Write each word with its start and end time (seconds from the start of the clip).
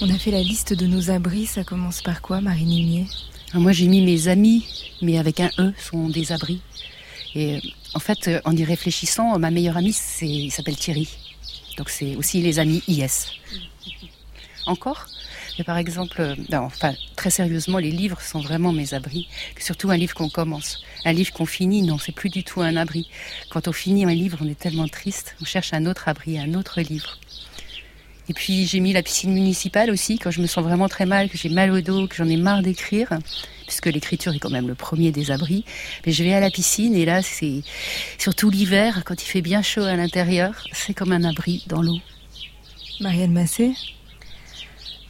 On 0.00 0.10
a 0.10 0.18
fait 0.18 0.32
la 0.32 0.42
liste 0.42 0.74
de 0.74 0.86
nos 0.86 1.10
abris, 1.10 1.46
ça 1.46 1.62
commence 1.62 2.02
par 2.02 2.20
quoi, 2.20 2.40
Marie 2.40 2.64
Nimier? 2.64 3.06
Moi 3.54 3.70
j'ai 3.70 3.86
mis 3.86 4.04
mes 4.04 4.26
amis, 4.26 4.66
mais 5.00 5.18
avec 5.18 5.38
un 5.38 5.50
E, 5.58 5.72
sont 5.78 6.08
des 6.08 6.32
abris. 6.32 6.60
Et 7.36 7.60
en 7.94 8.00
fait, 8.00 8.28
en 8.44 8.56
y 8.56 8.64
réfléchissant, 8.64 9.38
ma 9.38 9.52
meilleure 9.52 9.76
amie, 9.76 9.96
il 10.20 10.50
s'appelle 10.50 10.76
Thierry. 10.76 11.08
Donc 11.78 11.90
c'est 11.90 12.16
aussi 12.16 12.42
les 12.42 12.58
amis 12.58 12.82
IS. 12.88 13.30
Encore? 14.66 15.06
Mais 15.58 15.64
par 15.64 15.76
exemple, 15.76 16.20
euh, 16.20 16.34
enfin, 16.52 16.94
très 17.14 17.30
sérieusement, 17.30 17.78
les 17.78 17.92
livres 17.92 18.20
sont 18.20 18.40
vraiment 18.40 18.72
mes 18.72 18.94
abris. 18.94 19.28
Surtout 19.60 19.90
un 19.90 19.96
livre 19.96 20.14
qu'on 20.14 20.28
commence. 20.28 20.82
Un 21.04 21.12
livre 21.12 21.32
qu'on 21.32 21.46
finit, 21.46 21.82
non, 21.82 21.98
c'est 21.98 22.12
plus 22.12 22.30
du 22.30 22.42
tout 22.42 22.60
un 22.62 22.76
abri. 22.76 23.08
Quand 23.50 23.68
on 23.68 23.72
finit 23.72 24.04
un 24.04 24.14
livre, 24.14 24.38
on 24.40 24.48
est 24.48 24.58
tellement 24.58 24.88
triste. 24.88 25.36
On 25.40 25.44
cherche 25.44 25.72
un 25.72 25.86
autre 25.86 26.08
abri, 26.08 26.38
un 26.38 26.54
autre 26.54 26.80
livre. 26.80 27.18
Et 28.28 28.32
puis 28.32 28.66
j'ai 28.66 28.80
mis 28.80 28.92
la 28.92 29.02
piscine 29.02 29.32
municipale 29.32 29.90
aussi, 29.90 30.18
quand 30.18 30.30
je 30.30 30.40
me 30.40 30.46
sens 30.46 30.64
vraiment 30.64 30.88
très 30.88 31.06
mal, 31.06 31.28
que 31.28 31.36
j'ai 31.36 31.48
mal 31.48 31.70
au 31.70 31.80
dos, 31.80 32.06
que 32.06 32.16
j'en 32.16 32.28
ai 32.28 32.36
marre 32.36 32.62
d'écrire, 32.62 33.08
puisque 33.66 33.86
l'écriture 33.86 34.32
est 34.34 34.38
quand 34.38 34.50
même 34.50 34.68
le 34.68 34.74
premier 34.74 35.12
des 35.12 35.30
abris. 35.30 35.64
Mais 36.06 36.12
je 36.12 36.24
vais 36.24 36.32
à 36.32 36.40
la 36.40 36.50
piscine 36.50 36.94
et 36.94 37.04
là, 37.04 37.22
c'est 37.22 37.62
surtout 38.18 38.50
l'hiver, 38.50 39.02
quand 39.04 39.22
il 39.22 39.26
fait 39.26 39.42
bien 39.42 39.62
chaud 39.62 39.84
à 39.84 39.96
l'intérieur, 39.96 40.64
c'est 40.72 40.94
comme 40.94 41.12
un 41.12 41.24
abri 41.24 41.64
dans 41.66 41.82
l'eau. 41.82 41.98
Marielle 43.00 43.30
Massé 43.30 43.74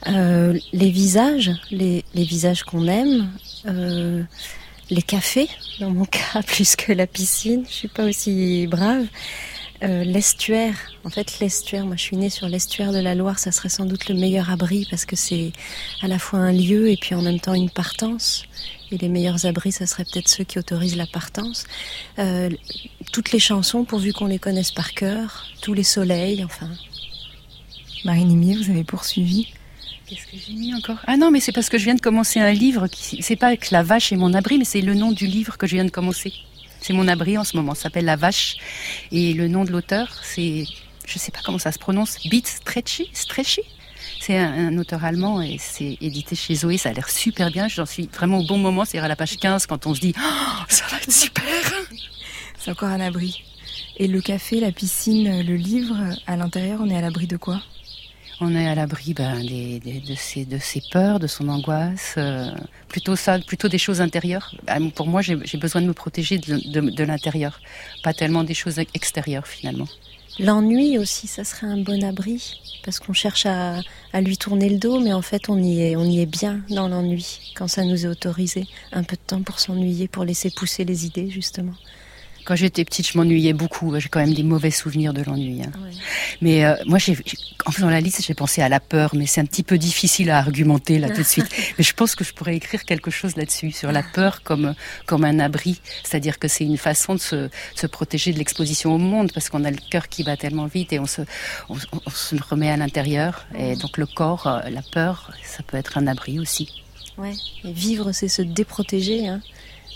euh, 0.06 0.58
les 0.72 0.90
visages, 0.90 1.50
les, 1.70 2.04
visages 2.14 2.62
qu'on 2.62 2.86
aime, 2.88 3.30
euh, 3.66 4.22
les 4.90 5.02
cafés, 5.02 5.48
dans 5.80 5.90
mon 5.90 6.04
cas, 6.04 6.42
plus 6.46 6.76
que 6.76 6.92
la 6.92 7.06
piscine, 7.06 7.64
je 7.66 7.72
suis 7.72 7.88
pas 7.88 8.04
aussi 8.04 8.66
brave. 8.66 9.06
Euh, 9.84 10.02
l'estuaire, 10.02 10.74
en 11.04 11.10
fait 11.10 11.40
l'estuaire, 11.40 11.84
moi 11.84 11.96
je 11.96 12.02
suis 12.02 12.16
née 12.16 12.30
sur 12.30 12.48
l'estuaire 12.48 12.90
de 12.90 12.98
la 12.98 13.14
Loire, 13.14 13.38
ça 13.38 13.52
serait 13.52 13.68
sans 13.68 13.84
doute 13.84 14.08
le 14.08 14.14
meilleur 14.14 14.50
abri 14.50 14.86
parce 14.90 15.04
que 15.04 15.14
c'est 15.14 15.52
à 16.00 16.08
la 16.08 16.18
fois 16.18 16.38
un 16.38 16.52
lieu 16.52 16.90
et 16.90 16.96
puis 16.96 17.14
en 17.14 17.20
même 17.20 17.38
temps 17.38 17.52
une 17.52 17.70
partance. 17.70 18.44
Et 18.90 18.98
les 18.98 19.08
meilleurs 19.08 19.44
abris, 19.44 19.72
ça 19.72 19.86
serait 19.86 20.04
peut-être 20.04 20.28
ceux 20.28 20.44
qui 20.44 20.58
autorisent 20.58 20.96
la 20.96 21.06
partance. 21.06 21.64
toutes 23.12 23.32
les 23.32 23.38
chansons, 23.38 23.84
pourvu 23.84 24.12
qu'on 24.12 24.26
les 24.26 24.38
connaisse 24.38 24.70
par 24.70 24.92
cœur, 24.94 25.46
tous 25.60 25.74
les 25.74 25.82
soleils, 25.82 26.44
enfin. 26.44 26.70
Marie 28.04 28.24
Nimier, 28.24 28.56
vous 28.56 28.70
avez 28.70 28.84
poursuivi 28.84 29.48
Qu'est-ce 30.06 30.26
que 30.26 30.36
j'ai 30.36 30.52
mis 30.52 30.74
encore? 30.74 30.98
Ah 31.06 31.16
non, 31.16 31.30
mais 31.30 31.40
c'est 31.40 31.52
parce 31.52 31.70
que 31.70 31.78
je 31.78 31.84
viens 31.84 31.94
de 31.94 32.00
commencer 32.00 32.38
un 32.38 32.52
livre. 32.52 32.88
Qui... 32.88 33.22
C'est 33.22 33.36
pas 33.36 33.56
que 33.56 33.68
la 33.72 33.82
vache 33.82 34.12
est 34.12 34.16
mon 34.16 34.34
abri, 34.34 34.58
mais 34.58 34.64
c'est 34.64 34.82
le 34.82 34.94
nom 34.94 35.12
du 35.12 35.26
livre 35.26 35.56
que 35.56 35.66
je 35.66 35.76
viens 35.76 35.84
de 35.84 35.90
commencer. 35.90 36.32
C'est 36.84 36.92
mon 36.92 37.08
abri 37.08 37.38
en 37.38 37.44
ce 37.44 37.56
moment. 37.56 37.74
Ça 37.74 37.84
s'appelle 37.84 38.04
La 38.04 38.16
Vache. 38.16 38.56
Et 39.10 39.32
le 39.32 39.48
nom 39.48 39.64
de 39.64 39.72
l'auteur, 39.72 40.06
c'est, 40.22 40.64
je 41.06 41.18
sais 41.18 41.32
pas 41.32 41.38
comment 41.42 41.58
ça 41.58 41.72
se 41.72 41.78
prononce, 41.78 42.18
Beat 42.28 42.46
Stretchy. 42.46 43.62
C'est 44.20 44.36
un, 44.36 44.76
auteur 44.76 45.02
allemand 45.02 45.40
et 45.40 45.56
c'est 45.58 45.96
édité 46.02 46.36
chez 46.36 46.54
Zoé. 46.54 46.76
Ça 46.76 46.90
a 46.90 46.92
l'air 46.92 47.08
super 47.08 47.50
bien. 47.50 47.68
J'en 47.68 47.86
suis 47.86 48.06
vraiment 48.12 48.40
au 48.40 48.46
bon 48.46 48.58
moment. 48.58 48.84
C'est 48.84 48.98
à 48.98 49.08
la 49.08 49.16
page 49.16 49.38
15 49.38 49.64
quand 49.64 49.86
on 49.86 49.94
se 49.94 50.00
dit, 50.00 50.12
oh, 50.18 50.64
ça 50.68 50.84
va 50.90 50.98
être 50.98 51.10
super. 51.10 51.44
C'est 52.58 52.70
encore 52.70 52.90
un 52.90 53.00
abri. 53.00 53.44
Et 53.96 54.06
le 54.06 54.20
café, 54.20 54.60
la 54.60 54.70
piscine, 54.70 55.40
le 55.40 55.54
livre, 55.54 55.96
à 56.26 56.36
l'intérieur, 56.36 56.80
on 56.82 56.90
est 56.90 56.96
à 56.98 57.00
l'abri 57.00 57.26
de 57.26 57.38
quoi? 57.38 57.62
On 58.40 58.54
est 58.54 58.68
à 58.68 58.74
l'abri 58.74 59.14
ben, 59.14 59.40
de, 59.44 60.14
ses, 60.14 60.44
de 60.44 60.58
ses 60.58 60.82
peurs, 60.90 61.20
de 61.20 61.26
son 61.26 61.48
angoisse, 61.48 62.14
euh, 62.16 62.50
plutôt 62.88 63.16
ça, 63.16 63.38
plutôt 63.38 63.68
des 63.68 63.78
choses 63.78 64.00
intérieures. 64.00 64.54
Ah, 64.66 64.78
pour 64.94 65.06
moi, 65.06 65.22
j'ai 65.22 65.58
besoin 65.58 65.82
de 65.82 65.86
me 65.86 65.92
protéger 65.92 66.38
de, 66.38 67.04
l'intérieur, 67.04 67.60
pas 68.02 68.12
tellement 68.12 68.44
des 68.44 68.54
choses 68.54 68.78
extérieures 68.94 69.46
finalement. 69.46 69.88
L'ennui 70.40 70.98
aussi, 70.98 71.28
ça 71.28 71.44
serait 71.44 71.68
un 71.68 71.76
bon 71.76 72.02
abri, 72.02 72.60
parce 72.84 72.98
qu'on 72.98 73.12
cherche 73.12 73.46
à, 73.46 73.80
à, 74.12 74.20
lui 74.20 74.36
tourner 74.36 74.68
le 74.68 74.78
dos, 74.78 74.98
mais 74.98 75.12
en 75.12 75.22
fait, 75.22 75.48
on 75.48 75.62
y 75.62 75.80
est, 75.80 75.96
on 75.96 76.04
y 76.04 76.20
est 76.20 76.26
bien 76.26 76.60
dans 76.70 76.88
l'ennui, 76.88 77.52
quand 77.54 77.68
ça 77.68 77.84
nous 77.84 78.04
est 78.04 78.08
autorisé. 78.08 78.66
Un 78.92 79.04
peu 79.04 79.14
de 79.14 79.22
temps 79.24 79.42
pour 79.42 79.60
s'ennuyer, 79.60 80.08
pour 80.08 80.24
laisser 80.24 80.50
pousser 80.50 80.84
les 80.84 81.06
idées, 81.06 81.30
justement. 81.30 81.74
Quand 82.44 82.56
j'étais 82.56 82.84
petite, 82.84 83.08
je 83.10 83.16
m'ennuyais 83.16 83.54
beaucoup. 83.54 83.98
J'ai 83.98 84.08
quand 84.08 84.20
même 84.20 84.34
des 84.34 84.42
mauvais 84.42 84.70
souvenirs 84.70 85.14
de 85.14 85.22
l'ennui. 85.22 85.62
Hein. 85.62 85.72
Mais 86.42 86.64
euh, 86.64 86.74
moi, 86.86 86.98
en 87.64 87.70
faisant 87.70 87.88
la 87.88 88.00
liste, 88.00 88.22
j'ai 88.26 88.34
pensé 88.34 88.60
à 88.60 88.68
la 88.68 88.80
peur, 88.80 89.14
mais 89.14 89.26
c'est 89.26 89.40
un 89.40 89.46
petit 89.46 89.62
peu 89.62 89.78
difficile 89.78 90.30
à 90.30 90.38
argumenter 90.38 90.98
là 90.98 91.08
tout 91.08 91.22
de 91.22 91.26
suite. 91.26 91.48
Mais 91.78 91.84
je 91.84 91.94
pense 91.94 92.14
que 92.14 92.24
je 92.24 92.32
pourrais 92.34 92.56
écrire 92.56 92.84
quelque 92.84 93.10
chose 93.10 93.36
là-dessus, 93.36 93.72
sur 93.72 93.92
la 93.92 94.02
peur 94.02 94.42
comme, 94.42 94.74
comme 95.06 95.24
un 95.24 95.38
abri. 95.38 95.80
C'est-à-dire 96.02 96.38
que 96.38 96.48
c'est 96.48 96.64
une 96.64 96.76
façon 96.76 97.14
de 97.14 97.20
se, 97.20 97.48
se 97.74 97.86
protéger 97.86 98.32
de 98.32 98.38
l'exposition 98.38 98.94
au 98.94 98.98
monde, 98.98 99.32
parce 99.32 99.48
qu'on 99.48 99.64
a 99.64 99.70
le 99.70 99.78
cœur 99.90 100.08
qui 100.08 100.22
bat 100.22 100.36
tellement 100.36 100.66
vite 100.66 100.92
et 100.92 100.98
on 100.98 101.06
se, 101.06 101.22
on, 101.68 101.76
se 102.10 102.36
remet 102.36 102.70
à 102.70 102.76
l'intérieur. 102.76 103.46
Et 103.58 103.76
donc 103.76 103.96
le 103.96 104.06
corps, 104.06 104.46
euh, 104.46 104.68
la 104.68 104.82
peur, 104.82 105.30
ça 105.42 105.62
peut 105.62 105.76
être 105.76 105.96
un 105.96 106.06
abri 106.06 106.38
aussi. 106.38 106.68
Ouais, 107.16 107.34
et 107.64 107.72
vivre, 107.72 108.12
c'est 108.12 108.28
se 108.28 108.42
déprotéger 108.42 109.28
hein, 109.28 109.40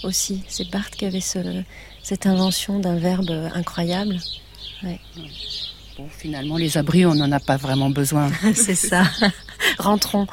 aussi. 0.04 0.42
C'est 0.48 0.70
Barthes 0.70 0.94
qui 0.94 1.04
avait 1.04 1.20
ce, 1.20 1.64
cette 2.08 2.24
invention 2.24 2.78
d'un 2.78 2.96
verbe 2.96 3.50
incroyable. 3.54 4.18
Bon, 4.82 6.08
finalement, 6.16 6.56
les 6.56 6.78
abris, 6.78 7.04
on 7.04 7.14
n'en 7.14 7.30
a 7.32 7.38
pas 7.38 7.58
vraiment 7.58 7.90
besoin. 7.90 8.30
C'est 8.54 8.74
ça. 8.74 9.02
Rentrons. 9.78 10.26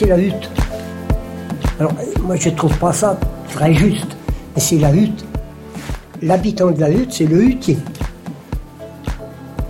C'est 0.00 0.06
la 0.06 0.18
hutte. 0.18 0.50
Alors, 1.78 1.92
moi, 2.22 2.34
je 2.36 2.48
ne 2.48 2.54
trouve 2.54 2.74
pas 2.78 2.92
ça 2.92 3.20
très 3.50 3.74
juste, 3.74 4.16
mais 4.54 4.60
c'est 4.60 4.78
la 4.78 4.94
hutte. 4.94 5.26
L'habitant 6.22 6.70
de 6.70 6.80
la 6.80 6.90
hutte, 6.90 7.12
c'est 7.12 7.26
le 7.26 7.42
hutier. 7.42 7.76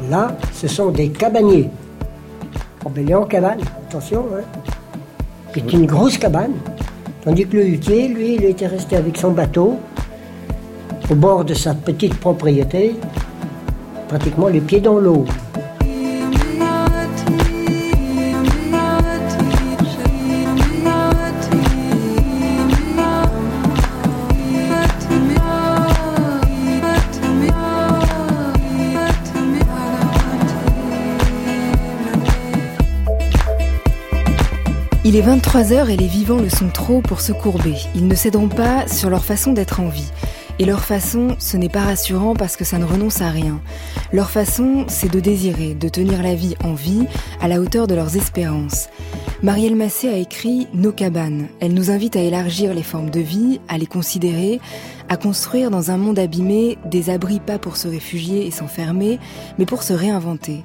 Là, 0.08 0.36
ce 0.52 0.68
sont 0.68 0.92
des 0.92 1.08
cabaniers. 1.08 1.68
est 2.96 3.14
en 3.14 3.24
cabane, 3.24 3.58
attention. 3.88 4.24
Hein. 4.32 4.42
C'est 5.52 5.72
une 5.72 5.86
grosse 5.86 6.16
cabane. 6.16 6.52
Tandis 7.24 7.48
que 7.48 7.56
le 7.56 7.66
hutier, 7.66 8.06
lui, 8.06 8.36
il 8.36 8.44
était 8.44 8.68
resté 8.68 8.96
avec 8.96 9.16
son 9.16 9.32
bateau 9.32 9.80
au 11.10 11.14
bord 11.16 11.44
de 11.44 11.54
sa 11.54 11.74
petite 11.74 12.14
propriété, 12.20 12.94
pratiquement 14.06 14.46
les 14.46 14.60
pieds 14.60 14.80
dans 14.80 15.00
l'eau. 15.00 15.24
Il 35.12 35.16
est 35.16 35.22
23h 35.22 35.88
et 35.88 35.96
les 35.96 36.06
vivants 36.06 36.38
le 36.38 36.48
sont 36.48 36.68
trop 36.68 37.00
pour 37.00 37.20
se 37.20 37.32
courber. 37.32 37.74
Ils 37.96 38.06
ne 38.06 38.14
céderont 38.14 38.48
pas 38.48 38.86
sur 38.86 39.10
leur 39.10 39.24
façon 39.24 39.52
d'être 39.52 39.80
en 39.80 39.88
vie. 39.88 40.12
Et 40.60 40.64
leur 40.64 40.84
façon, 40.84 41.34
ce 41.40 41.56
n'est 41.56 41.68
pas 41.68 41.80
rassurant 41.80 42.36
parce 42.36 42.56
que 42.56 42.62
ça 42.62 42.78
ne 42.78 42.84
renonce 42.84 43.20
à 43.20 43.28
rien. 43.28 43.60
Leur 44.12 44.30
façon, 44.30 44.84
c'est 44.86 45.10
de 45.10 45.18
désirer, 45.18 45.74
de 45.74 45.88
tenir 45.88 46.22
la 46.22 46.36
vie 46.36 46.54
en 46.62 46.74
vie 46.74 47.06
à 47.40 47.48
la 47.48 47.60
hauteur 47.60 47.88
de 47.88 47.96
leurs 47.96 48.16
espérances. 48.16 48.88
Marielle 49.42 49.74
Massé 49.74 50.08
a 50.08 50.16
écrit 50.16 50.68
Nos 50.74 50.92
cabanes. 50.92 51.48
Elle 51.58 51.74
nous 51.74 51.90
invite 51.90 52.14
à 52.14 52.20
élargir 52.20 52.72
les 52.72 52.84
formes 52.84 53.10
de 53.10 53.18
vie, 53.18 53.60
à 53.66 53.78
les 53.78 53.86
considérer, 53.86 54.60
à 55.08 55.16
construire 55.16 55.72
dans 55.72 55.90
un 55.90 55.96
monde 55.96 56.20
abîmé 56.20 56.78
des 56.84 57.10
abris 57.10 57.40
pas 57.40 57.58
pour 57.58 57.78
se 57.78 57.88
réfugier 57.88 58.46
et 58.46 58.52
s'enfermer, 58.52 59.18
mais 59.58 59.66
pour 59.66 59.82
se 59.82 59.92
réinventer. 59.92 60.62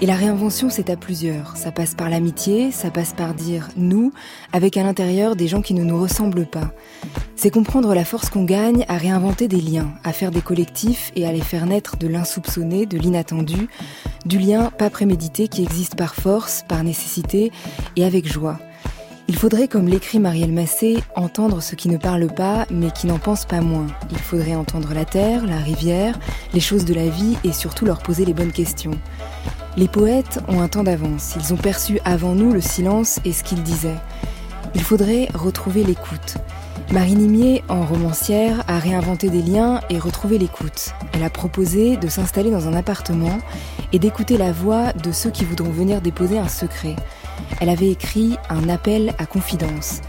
Et 0.00 0.06
la 0.06 0.14
réinvention, 0.14 0.70
c'est 0.70 0.90
à 0.90 0.96
plusieurs. 0.96 1.56
Ça 1.56 1.72
passe 1.72 1.96
par 1.96 2.08
l'amitié, 2.08 2.70
ça 2.70 2.88
passe 2.90 3.14
par 3.14 3.34
dire 3.34 3.68
nous, 3.76 4.12
avec 4.52 4.76
à 4.76 4.84
l'intérieur 4.84 5.34
des 5.34 5.48
gens 5.48 5.60
qui 5.60 5.74
ne 5.74 5.82
nous 5.82 6.00
ressemblent 6.00 6.46
pas. 6.46 6.70
C'est 7.34 7.50
comprendre 7.50 7.92
la 7.94 8.04
force 8.04 8.30
qu'on 8.30 8.44
gagne 8.44 8.84
à 8.86 8.96
réinventer 8.96 9.48
des 9.48 9.60
liens, 9.60 9.92
à 10.04 10.12
faire 10.12 10.30
des 10.30 10.40
collectifs 10.40 11.10
et 11.16 11.26
à 11.26 11.32
les 11.32 11.40
faire 11.40 11.66
naître 11.66 11.96
de 11.96 12.06
l'insoupçonné, 12.06 12.86
de 12.86 12.96
l'inattendu, 12.96 13.68
du 14.24 14.38
lien 14.38 14.70
pas 14.70 14.88
prémédité 14.88 15.48
qui 15.48 15.64
existe 15.64 15.96
par 15.96 16.14
force, 16.14 16.64
par 16.68 16.84
nécessité 16.84 17.50
et 17.96 18.04
avec 18.04 18.30
joie. 18.30 18.60
Il 19.30 19.36
faudrait, 19.36 19.68
comme 19.68 19.88
l'écrit 19.88 20.18
Marielle 20.18 20.54
Massé, 20.54 21.02
entendre 21.14 21.60
ce 21.60 21.74
qui 21.74 21.90
ne 21.90 21.98
parle 21.98 22.28
pas, 22.28 22.64
mais 22.70 22.90
qui 22.90 23.06
n'en 23.06 23.18
pense 23.18 23.44
pas 23.44 23.60
moins. 23.60 23.86
Il 24.10 24.16
faudrait 24.16 24.54
entendre 24.54 24.94
la 24.94 25.04
terre, 25.04 25.46
la 25.46 25.58
rivière, 25.58 26.18
les 26.54 26.60
choses 26.60 26.86
de 26.86 26.94
la 26.94 27.10
vie 27.10 27.36
et 27.44 27.52
surtout 27.52 27.84
leur 27.84 27.98
poser 27.98 28.24
les 28.24 28.32
bonnes 28.32 28.52
questions. 28.52 28.98
Les 29.76 29.86
poètes 29.86 30.40
ont 30.48 30.62
un 30.62 30.68
temps 30.68 30.82
d'avance, 30.82 31.36
ils 31.36 31.52
ont 31.52 31.58
perçu 31.58 32.00
avant 32.06 32.34
nous 32.34 32.54
le 32.54 32.62
silence 32.62 33.20
et 33.26 33.34
ce 33.34 33.44
qu'ils 33.44 33.62
disaient. 33.62 33.98
Il 34.74 34.80
faudrait 34.80 35.28
retrouver 35.34 35.84
l'écoute. 35.84 36.38
Marie 36.90 37.14
Nimier, 37.14 37.62
en 37.68 37.84
romancière, 37.84 38.64
a 38.66 38.78
réinventé 38.78 39.28
des 39.28 39.42
liens 39.42 39.82
et 39.90 39.98
retrouvé 39.98 40.38
l'écoute. 40.38 40.94
Elle 41.12 41.22
a 41.22 41.28
proposé 41.28 41.98
de 41.98 42.08
s'installer 42.08 42.50
dans 42.50 42.66
un 42.66 42.72
appartement 42.72 43.38
et 43.92 43.98
d'écouter 43.98 44.38
la 44.38 44.52
voix 44.52 44.94
de 44.94 45.12
ceux 45.12 45.30
qui 45.30 45.44
voudront 45.44 45.70
venir 45.70 46.00
déposer 46.00 46.38
un 46.38 46.48
secret. 46.48 46.96
Elle 47.60 47.68
avait 47.68 47.90
écrit 47.90 48.36
un 48.50 48.68
appel 48.68 49.14
à 49.18 49.26
confidence. 49.26 50.00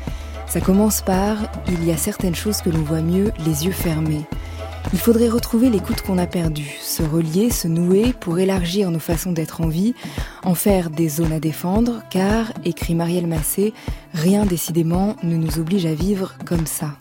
Ça 0.47 0.61
commence 0.61 1.01
par 1.01 1.37
Il 1.67 1.83
y 1.85 1.91
a 1.91 1.97
certaines 1.97 2.35
choses 2.35 2.61
que 2.61 2.69
l'on 2.69 2.81
voit 2.81 3.01
mieux 3.01 3.31
les 3.45 3.65
yeux 3.65 3.71
fermés. 3.71 4.25
Il 4.93 4.99
faudrait 4.99 5.29
retrouver 5.29 5.69
l'écoute 5.69 6.01
qu'on 6.01 6.17
a 6.17 6.25
perdue, 6.25 6.77
se 6.81 7.03
relier, 7.03 7.51
se 7.51 7.67
nouer 7.67 8.13
pour 8.19 8.39
élargir 8.39 8.89
nos 8.89 8.99
façons 8.99 9.31
d'être 9.31 9.61
en 9.61 9.67
vie, 9.67 9.93
en 10.43 10.55
faire 10.55 10.89
des 10.89 11.09
zones 11.09 11.33
à 11.33 11.39
défendre, 11.39 12.01
car, 12.09 12.51
écrit 12.65 12.95
Marielle 12.95 13.27
Massé, 13.27 13.73
rien 14.13 14.45
décidément 14.45 15.15
ne 15.21 15.35
nous 15.35 15.59
oblige 15.59 15.85
à 15.85 15.93
vivre 15.93 16.33
comme 16.45 16.65
ça. 16.65 16.93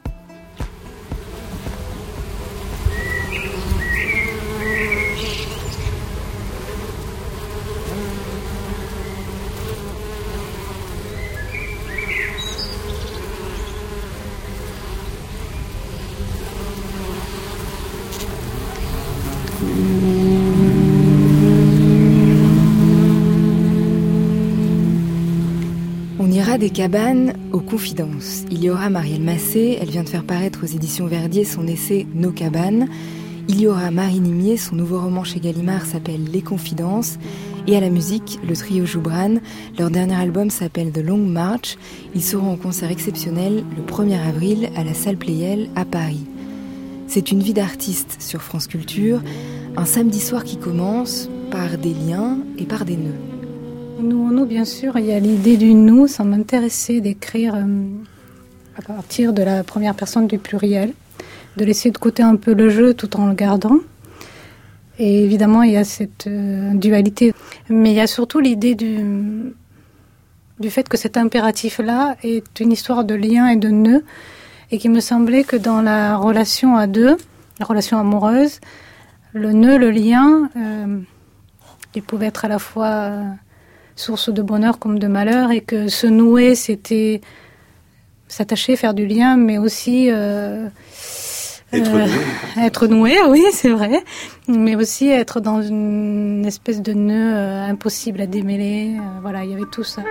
Des 26.68 26.74
cabanes 26.74 27.32
aux 27.52 27.60
confidences. 27.60 28.44
Il 28.50 28.62
y 28.62 28.68
aura 28.68 28.90
Marielle 28.90 29.22
Massé, 29.22 29.78
elle 29.80 29.88
vient 29.88 30.02
de 30.02 30.08
faire 30.10 30.24
paraître 30.24 30.64
aux 30.64 30.66
éditions 30.66 31.06
Verdier 31.06 31.44
son 31.44 31.66
essai 31.66 32.06
Nos 32.14 32.30
cabanes. 32.30 32.88
Il 33.48 33.58
y 33.58 33.66
aura 33.66 33.90
Marie 33.90 34.20
Nimier, 34.20 34.58
son 34.58 34.76
nouveau 34.76 35.00
roman 35.00 35.24
chez 35.24 35.40
Gallimard 35.40 35.86
s'appelle 35.86 36.24
Les 36.30 36.42
Confidences. 36.42 37.16
Et 37.66 37.74
à 37.74 37.80
la 37.80 37.88
musique, 37.88 38.38
le 38.46 38.54
trio 38.54 38.84
Joubran, 38.84 39.36
leur 39.78 39.90
dernier 39.90 40.16
album 40.16 40.50
s'appelle 40.50 40.92
The 40.92 40.98
Long 40.98 41.16
March. 41.16 41.78
Ils 42.14 42.22
seront 42.22 42.52
en 42.52 42.56
concert 42.56 42.90
exceptionnel 42.90 43.64
le 43.74 43.82
1er 43.82 44.20
avril 44.28 44.68
à 44.76 44.84
la 44.84 44.92
salle 44.92 45.16
Playel 45.16 45.70
à 45.74 45.86
Paris. 45.86 46.26
C'est 47.06 47.32
une 47.32 47.42
vie 47.42 47.54
d'artiste 47.54 48.18
sur 48.20 48.42
France 48.42 48.66
Culture, 48.66 49.22
un 49.78 49.86
samedi 49.86 50.20
soir 50.20 50.44
qui 50.44 50.58
commence 50.58 51.30
par 51.50 51.78
des 51.78 51.94
liens 51.94 52.40
et 52.58 52.64
par 52.64 52.84
des 52.84 52.98
nœuds. 52.98 53.27
Nous, 54.00 54.30
nous, 54.30 54.46
bien 54.46 54.64
sûr, 54.64 54.96
il 54.96 55.06
y 55.06 55.12
a 55.12 55.18
l'idée 55.18 55.56
du 55.56 55.74
nous. 55.74 56.06
Ça 56.06 56.22
m'intéressait 56.22 57.00
d'écrire 57.00 57.56
euh, 57.56 57.88
à 58.76 58.82
partir 58.82 59.32
de 59.32 59.42
la 59.42 59.64
première 59.64 59.96
personne 59.96 60.28
du 60.28 60.38
pluriel, 60.38 60.92
de 61.56 61.64
laisser 61.64 61.90
de 61.90 61.98
côté 61.98 62.22
un 62.22 62.36
peu 62.36 62.54
le 62.54 62.70
jeu 62.70 62.94
tout 62.94 63.16
en 63.16 63.26
le 63.26 63.34
gardant. 63.34 63.78
Et 65.00 65.24
évidemment, 65.24 65.64
il 65.64 65.72
y 65.72 65.76
a 65.76 65.82
cette 65.82 66.28
euh, 66.28 66.74
dualité. 66.74 67.34
Mais 67.68 67.90
il 67.90 67.96
y 67.96 68.00
a 68.00 68.06
surtout 68.06 68.38
l'idée 68.38 68.76
du, 68.76 69.52
fait 70.70 70.88
que 70.88 70.96
cet 70.96 71.16
impératif-là 71.16 72.16
est 72.22 72.60
une 72.60 72.70
histoire 72.70 73.04
de 73.04 73.14
lien 73.14 73.48
et 73.48 73.56
de 73.56 73.68
nœud, 73.68 74.04
et 74.70 74.78
qui 74.78 74.88
me 74.88 75.00
semblait 75.00 75.42
que 75.42 75.56
dans 75.56 75.82
la 75.82 76.16
relation 76.16 76.76
à 76.76 76.86
deux, 76.86 77.16
la 77.58 77.66
relation 77.66 77.98
amoureuse, 77.98 78.60
le 79.32 79.52
nœud, 79.52 79.76
le 79.76 79.90
lien, 79.90 80.50
euh, 80.56 81.00
il 81.96 82.02
pouvait 82.04 82.26
être 82.26 82.44
à 82.44 82.48
la 82.48 82.60
fois 82.60 83.24
source 83.98 84.30
de 84.30 84.42
bonheur 84.42 84.78
comme 84.78 84.98
de 84.98 85.06
malheur, 85.06 85.50
et 85.50 85.60
que 85.60 85.88
se 85.88 86.06
nouer, 86.06 86.54
c'était 86.54 87.20
s'attacher, 88.28 88.76
faire 88.76 88.94
du 88.94 89.06
lien, 89.06 89.36
mais 89.36 89.58
aussi 89.58 90.08
euh, 90.10 90.68
être, 91.72 91.94
euh, 91.94 92.06
noué. 92.06 92.10
être 92.64 92.86
noué, 92.86 93.16
oui, 93.28 93.44
c'est 93.52 93.70
vrai, 93.70 94.02
mais 94.46 94.76
aussi 94.76 95.08
être 95.08 95.40
dans 95.40 95.62
une 95.62 96.44
espèce 96.46 96.80
de 96.80 96.92
nœud 96.92 97.34
euh, 97.34 97.66
impossible 97.66 98.20
à 98.20 98.26
démêler. 98.26 98.96
voilà, 99.22 99.44
il 99.44 99.50
y 99.50 99.54
avait 99.54 99.70
tout 99.70 99.84
ça. 99.84 100.02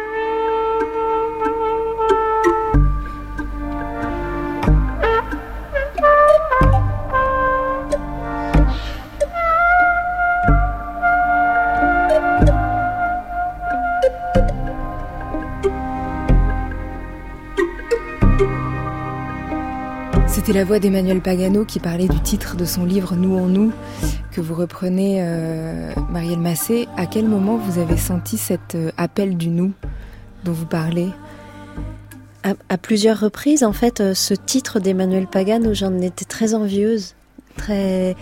C'était 20.47 20.59
la 20.59 20.63
voix 20.63 20.79
d'Emmanuel 20.79 21.19
Pagano 21.19 21.65
qui 21.65 21.81
parlait 21.81 22.07
du 22.07 22.21
titre 22.21 22.55
de 22.55 22.63
son 22.63 22.85
livre 22.85 23.17
Nous 23.17 23.37
en 23.37 23.47
nous, 23.47 23.73
que 24.31 24.39
vous 24.39 24.55
reprenez, 24.55 25.17
euh, 25.19 25.91
Marielle 26.09 26.39
Massé. 26.39 26.87
À 26.95 27.05
quel 27.05 27.25
moment 27.25 27.57
vous 27.57 27.79
avez 27.79 27.97
senti 27.97 28.37
cet 28.37 28.75
euh, 28.75 28.91
appel 28.95 29.35
du 29.35 29.49
nous 29.49 29.73
dont 30.45 30.53
vous 30.53 30.65
parlez? 30.65 31.09
À, 32.43 32.77
plusieurs 32.77 33.19
reprises, 33.19 33.65
en 33.65 33.73
fait, 33.73 33.99
euh, 33.99 34.13
ce 34.13 34.33
titre 34.33 34.79
d'Emmanuel 34.79 35.27
Pagano, 35.27 35.73
j'en 35.73 35.99
étais 35.99 36.23
très 36.23 36.53
envieuse, 36.53 37.15
très. 37.57 38.15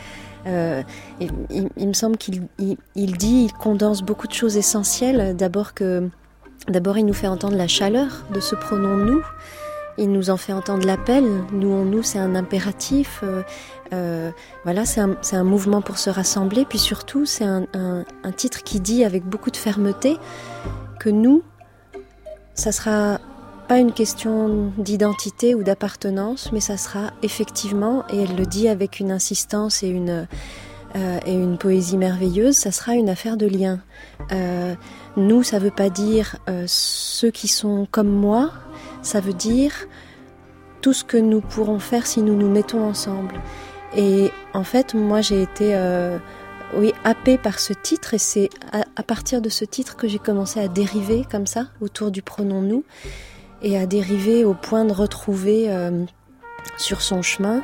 il, 0.47 1.87
me 1.87 1.93
semble 1.93 2.17
qu'il 2.17 2.47
dit, 2.57 2.77
il 2.95 3.53
condense 3.53 4.01
beaucoup 4.01 4.25
de 4.27 4.33
choses 4.33 4.57
essentielles. 4.57 5.35
D'abord 5.37 5.75
que, 5.75 6.09
d'abord, 6.69 6.97
il 6.97 7.05
nous 7.05 7.13
fait 7.13 7.27
entendre 7.27 7.55
la 7.55 7.67
chaleur 7.67 8.25
de 8.33 8.39
ce 8.39 8.55
pronom 8.55 8.97
nous. 8.97 9.21
Il 9.97 10.11
nous 10.11 10.29
en 10.29 10.37
fait 10.37 10.51
entendre 10.51 10.85
l'appel. 10.85 11.23
Nous, 11.51 11.69
on 11.69 11.85
nous, 11.85 12.03
c'est 12.03 12.19
un 12.19 12.35
impératif. 12.35 13.21
Euh, 13.23 13.43
euh, 13.93 14.31
voilà, 14.63 14.83
c'est 14.85 14.99
un, 14.99 15.43
mouvement 15.43 15.81
pour 15.81 15.97
se 15.97 16.09
rassembler. 16.09 16.65
Puis 16.65 16.79
surtout, 16.79 17.25
c'est 17.25 17.45
un, 17.45 18.05
titre 18.35 18.63
qui 18.63 18.79
dit 18.79 19.05
avec 19.05 19.23
beaucoup 19.23 19.51
de 19.51 19.57
fermeté 19.57 20.17
que 20.99 21.09
nous, 21.09 21.43
ça 22.55 22.71
sera 22.71 23.19
pas 23.67 23.77
une 23.77 23.93
question 23.93 24.71
d'identité 24.77 25.55
ou 25.55 25.63
d'appartenance, 25.63 26.51
mais 26.51 26.59
ça 26.59 26.77
sera 26.77 27.11
effectivement, 27.23 28.03
et 28.09 28.21
elle 28.21 28.35
le 28.35 28.45
dit 28.45 28.67
avec 28.67 28.99
une 28.99 29.11
insistance 29.11 29.81
et 29.81 29.87
une, 29.87 30.27
euh, 30.95 31.19
et 31.25 31.33
une 31.33 31.57
poésie 31.57 31.97
merveilleuse, 31.97 32.55
ça 32.55 32.71
sera 32.71 32.93
une 32.93 33.09
affaire 33.09 33.37
de 33.37 33.47
lien. 33.47 33.79
Nous, 35.17 35.43
ça 35.43 35.59
veut 35.59 35.71
pas 35.71 35.89
dire 35.89 36.35
ceux 36.67 37.31
qui 37.31 37.47
sont 37.47 37.87
comme 37.89 38.09
moi, 38.09 38.51
ça 39.05 39.19
veut 39.19 39.33
dire 39.33 39.71
tout 40.81 40.93
ce 40.93 41.03
que 41.03 41.17
nous 41.17 41.41
pourrons 41.41 41.79
faire 41.79 42.05
si 42.05 42.21
nous 42.21 42.35
nous 42.35 42.49
mettons 42.49 42.83
ensemble. 42.83 43.35
Et 43.95 44.31
en 44.53 44.63
fait, 44.63 44.93
moi, 44.93 45.21
j'ai 45.21 45.41
été 45.41 45.75
euh, 45.75 46.17
oui, 46.75 46.93
happée 47.03 47.37
par 47.37 47.59
ce 47.59 47.71
titre 47.71 48.13
et 48.13 48.17
c'est 48.17 48.49
à, 48.71 49.03
partir 49.03 49.41
de 49.41 49.49
ce 49.49 49.63
titre 49.63 49.95
que 49.95 50.07
j'ai 50.07 50.19
commencé 50.19 50.59
à 50.59 50.67
dériver 50.67 51.25
comme 51.29 51.45
ça 51.45 51.67
autour 51.81 52.11
du 52.11 52.21
pronom 52.21 52.61
nous 52.61 52.83
et 53.61 53.77
à 53.77 53.85
dériver 53.85 54.43
au 54.43 54.53
point 54.53 54.85
de 54.85 54.91
retrouver 54.91 55.71
euh, 55.71 56.03
sur 56.77 57.01
son 57.01 57.21
chemin 57.21 57.61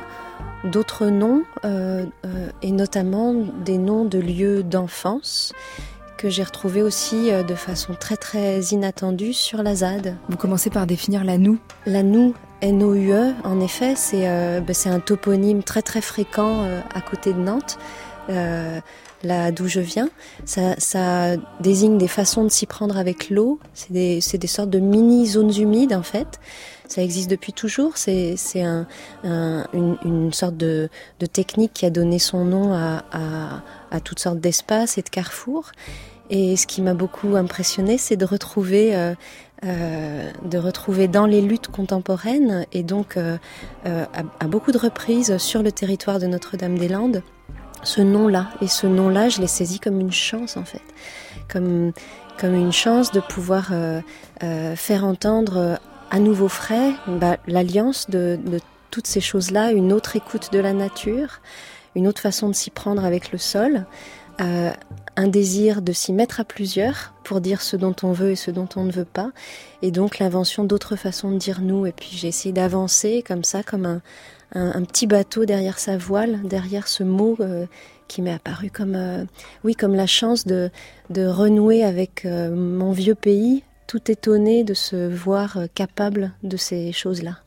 d'autres 0.64 1.06
noms 1.06 1.42
euh, 1.64 2.06
et 2.62 2.72
notamment 2.72 3.34
des 3.64 3.78
noms 3.78 4.04
de 4.04 4.18
lieux 4.18 4.62
d'enfance 4.62 5.52
que 6.22 6.30
j'ai 6.30 6.44
retrouvé 6.44 6.82
aussi 6.82 7.32
euh, 7.32 7.42
de 7.42 7.56
façon 7.56 7.94
très 7.98 8.16
très 8.16 8.60
inattendue 8.60 9.32
sur 9.32 9.64
la 9.64 9.74
ZAD. 9.74 10.16
Vous 10.28 10.36
commencez 10.36 10.70
par 10.70 10.86
définir 10.86 11.24
la 11.24 11.36
noue 11.36 11.58
La 11.84 12.04
noue, 12.04 12.32
N-O-U-E, 12.60 13.34
en 13.42 13.58
effet, 13.58 13.94
c'est 13.96 14.28
euh, 14.28 14.60
bah, 14.60 14.72
un 14.84 15.00
toponyme 15.00 15.64
très 15.64 15.82
très 15.82 16.00
fréquent 16.00 16.62
euh, 16.62 16.80
à 16.94 17.00
côté 17.00 17.32
de 17.32 17.40
Nantes. 17.40 17.76
Euh, 18.30 18.78
là 19.24 19.50
d'où 19.50 19.66
je 19.66 19.80
viens, 19.80 20.10
ça, 20.44 20.76
ça, 20.78 21.36
désigne 21.58 21.98
des 21.98 22.06
façons 22.06 22.44
de 22.44 22.50
s'y 22.50 22.66
prendre 22.66 22.96
avec 22.96 23.30
l'eau. 23.30 23.58
C'est 23.74 23.92
des, 23.92 24.20
des, 24.20 24.46
sortes 24.46 24.70
de 24.70 24.78
mini 24.78 25.26
zones 25.26 25.52
humides 25.52 25.92
en 25.92 26.04
fait. 26.04 26.38
Ça 26.86 27.02
existe 27.02 27.30
depuis 27.30 27.52
toujours. 27.52 27.96
C'est 27.96 28.36
un, 28.56 28.86
un, 29.24 29.66
une, 29.72 29.96
une, 30.04 30.32
sorte 30.32 30.56
de, 30.56 30.88
de, 31.18 31.26
technique 31.26 31.72
qui 31.72 31.86
a 31.86 31.90
donné 31.90 32.20
son 32.20 32.44
nom 32.44 32.74
à, 32.74 33.02
à, 33.10 33.62
à 33.90 34.00
toutes 34.00 34.20
sortes 34.20 34.38
d'espaces 34.38 34.98
et 34.98 35.02
de 35.02 35.08
carrefours. 35.08 35.72
Et 36.34 36.56
ce 36.56 36.66
qui 36.66 36.80
m'a 36.80 36.94
beaucoup 36.94 37.36
impressionné, 37.36 37.98
c'est 37.98 38.16
de 38.16 38.24
retrouver, 38.24 38.96
euh, 38.96 39.14
euh, 39.66 40.30
de 40.46 40.56
retrouver 40.56 41.06
dans 41.06 41.26
les 41.26 41.42
luttes 41.42 41.68
contemporaines 41.68 42.64
et 42.72 42.82
donc 42.82 43.18
euh, 43.18 43.36
à, 43.84 44.46
beaucoup 44.46 44.72
de 44.72 44.78
reprises 44.78 45.36
sur 45.36 45.62
le 45.62 45.70
territoire 45.70 46.18
de 46.18 46.26
Notre-Dame-des-Landes, 46.26 47.22
ce 47.82 48.00
nom-là. 48.00 48.48
Et 48.62 48.66
ce 48.66 48.86
nom-là, 48.86 49.28
je 49.28 49.42
l'ai 49.42 49.46
saisi 49.46 49.78
comme 49.78 50.00
une 50.00 50.10
chance 50.10 50.56
en 50.56 50.64
fait, 50.64 50.80
comme 51.52 51.92
comme 52.40 52.54
une 52.54 52.72
chance 52.72 53.12
de 53.12 53.20
pouvoir 53.20 53.70
faire 54.40 55.04
entendre 55.04 55.78
à 56.10 56.18
nouveau 56.18 56.48
frais, 56.48 56.92
bah, 57.06 57.36
l'alliance 57.46 58.08
de, 58.08 58.40
toutes 58.90 59.06
ces 59.06 59.20
choses-là, 59.20 59.70
une 59.72 59.92
autre 59.92 60.16
écoute 60.16 60.50
de 60.50 60.58
la 60.58 60.72
nature, 60.72 61.40
une 61.94 62.08
autre 62.08 62.22
façon 62.22 62.48
de 62.48 62.54
s'y 62.54 62.70
prendre 62.70 63.04
avec 63.04 63.32
le 63.32 63.38
sol, 63.38 63.84
un 65.16 65.28
désir 65.28 65.82
de 65.82 65.92
s'y 65.92 66.12
mettre 66.12 66.40
à 66.40 66.44
plusieurs 66.44 67.12
pour 67.24 67.40
dire 67.40 67.62
ce 67.62 67.76
dont 67.76 67.94
on 68.02 68.12
veut 68.12 68.30
et 68.30 68.36
ce 68.36 68.50
dont 68.50 68.68
on 68.76 68.84
ne 68.84 68.92
veut 68.92 69.04
pas, 69.04 69.30
et 69.82 69.90
donc 69.90 70.18
l'invention 70.18 70.64
d'autres 70.64 70.96
façons 70.96 71.30
de 71.30 71.38
dire 71.38 71.60
nous. 71.60 71.86
Et 71.86 71.92
puis 71.92 72.10
j'ai 72.12 72.28
essayé 72.28 72.52
d'avancer 72.52 73.22
comme 73.26 73.44
ça, 73.44 73.62
comme 73.62 74.00
un, 74.54 74.82
petit 74.82 75.06
bateau 75.06 75.44
derrière 75.44 75.78
sa 75.78 75.96
voile, 75.96 76.40
derrière 76.44 76.88
ce 76.88 77.02
mot 77.02 77.36
euh, 77.40 77.66
qui 78.08 78.22
m'est 78.22 78.32
apparu 78.32 78.70
comme, 78.70 78.94
euh, 78.94 79.24
oui, 79.64 79.74
comme 79.74 79.94
la 79.94 80.06
chance 80.06 80.46
de, 80.46 80.70
de 81.10 81.26
renouer 81.26 81.84
avec 81.84 82.24
euh, 82.24 82.54
mon 82.54 82.92
vieux 82.92 83.14
pays, 83.14 83.64
tout 83.86 84.10
étonné 84.10 84.64
de 84.64 84.74
se 84.74 85.08
voir 85.08 85.58
capable 85.74 86.32
de 86.42 86.56
ces 86.56 86.92
choses-là. 86.92 87.38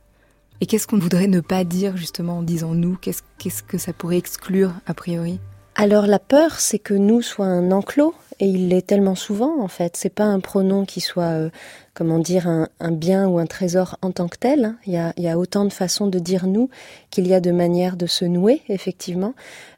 Et 0.61 0.67
qu'est-ce 0.67 0.87
qu'on 0.87 0.99
voudrait 0.99 1.27
ne 1.27 1.41
pas 1.41 1.63
dire 1.63 1.97
justement 1.97 2.37
en 2.37 2.43
disant 2.43 2.73
nous? 2.73 2.97
Qu'est-ce 2.97 3.63
que 3.63 3.77
ça 3.77 3.93
pourrait 3.93 4.17
exclure 4.17 4.73
a 4.85 4.93
priori? 4.93 5.39
Alors 5.77 6.07
la 6.07 6.19
peur, 6.19 6.61
c'est 6.61 6.79
que 6.79 6.93
nous 6.93 7.21
soit 7.21 7.47
un 7.47 7.71
enclos, 7.71 8.15
et 8.39 8.47
il 8.47 8.69
l'est 8.69 8.85
tellement 8.85 9.15
souvent 9.15 9.61
en 9.61 9.67
fait. 9.67 9.97
C'est 9.97 10.09
pas 10.09 10.23
un 10.23 10.39
pronom 10.39 10.85
qui 10.85 11.01
soit, 11.01 11.23
euh, 11.23 11.49
comment 11.93 12.19
dire, 12.19 12.47
un, 12.47 12.91
bien 12.91 13.27
ou 13.27 13.39
un 13.39 13.45
trésor 13.45 13.97
en 14.01 14.11
tant 14.11 14.29
que 14.29 14.37
tel. 14.37 14.65
Hein. 14.65 14.77
Il, 14.85 14.93
y 14.93 14.97
a, 14.97 15.13
il, 15.17 15.23
y 15.23 15.27
a, 15.27 15.37
autant 15.37 15.65
de 15.65 15.73
façons 15.73 16.07
de 16.07 16.17
dire 16.17 16.47
nous 16.47 16.69
qu'il 17.11 17.27
y 17.27 17.33
a 17.33 17.41
de 17.41 17.51
manières 17.51 17.97
de 17.97 18.05
se 18.05 18.23
nouer, 18.23 18.61
effectivement, 18.69 19.33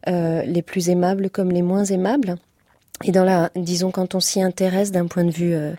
euh, 0.08 0.44
les 0.44 0.62
plus 0.62 0.89
aimables 0.89 1.32
comme 1.32 1.51
les 1.51 1.63
moins 1.63 1.86
aimables. 1.86 2.36
Et 3.04 3.12
dans 3.12 3.24
la, 3.24 3.51
disons, 3.56 3.92
quand 3.92 4.16
on 4.16 4.20
s'y 4.20 4.42
intéresse 4.42 4.92
d'un 4.92 5.06
point 5.06 5.24
de 5.24 5.32
vue 5.32 5.54
euh, 5.54 5.74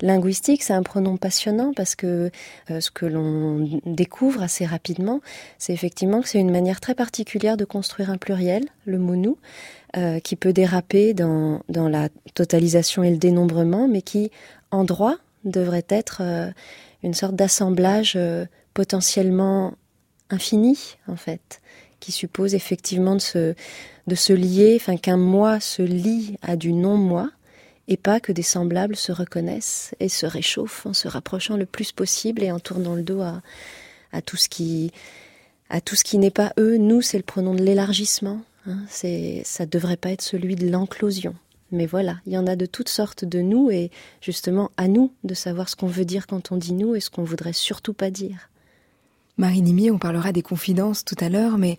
linguistique, 0.00 0.62
c'est 0.62 0.72
un 0.72 0.84
pronom 0.84 1.16
passionnant 1.16 1.72
parce 1.74 1.96
que 1.96 2.30
euh, 2.70 2.80
ce 2.80 2.92
que 2.92 3.06
l'on 3.06 3.80
découvre 3.84 4.42
assez 4.42 4.66
rapidement, 4.66 5.20
c'est 5.58 5.72
effectivement 5.72 6.20
que 6.20 6.28
c'est 6.28 6.38
une 6.38 6.52
manière 6.52 6.80
très 6.80 6.94
particulière 6.94 7.56
de 7.56 7.64
construire 7.64 8.10
un 8.10 8.18
pluriel, 8.18 8.66
le 8.84 8.98
mot 8.98 9.16
nous, 9.16 9.36
euh, 9.96 10.20
qui 10.20 10.36
peut 10.36 10.52
déraper 10.52 11.12
dans, 11.12 11.62
dans 11.68 11.88
la 11.88 12.08
totalisation 12.34 13.02
et 13.02 13.10
le 13.10 13.18
dénombrement, 13.18 13.88
mais 13.88 14.02
qui, 14.02 14.30
en 14.70 14.84
droit, 14.84 15.16
devrait 15.44 15.86
être 15.88 16.22
une 17.02 17.14
sorte 17.14 17.34
d'assemblage 17.34 18.16
potentiellement 18.74 19.72
infini, 20.28 20.96
en 21.08 21.16
fait, 21.16 21.60
qui 22.00 22.12
suppose 22.12 22.54
effectivement 22.54 23.14
de 23.14 23.20
se, 23.20 23.54
de 24.06 24.14
se 24.14 24.32
lier, 24.32 24.76
enfin 24.80 24.96
qu'un 24.96 25.16
moi 25.16 25.60
se 25.60 25.82
lie 25.82 26.36
à 26.42 26.56
du 26.56 26.72
non-moi, 26.72 27.30
et 27.88 27.96
pas 27.96 28.20
que 28.20 28.32
des 28.32 28.42
semblables 28.42 28.96
se 28.96 29.12
reconnaissent 29.12 29.94
et 30.00 30.08
se 30.08 30.26
réchauffent 30.26 30.86
en 30.86 30.94
se 30.94 31.08
rapprochant 31.08 31.56
le 31.56 31.66
plus 31.66 31.92
possible 31.92 32.42
et 32.42 32.52
en 32.52 32.60
tournant 32.60 32.94
le 32.94 33.02
dos 33.02 33.20
à, 33.20 33.42
à 34.12 34.22
tout 34.22 34.36
ce 34.36 34.48
qui 34.48 34.92
à 35.68 35.80
tout 35.80 35.94
ce 35.94 36.02
qui 36.02 36.18
n'est 36.18 36.32
pas 36.32 36.52
eux. 36.58 36.78
Nous, 36.78 37.00
c'est 37.00 37.16
le 37.16 37.22
pronom 37.22 37.54
de 37.54 37.62
l'élargissement. 37.62 38.42
Hein, 38.66 38.78
c'est 38.88 39.42
ça 39.44 39.66
devrait 39.66 39.96
pas 39.96 40.10
être 40.10 40.22
celui 40.22 40.56
de 40.56 40.68
l'enclosion. 40.68 41.34
Mais 41.72 41.86
voilà, 41.86 42.16
il 42.26 42.32
y 42.32 42.38
en 42.38 42.48
a 42.48 42.56
de 42.56 42.66
toutes 42.66 42.88
sortes 42.88 43.24
de 43.24 43.40
nous 43.40 43.70
et 43.70 43.90
justement 44.20 44.72
à 44.76 44.88
nous 44.88 45.12
de 45.22 45.34
savoir 45.34 45.68
ce 45.68 45.76
qu'on 45.76 45.86
veut 45.86 46.04
dire 46.04 46.26
quand 46.26 46.50
on 46.50 46.56
dit 46.56 46.72
nous 46.72 46.96
et 46.96 47.00
ce 47.00 47.10
qu'on 47.10 47.22
voudrait 47.22 47.52
surtout 47.52 47.94
pas 47.94 48.10
dire. 48.10 48.49
Marie 49.38 49.62
Nimi, 49.62 49.90
on 49.90 49.98
parlera 49.98 50.32
des 50.32 50.42
confidences 50.42 51.04
tout 51.04 51.16
à 51.20 51.28
l'heure, 51.28 51.58
mais 51.58 51.78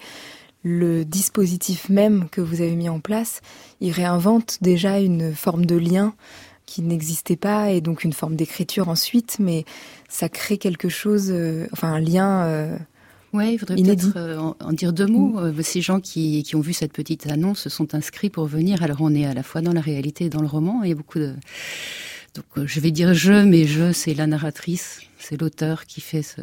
le 0.64 1.06
dispositif 1.06 1.90
même 1.90 2.28
que 2.30 2.42
vous 2.42 2.62
avez 2.62 2.76
mis 2.76 2.90
en 2.90 3.00
place, 3.00 3.42
il 3.80 3.92
réinvente 3.92 4.58
déjà 4.62 5.00
une 5.00 5.34
forme 5.34 5.66
de 5.66 5.76
lien 5.76 6.14
qui 6.66 6.82
n'existait 6.82 7.36
pas 7.36 7.72
et 7.72 7.82
donc 7.82 8.04
une 8.04 8.14
forme 8.14 8.36
d'écriture 8.36 8.88
ensuite, 8.88 9.38
mais 9.40 9.66
ça 10.08 10.30
crée 10.30 10.58
quelque 10.58 10.88
chose, 10.88 11.30
euh, 11.30 11.68
enfin 11.74 11.90
un 11.90 12.00
lien. 12.00 12.46
Euh, 12.46 12.78
oui, 13.34 13.54
il 13.54 13.60
faudrait 13.60 13.76
peut-être 13.76 14.14
euh, 14.16 14.38
en, 14.38 14.56
en, 14.60 14.72
dire 14.72 14.94
deux 14.94 15.08
mots. 15.08 15.40
Mm. 15.40 15.62
Ces 15.64 15.82
gens 15.82 16.00
qui, 16.00 16.44
qui 16.44 16.56
ont 16.56 16.62
vu 16.62 16.74
cette 16.74 16.94
petite 16.94 17.28
annonce 17.28 17.60
se 17.60 17.70
sont 17.70 17.96
inscrits 17.96 18.30
pour 18.30 18.46
venir. 18.46 18.84
Alors 18.84 18.98
on 19.02 19.14
est 19.14 19.26
à 19.26 19.34
la 19.34 19.44
fois 19.44 19.62
dans 19.62 19.74
la 19.74 19.82
réalité 19.82 20.26
et 20.26 20.30
dans 20.30 20.42
le 20.42 20.48
roman. 20.48 20.84
Il 20.84 20.90
y 20.90 20.92
a 20.94 20.96
beaucoup 20.96 21.20
de 21.20 21.34
donc 22.34 22.66
je 22.66 22.80
vais 22.80 22.92
dire 22.92 23.14
je, 23.14 23.34
mais 23.34 23.66
je 23.66 23.92
c'est 23.92 24.14
la 24.14 24.26
narratrice, 24.26 25.02
c'est 25.20 25.40
l'auteur 25.42 25.86
qui 25.86 26.00
fait 26.00 26.22
ce, 26.22 26.40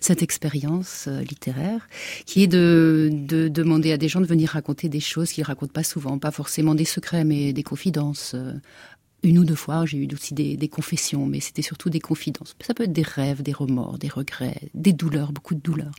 cette 0.00 0.22
expérience 0.22 1.06
euh, 1.08 1.20
littéraire, 1.20 1.88
qui 2.26 2.42
est 2.42 2.46
de, 2.46 3.10
de, 3.12 3.48
demander 3.48 3.92
à 3.92 3.96
des 3.96 4.08
gens 4.08 4.20
de 4.20 4.26
venir 4.26 4.50
raconter 4.50 4.88
des 4.88 5.00
choses 5.00 5.32
qu'ils 5.32 5.44
racontent 5.44 5.72
pas 5.72 5.84
souvent, 5.84 6.18
pas 6.18 6.30
forcément 6.30 6.74
des 6.74 6.84
secrets, 6.84 7.24
mais 7.24 7.52
des 7.52 7.62
confidences, 7.62 8.32
euh, 8.34 8.52
une 9.22 9.38
ou 9.38 9.44
deux 9.44 9.54
fois, 9.54 9.84
j'ai 9.86 9.98
eu 9.98 10.08
aussi 10.12 10.34
des, 10.34 10.56
des 10.56 10.68
confessions, 10.68 11.26
mais 11.26 11.40
c'était 11.40 11.62
surtout 11.62 11.90
des 11.90 12.00
confidences. 12.00 12.56
Ça 12.60 12.74
peut 12.74 12.84
être 12.84 12.92
des 12.92 13.02
rêves, 13.02 13.42
des 13.42 13.52
remords, 13.52 13.98
des 13.98 14.08
regrets, 14.08 14.60
des 14.74 14.92
douleurs, 14.92 15.32
beaucoup 15.32 15.54
de 15.54 15.60
douleurs. 15.60 15.94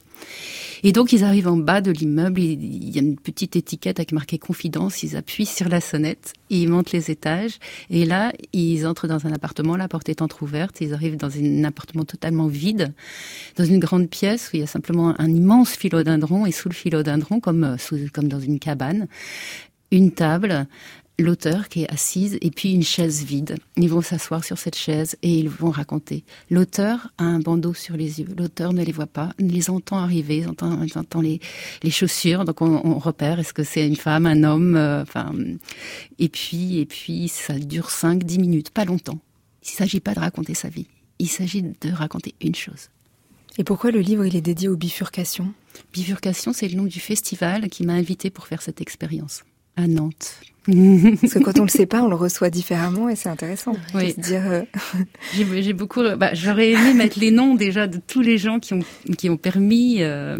Et 0.83 0.91
donc 0.91 1.13
ils 1.13 1.23
arrivent 1.23 1.47
en 1.47 1.55
bas 1.55 1.79
de 1.79 1.91
l'immeuble, 1.91 2.41
il 2.41 2.89
y 2.89 2.99
a 2.99 3.01
une 3.01 3.17
petite 3.17 3.55
étiquette 3.55 3.99
avec 3.99 4.11
marqué 4.11 4.37
confidence, 4.37 5.01
ils 5.03 5.15
appuient 5.15 5.45
sur 5.45 5.69
la 5.69 5.79
sonnette, 5.79 6.33
ils 6.49 6.67
montent 6.67 6.91
les 6.91 7.09
étages, 7.09 7.59
et 7.89 8.05
là 8.05 8.33
ils 8.51 8.85
entrent 8.85 9.07
dans 9.07 9.25
un 9.25 9.31
appartement, 9.31 9.77
la 9.77 9.87
porte 9.87 10.09
est 10.09 10.21
entr'ouverte, 10.21 10.81
ils 10.81 10.93
arrivent 10.93 11.17
dans 11.17 11.35
un 11.37 11.63
appartement 11.63 12.03
totalement 12.03 12.47
vide, 12.47 12.93
dans 13.55 13.65
une 13.65 13.79
grande 13.79 14.09
pièce 14.09 14.49
où 14.51 14.57
il 14.57 14.59
y 14.59 14.63
a 14.63 14.67
simplement 14.67 15.19
un 15.19 15.33
immense 15.33 15.71
philodendron, 15.71 16.45
et 16.45 16.51
sous 16.51 16.69
le 16.69 16.75
philodendron, 16.75 17.39
comme, 17.39 17.63
euh, 17.63 17.77
sous, 17.77 17.97
comme 18.11 18.27
dans 18.27 18.39
une 18.39 18.59
cabane, 18.59 19.07
une 19.91 20.11
table, 20.11 20.67
l'auteur 21.19 21.69
qui 21.69 21.83
est 21.83 21.91
assise 21.91 22.37
et 22.41 22.49
puis 22.49 22.73
une 22.73 22.83
chaise 22.83 23.23
vide. 23.23 23.57
Ils 23.77 23.89
vont 23.89 24.01
s'asseoir 24.01 24.43
sur 24.43 24.57
cette 24.57 24.75
chaise 24.75 25.15
et 25.21 25.29
ils 25.29 25.49
vont 25.49 25.69
raconter. 25.69 26.23
L'auteur 26.49 27.11
a 27.17 27.23
un 27.23 27.39
bandeau 27.39 27.73
sur 27.73 27.95
les 27.95 28.19
yeux. 28.19 28.27
L'auteur 28.37 28.73
ne 28.73 28.83
les 28.83 28.91
voit 28.91 29.07
pas, 29.07 29.33
ne 29.39 29.49
les 29.49 29.69
entend 29.69 29.97
arriver, 29.97 30.37
il 30.37 30.49
entend, 30.49 30.81
entend 30.95 31.21
les, 31.21 31.39
les, 31.83 31.91
chaussures. 31.91 32.45
Donc 32.45 32.61
on, 32.61 32.81
on 32.83 32.97
repère 32.97 33.39
est-ce 33.39 33.53
que 33.53 33.63
c'est 33.63 33.87
une 33.87 33.95
femme, 33.95 34.25
un 34.25 34.43
homme. 34.43 34.75
Euh, 34.75 35.03
enfin, 35.03 35.31
et 36.19 36.29
puis 36.29 36.79
et 36.79 36.85
puis 36.85 37.27
ça 37.27 37.59
dure 37.59 37.89
5-10 37.89 38.39
minutes, 38.39 38.69
pas 38.71 38.85
longtemps. 38.85 39.19
Il 39.63 39.71
ne 39.71 39.77
s'agit 39.77 39.99
pas 39.99 40.13
de 40.13 40.19
raconter 40.19 40.55
sa 40.55 40.69
vie. 40.69 40.87
Il 41.19 41.29
s'agit 41.29 41.61
de 41.61 41.91
raconter 41.91 42.33
une 42.41 42.55
chose. 42.55 42.89
Et 43.57 43.63
pourquoi 43.63 43.91
le 43.91 43.99
livre 43.99 44.25
il 44.25 44.35
est 44.35 44.41
dédié 44.41 44.67
aux 44.67 44.75
bifurcations? 44.75 45.53
Bifurcation, 45.93 46.53
c'est 46.53 46.67
le 46.67 46.75
nom 46.75 46.85
du 46.85 46.99
festival 46.99 47.69
qui 47.69 47.85
m'a 47.85 47.93
invité 47.93 48.31
pour 48.31 48.47
faire 48.47 48.63
cette 48.63 48.81
expérience 48.81 49.43
à 49.75 49.87
Nantes. 49.87 50.39
Parce 50.65 51.33
que 51.33 51.39
quand 51.39 51.59
on 51.59 51.63
le 51.63 51.69
sait 51.69 51.85
pas, 51.85 52.01
on 52.03 52.07
le 52.07 52.15
reçoit 52.15 52.49
différemment 52.49 53.09
et 53.09 53.15
c'est 53.15 53.27
intéressant. 53.27 53.73
Oui. 53.93 54.13
dire. 54.17 54.49
Euh... 54.49 54.61
J'ai 55.33 55.73
beaucoup. 55.73 56.01
Bah, 56.17 56.33
J'aurais 56.33 56.71
aimé 56.71 56.93
mettre 56.93 57.19
les 57.19 57.31
noms 57.31 57.55
déjà 57.55 57.87
de 57.87 57.97
tous 57.97 58.21
les 58.21 58.37
gens 58.37 58.59
qui 58.59 58.73
ont 58.73 58.79
qui 59.17 59.29
ont 59.29 59.37
permis 59.37 59.97
euh, 60.01 60.37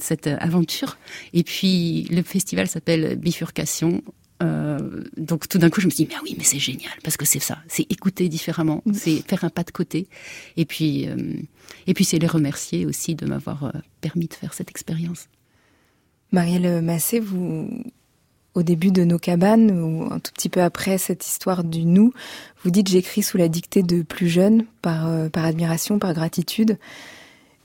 cette 0.00 0.28
aventure. 0.28 0.98
Et 1.32 1.42
puis 1.42 2.04
le 2.10 2.22
festival 2.22 2.68
s'appelle 2.68 3.16
Bifurcation. 3.16 4.02
Euh, 4.42 5.02
donc 5.16 5.48
tout 5.48 5.58
d'un 5.58 5.70
coup, 5.70 5.80
je 5.80 5.86
me 5.86 5.90
suis 5.90 6.04
dit 6.04 6.10
mais 6.12 6.20
oui, 6.22 6.36
mais 6.38 6.44
c'est 6.44 6.58
génial 6.58 6.92
parce 7.02 7.16
que 7.16 7.24
c'est 7.24 7.40
ça, 7.40 7.58
c'est 7.68 7.90
écouter 7.90 8.28
différemment, 8.28 8.82
mm. 8.84 8.94
c'est 8.94 9.22
faire 9.26 9.42
un 9.44 9.50
pas 9.50 9.64
de 9.64 9.70
côté. 9.72 10.06
Et 10.56 10.64
puis 10.64 11.08
euh, 11.08 11.16
et 11.88 11.94
puis 11.94 12.04
c'est 12.04 12.18
les 12.18 12.26
remercier 12.28 12.86
aussi 12.86 13.16
de 13.16 13.26
m'avoir 13.26 13.72
permis 14.00 14.28
de 14.28 14.34
faire 14.34 14.54
cette 14.54 14.70
expérience. 14.70 15.26
Marielle 16.32 16.82
Massé, 16.82 17.18
vous 17.18 17.68
au 18.56 18.62
début 18.62 18.90
de 18.90 19.04
nos 19.04 19.18
cabanes, 19.18 19.70
ou 19.70 20.10
un 20.10 20.18
tout 20.18 20.32
petit 20.32 20.48
peu 20.48 20.62
après 20.62 20.96
cette 20.96 21.26
histoire 21.26 21.62
du 21.62 21.84
nous, 21.84 22.12
vous 22.64 22.70
dites 22.70 22.88
j'écris 22.88 23.22
sous 23.22 23.36
la 23.36 23.48
dictée 23.48 23.82
de 23.82 24.02
plus 24.02 24.28
jeunes, 24.28 24.64
par, 24.80 25.06
euh, 25.06 25.28
par 25.28 25.44
admiration, 25.44 25.98
par 25.98 26.14
gratitude. 26.14 26.78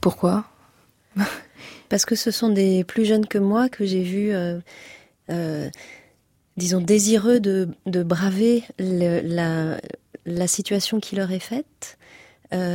Pourquoi? 0.01 0.45
Parce 1.89 2.05
que 2.05 2.15
ce 2.15 2.29
sont 2.29 2.49
des 2.49 2.83
plus 2.83 3.05
jeunes 3.05 3.25
que 3.25 3.37
moi 3.37 3.69
que 3.69 3.85
j'ai 3.85 4.03
vus, 4.03 4.33
euh, 4.33 4.59
euh, 5.29 5.69
disons, 6.57 6.81
désireux 6.81 7.39
de, 7.39 7.69
de 7.85 8.03
braver 8.03 8.63
la, 8.77 9.79
la 10.25 10.47
situation 10.47 10.99
qui 10.99 11.15
leur 11.15 11.31
est 11.31 11.39
faite. 11.39 11.97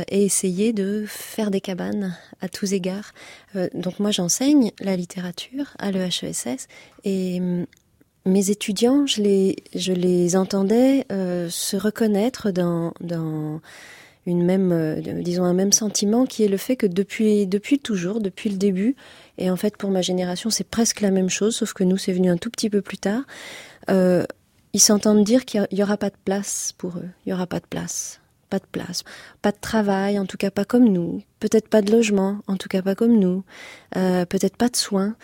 Et 0.09 0.25
essayer 0.25 0.73
de 0.73 1.05
faire 1.05 1.51
des 1.51 1.61
cabanes 1.61 2.17
à 2.41 2.49
tous 2.49 2.73
égards. 2.73 3.13
Donc 3.75 3.99
moi 3.99 4.09
j'enseigne 4.09 4.71
la 4.79 4.95
littérature 4.95 5.75
à 5.77 5.91
l'EHESS 5.91 6.67
et 7.03 7.39
mes 8.27 8.51
étudiants, 8.51 9.05
je 9.05 9.21
les, 9.21 10.35
entendais 10.35 11.05
euh, 11.11 11.49
se 11.49 11.77
reconnaître 11.77 12.51
dans, 12.51 12.93
euh, 13.07 13.59
un 14.27 15.53
même 15.53 15.71
sentiment, 15.71 16.25
qui 16.25 16.43
est 16.43 16.47
le 16.47 16.57
fait 16.57 16.75
que 16.75 16.85
depuis, 16.85 17.47
depuis 17.47 17.79
toujours, 17.79 18.19
depuis 18.19 18.49
le 18.49 18.57
début, 18.57 18.95
et 19.37 19.49
en 19.49 19.55
fait 19.55 19.77
pour 19.77 19.89
ma 19.89 20.01
génération 20.01 20.49
c'est 20.49 20.67
presque 20.67 21.01
la 21.01 21.11
même 21.11 21.29
chose, 21.29 21.55
sauf 21.55 21.73
que 21.73 21.83
nous 21.83 21.97
c'est 21.97 22.13
venu 22.13 22.29
un 22.29 22.37
tout 22.37 22.49
petit 22.49 22.69
peu 22.69 22.81
plus 22.81 22.97
tard, 22.97 23.23
euh, 23.89 24.25
ils 24.73 24.81
s'entendent 24.81 25.23
dire 25.23 25.45
qu'il 25.45 25.65
n'y 25.71 25.81
aura 25.81 25.97
pas 25.97 26.09
de 26.09 26.17
place 26.25 26.73
pour 26.77 26.97
eux, 26.97 27.09
il 27.25 27.29
n'y 27.29 27.33
aura 27.33 27.47
pas 27.47 27.59
de 27.59 27.67
place 27.67 28.19
pas 28.49 28.59
de 28.59 28.65
place, 28.71 29.03
pas 29.41 29.51
de 29.51 29.57
travail, 29.59 30.17
en 30.19 30.25
tout 30.25 30.37
cas 30.37 30.51
pas 30.51 30.65
comme 30.65 30.85
nous, 30.85 31.21
peut-être 31.39 31.67
pas 31.67 31.81
de 31.81 31.91
logement, 31.91 32.39
en 32.47 32.55
tout 32.57 32.69
cas 32.69 32.81
pas 32.81 32.95
comme 32.95 33.17
nous, 33.17 33.43
euh, 33.95 34.25
peut-être 34.25 34.57
pas 34.57 34.69
de 34.69 34.75
soins 34.75 35.15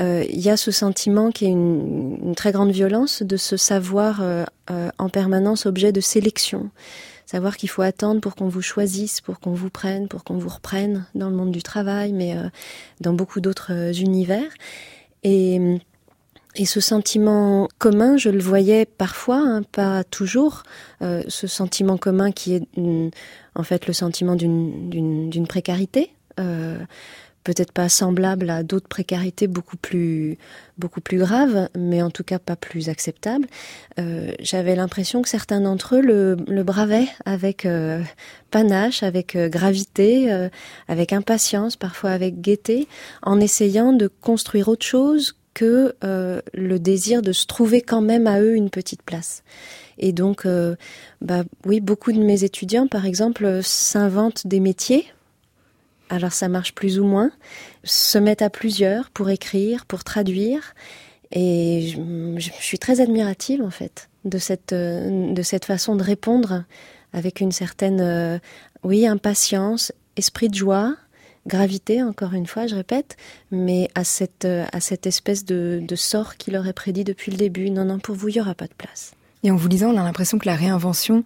euh, 0.00 0.24
il 0.28 0.38
y 0.38 0.48
a 0.48 0.56
ce 0.56 0.70
sentiment 0.70 1.32
qui 1.32 1.46
est 1.46 1.50
une, 1.50 2.34
très 2.36 2.52
grande 2.52 2.70
violence 2.70 3.22
de 3.22 3.36
se 3.36 3.56
savoir 3.56 4.20
euh, 4.22 4.44
en 4.96 5.08
permanence 5.08 5.66
objet 5.66 5.90
de 5.90 6.00
sélection. 6.00 6.70
savoir 7.26 7.56
qu'il 7.56 7.68
faut 7.68 7.82
attendre 7.82 8.20
pour 8.20 8.36
qu'on 8.36 8.46
vous 8.46 8.62
choisisse, 8.62 9.20
pour 9.20 9.40
qu'on 9.40 9.54
vous 9.54 9.70
prenne, 9.70 10.06
pour 10.06 10.22
qu'on 10.22 10.38
vous 10.38 10.48
reprenne 10.48 11.06
dans 11.16 11.28
le 11.28 11.34
monde 11.34 11.50
du 11.50 11.64
travail, 11.64 12.12
mais 12.12 12.36
dans 13.00 13.12
beaucoup 13.12 13.40
d'autres 13.40 14.00
univers. 14.00 14.50
Et, 15.24 15.80
et 16.54 16.64
ce 16.64 16.80
sentiment 16.80 17.68
commun, 17.78 18.16
je 18.16 18.30
le 18.30 18.40
voyais 18.40 18.86
parfois, 18.86 19.38
hein, 19.38 19.62
pas 19.62 20.02
toujours, 20.04 20.62
euh, 21.02 21.22
ce 21.28 21.46
sentiment 21.46 21.98
commun 21.98 22.32
qui 22.32 22.54
est 22.54 22.62
en 23.54 23.62
fait 23.62 23.86
le 23.86 23.92
sentiment 23.92 24.34
d'une 24.34 25.46
précarité. 25.48 26.10
Euh, 26.40 26.78
peut-être 27.44 27.72
pas 27.72 27.88
semblable 27.88 28.50
à 28.50 28.62
d'autres 28.62 28.88
précarités 28.88 29.46
beaucoup 29.46 29.78
plus, 29.78 30.36
beaucoup 30.76 31.00
plus 31.00 31.16
graves, 31.18 31.70
mais 31.74 32.02
en 32.02 32.10
tout 32.10 32.24
cas 32.24 32.38
pas 32.38 32.56
plus 32.56 32.90
acceptables. 32.90 33.46
Euh, 33.98 34.32
J'avais 34.40 34.74
l'impression 34.74 35.22
que 35.22 35.30
certains 35.30 35.60
d'entre 35.62 35.96
eux 35.96 36.02
le, 36.02 36.36
le, 36.46 36.62
bravaient 36.62 37.08
avec 37.24 37.66
panache, 38.50 39.02
avec 39.02 39.36
gravité, 39.36 40.48
avec 40.88 41.12
impatience, 41.14 41.76
parfois 41.76 42.10
avec 42.10 42.40
gaieté, 42.40 42.86
en 43.22 43.40
essayant 43.40 43.92
de 43.92 44.08
construire 44.08 44.68
autre 44.68 44.84
chose 44.84 45.37
que 45.58 45.94
euh, 46.04 46.40
le 46.54 46.78
désir 46.78 47.22
de 47.22 47.32
se 47.32 47.46
trouver 47.46 47.82
quand 47.82 48.00
même 48.00 48.26
à 48.26 48.40
eux 48.40 48.54
une 48.54 48.70
petite 48.70 49.02
place. 49.02 49.42
Et 49.98 50.12
donc, 50.12 50.46
bah, 51.20 51.42
oui, 51.66 51.80
beaucoup 51.80 52.12
de 52.12 52.20
mes 52.22 52.44
étudiants, 52.44 52.86
par 52.86 53.04
exemple, 53.04 53.64
s'inventent 53.64 54.46
des 54.46 54.60
métiers 54.60 55.06
alors 56.10 56.32
ça 56.32 56.48
marche 56.48 56.74
plus 56.74 56.98
ou 56.98 57.04
moins, 57.04 57.30
se 57.84 58.18
mettent 58.18 58.42
à 58.42 58.50
plusieurs 58.50 59.10
pour 59.10 59.30
écrire, 59.30 59.86
pour 59.86 60.04
traduire. 60.04 60.74
Et 61.30 61.94
je, 62.36 62.50
suis 62.60 62.78
très 62.78 63.00
admirative 63.00 63.62
en 63.62 63.70
fait 63.70 64.08
de 64.24 64.38
cette, 64.38 64.72
euh, 64.72 65.32
de 65.32 65.42
cette 65.42 65.66
façon 65.66 65.96
de 65.96 66.02
répondre 66.02 66.64
avec 67.12 67.40
une 67.40 67.52
certaine, 67.52 68.00
euh, 68.00 68.38
oui, 68.82 69.06
impatience, 69.06 69.92
esprit 70.16 70.48
de 70.48 70.54
joie, 70.54 70.96
gravité, 71.48 72.02
encore 72.02 72.34
une 72.34 72.46
fois, 72.46 72.66
je 72.66 72.74
répète, 72.74 73.16
mais 73.50 73.88
à 73.94 74.04
cette, 74.04 74.44
euh, 74.44 74.64
à 74.72 74.80
cette 74.80 75.06
espèce 75.06 75.44
de, 75.44 75.80
de 75.82 75.96
sort 75.96 76.36
qui 76.36 76.50
leur 76.50 76.66
est 76.66 76.72
prédit 76.72 77.04
depuis 77.04 77.32
le 77.32 77.36
début. 77.36 77.70
Non, 77.70 77.84
non, 77.84 77.98
pour 77.98 78.14
vous, 78.14 78.28
il 78.28 78.34
n'y 78.34 78.40
aura 78.40 78.54
pas 78.54 78.66
de 78.66 78.74
place. 78.78 79.12
Et 79.44 79.50
en 79.50 79.56
vous 79.56 79.68
lisant, 79.68 79.90
on 79.90 79.98
a 79.98 80.04
l'impression 80.04 80.38
que 80.38 80.46
la 80.46 80.56
réinvention 80.56 81.24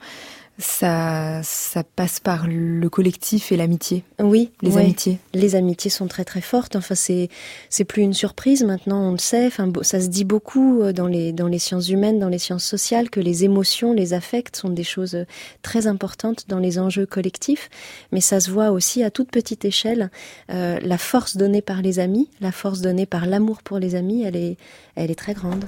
ça, 0.62 1.40
ça 1.42 1.82
passe 1.84 2.20
par 2.20 2.46
le 2.46 2.88
collectif 2.88 3.52
et 3.52 3.56
l'amitié. 3.56 4.04
Oui, 4.20 4.50
les 4.62 4.76
amitiés. 4.76 5.18
Les 5.34 5.54
amitiés 5.54 5.90
sont 5.90 6.06
très 6.06 6.24
très 6.24 6.40
fortes. 6.40 6.76
Enfin, 6.76 6.94
c'est 6.94 7.28
c'est 7.68 7.84
plus 7.84 8.02
une 8.02 8.14
surprise 8.14 8.62
maintenant, 8.64 9.08
on 9.08 9.12
le 9.12 9.18
sait. 9.18 9.46
Enfin, 9.46 9.70
ça 9.82 10.00
se 10.00 10.08
dit 10.08 10.24
beaucoup 10.24 10.82
euh, 10.82 10.92
dans 10.92 11.06
les 11.06 11.32
dans 11.32 11.48
les 11.48 11.58
sciences 11.58 11.88
humaines, 11.88 12.18
dans 12.18 12.28
les 12.28 12.38
sciences 12.38 12.64
sociales, 12.64 13.10
que 13.10 13.20
les 13.20 13.44
émotions, 13.44 13.92
les 13.92 14.14
affects 14.14 14.56
sont 14.56 14.70
des 14.70 14.84
choses 14.84 15.14
euh, 15.14 15.24
très 15.62 15.86
importantes 15.86 16.44
dans 16.48 16.58
les 16.58 16.78
enjeux 16.78 17.06
collectifs. 17.06 17.68
Mais 18.12 18.20
ça 18.20 18.40
se 18.40 18.50
voit 18.50 18.70
aussi 18.70 19.02
à 19.02 19.10
toute 19.10 19.30
petite 19.30 19.64
échelle. 19.64 20.10
Euh, 20.50 20.78
la 20.82 20.98
force 20.98 21.36
donnée 21.36 21.62
par 21.62 21.82
les 21.82 21.98
amis, 21.98 22.28
la 22.40 22.52
force 22.52 22.80
donnée 22.80 23.06
par 23.06 23.26
l'amour 23.26 23.62
pour 23.62 23.78
les 23.78 23.94
amis, 23.94 24.22
elle 24.22 24.36
est 24.36 24.56
elle 24.94 25.10
est 25.10 25.18
très 25.18 25.34
grande. 25.34 25.64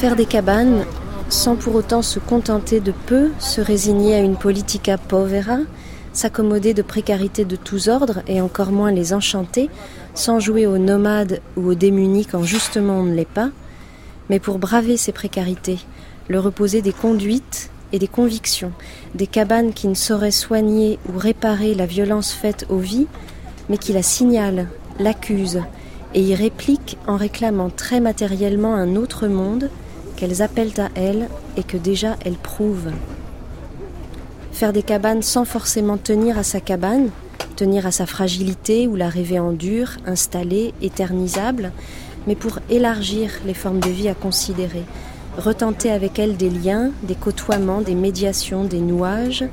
Faire 0.00 0.14
des 0.14 0.26
cabanes 0.26 0.84
sans 1.28 1.56
pour 1.56 1.74
autant 1.74 2.02
se 2.02 2.20
contenter 2.20 2.78
de 2.78 2.92
peu, 2.92 3.32
se 3.40 3.60
résigner 3.60 4.14
à 4.14 4.20
une 4.20 4.36
politica 4.36 4.96
povera, 4.96 5.58
s'accommoder 6.12 6.72
de 6.72 6.82
précarité 6.82 7.44
de 7.44 7.56
tous 7.56 7.88
ordres 7.88 8.22
et 8.28 8.40
encore 8.40 8.70
moins 8.70 8.92
les 8.92 9.12
enchanter, 9.12 9.68
sans 10.14 10.38
jouer 10.38 10.68
aux 10.68 10.78
nomades 10.78 11.40
ou 11.56 11.70
aux 11.70 11.74
démunis 11.74 12.26
quand 12.26 12.44
justement 12.44 13.00
on 13.00 13.02
ne 13.02 13.14
l'est 13.16 13.26
pas, 13.26 13.50
mais 14.30 14.38
pour 14.38 14.60
braver 14.60 14.96
ces 14.96 15.10
précarités, 15.10 15.80
le 16.28 16.38
reposer 16.38 16.80
des 16.80 16.92
conduites 16.92 17.68
et 17.92 17.98
des 17.98 18.06
convictions, 18.06 18.70
des 19.16 19.26
cabanes 19.26 19.72
qui 19.72 19.88
ne 19.88 19.94
sauraient 19.94 20.30
soigner 20.30 21.00
ou 21.12 21.18
réparer 21.18 21.74
la 21.74 21.86
violence 21.86 22.30
faite 22.30 22.66
aux 22.68 22.78
vies, 22.78 23.08
mais 23.68 23.78
qui 23.78 23.92
la 23.92 24.04
signalent, 24.04 24.68
l'accusent, 25.00 25.64
et 26.14 26.22
y 26.22 26.36
répliquent 26.36 26.98
en 27.08 27.16
réclamant 27.16 27.68
très 27.68 27.98
matériellement 27.98 28.76
un 28.76 28.94
autre 28.94 29.26
monde 29.26 29.70
qu'elles 30.18 30.42
appellent 30.42 30.80
à 30.80 30.88
elles 30.96 31.28
et 31.56 31.62
que 31.62 31.76
déjà 31.76 32.16
elles 32.24 32.34
prouvent. 32.34 32.90
Faire 34.52 34.72
des 34.72 34.82
cabanes 34.82 35.22
sans 35.22 35.44
forcément 35.44 35.96
tenir 35.96 36.36
à 36.36 36.42
sa 36.42 36.60
cabane, 36.60 37.10
tenir 37.54 37.86
à 37.86 37.92
sa 37.92 38.04
fragilité 38.04 38.88
ou 38.88 38.96
la 38.96 39.08
rêver 39.08 39.38
en 39.38 39.52
dur, 39.52 39.92
installée, 40.06 40.74
éternisable, 40.82 41.70
mais 42.26 42.34
pour 42.34 42.58
élargir 42.68 43.30
les 43.46 43.54
formes 43.54 43.78
de 43.78 43.90
vie 43.90 44.08
à 44.08 44.14
considérer, 44.14 44.82
retenter 45.38 45.92
avec 45.92 46.18
elles 46.18 46.36
des 46.36 46.50
liens, 46.50 46.90
des 47.04 47.14
côtoiements, 47.14 47.80
des 47.80 47.94
médiations, 47.94 48.64
des 48.64 48.80
nouages, 48.80 49.44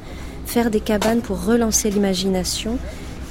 faire 0.48 0.72
des 0.72 0.80
cabanes 0.80 1.22
pour 1.22 1.46
relancer 1.46 1.92
l'imagination, 1.92 2.80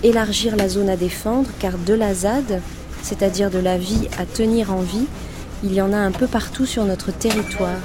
élargir 0.04 0.54
la 0.54 0.68
zone 0.68 0.88
à 0.88 0.96
défendre, 0.96 1.50
car 1.58 1.78
de 1.78 1.94
la 1.94 2.14
ZAD, 2.14 2.60
c'est-à-dire 3.02 3.50
de 3.50 3.58
la 3.58 3.76
vie 3.76 4.08
à 4.18 4.24
tenir 4.24 4.72
en 4.72 4.80
vie, 4.80 5.06
il 5.64 5.72
y 5.72 5.80
en 5.80 5.94
a 5.94 5.96
un 5.96 6.10
peu 6.10 6.26
partout 6.26 6.66
sur 6.66 6.84
notre 6.84 7.10
territoire. 7.10 7.78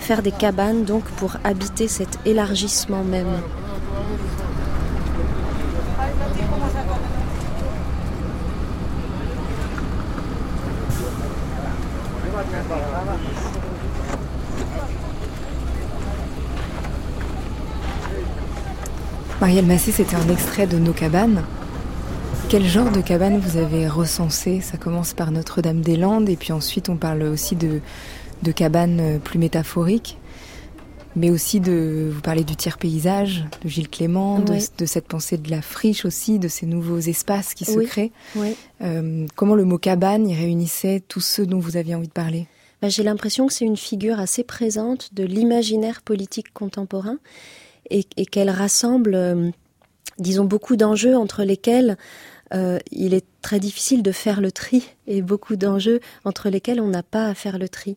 Faire 0.00 0.22
des 0.22 0.32
cabanes 0.32 0.84
donc 0.84 1.04
pour 1.04 1.36
habiter 1.44 1.86
cet 1.86 2.18
élargissement 2.24 3.04
même. 3.04 3.26
Marielle 19.40 19.66
Massé, 19.66 19.92
c'était 19.92 20.16
un 20.16 20.28
extrait 20.30 20.66
de 20.66 20.78
Nos 20.78 20.94
cabanes. 20.94 21.42
Quel 22.48 22.66
genre 22.66 22.92
de 22.92 23.00
cabane 23.00 23.38
vous 23.38 23.56
avez 23.56 23.88
recensé? 23.88 24.60
Ça 24.60 24.76
commence 24.76 25.12
par 25.12 25.32
Notre-Dame-des-Landes 25.32 26.28
et 26.28 26.36
puis 26.36 26.52
ensuite 26.52 26.88
on 26.88 26.96
parle 26.96 27.22
aussi 27.24 27.56
de, 27.56 27.80
de 28.42 28.52
cabanes 28.52 29.18
plus 29.18 29.40
métaphoriques, 29.40 30.18
mais 31.16 31.30
aussi 31.30 31.58
de 31.58 32.10
vous 32.12 32.20
parlez 32.20 32.44
du 32.44 32.54
tiers 32.54 32.78
paysage 32.78 33.44
de 33.62 33.68
Gilles 33.68 33.88
Clément, 33.88 34.38
de, 34.38 34.86
cette 34.86 35.08
pensée 35.08 35.36
de 35.36 35.50
la 35.50 35.62
friche 35.62 36.04
aussi, 36.04 36.38
de 36.38 36.46
ces 36.46 36.66
nouveaux 36.66 36.98
espaces 36.98 37.54
qui 37.54 37.64
se 37.64 37.80
créent. 37.80 38.12
Euh, 38.82 39.26
comment 39.34 39.56
le 39.56 39.64
mot 39.64 39.78
cabane 39.78 40.28
y 40.28 40.34
réunissait 40.34 41.02
tous 41.06 41.20
ceux 41.20 41.46
dont 41.46 41.58
vous 41.58 41.76
aviez 41.76 41.96
envie 41.96 42.08
de 42.08 42.12
parler? 42.12 42.46
Bah, 42.82 42.88
J'ai 42.88 43.02
l'impression 43.02 43.48
que 43.48 43.52
c'est 43.52 43.64
une 43.64 43.76
figure 43.76 44.20
assez 44.20 44.44
présente 44.44 45.12
de 45.12 45.24
l'imaginaire 45.24 46.02
politique 46.02 46.52
contemporain 46.52 47.18
et, 47.90 48.06
et 48.16 48.26
qu'elle 48.26 48.50
rassemble, 48.50 49.14
euh, 49.14 49.50
disons, 50.18 50.44
beaucoup 50.44 50.76
d'enjeux 50.76 51.16
entre 51.16 51.42
lesquels 51.42 51.96
euh, 52.54 52.78
il 52.92 53.14
est 53.14 53.26
très 53.42 53.58
difficile 53.58 54.02
de 54.02 54.12
faire 54.12 54.40
le 54.40 54.52
tri 54.52 54.88
et 55.06 55.22
beaucoup 55.22 55.56
d'enjeux 55.56 56.00
entre 56.24 56.48
lesquels 56.50 56.80
on 56.80 56.88
n'a 56.88 57.02
pas 57.02 57.26
à 57.26 57.34
faire 57.34 57.58
le 57.58 57.68
tri. 57.68 57.96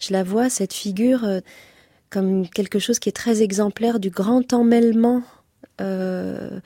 Je 0.00 0.12
la 0.12 0.22
vois, 0.22 0.48
cette 0.48 0.72
figure, 0.72 1.24
euh, 1.24 1.40
comme 2.08 2.48
quelque 2.48 2.78
chose 2.78 2.98
qui 2.98 3.08
est 3.08 3.12
très 3.12 3.42
exemplaire 3.42 4.00
du 4.00 4.10
grand 4.10 4.52
emmêlement 4.52 5.22
euh, 5.80 6.58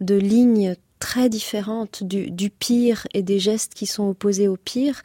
de 0.00 0.14
lignes 0.14 0.74
très 0.98 1.28
différentes 1.28 2.02
du, 2.02 2.50
pire 2.50 3.06
et 3.12 3.22
des 3.22 3.38
gestes 3.38 3.74
qui 3.74 3.84
sont 3.84 4.08
opposés 4.08 4.48
au 4.48 4.56
pire. 4.56 5.02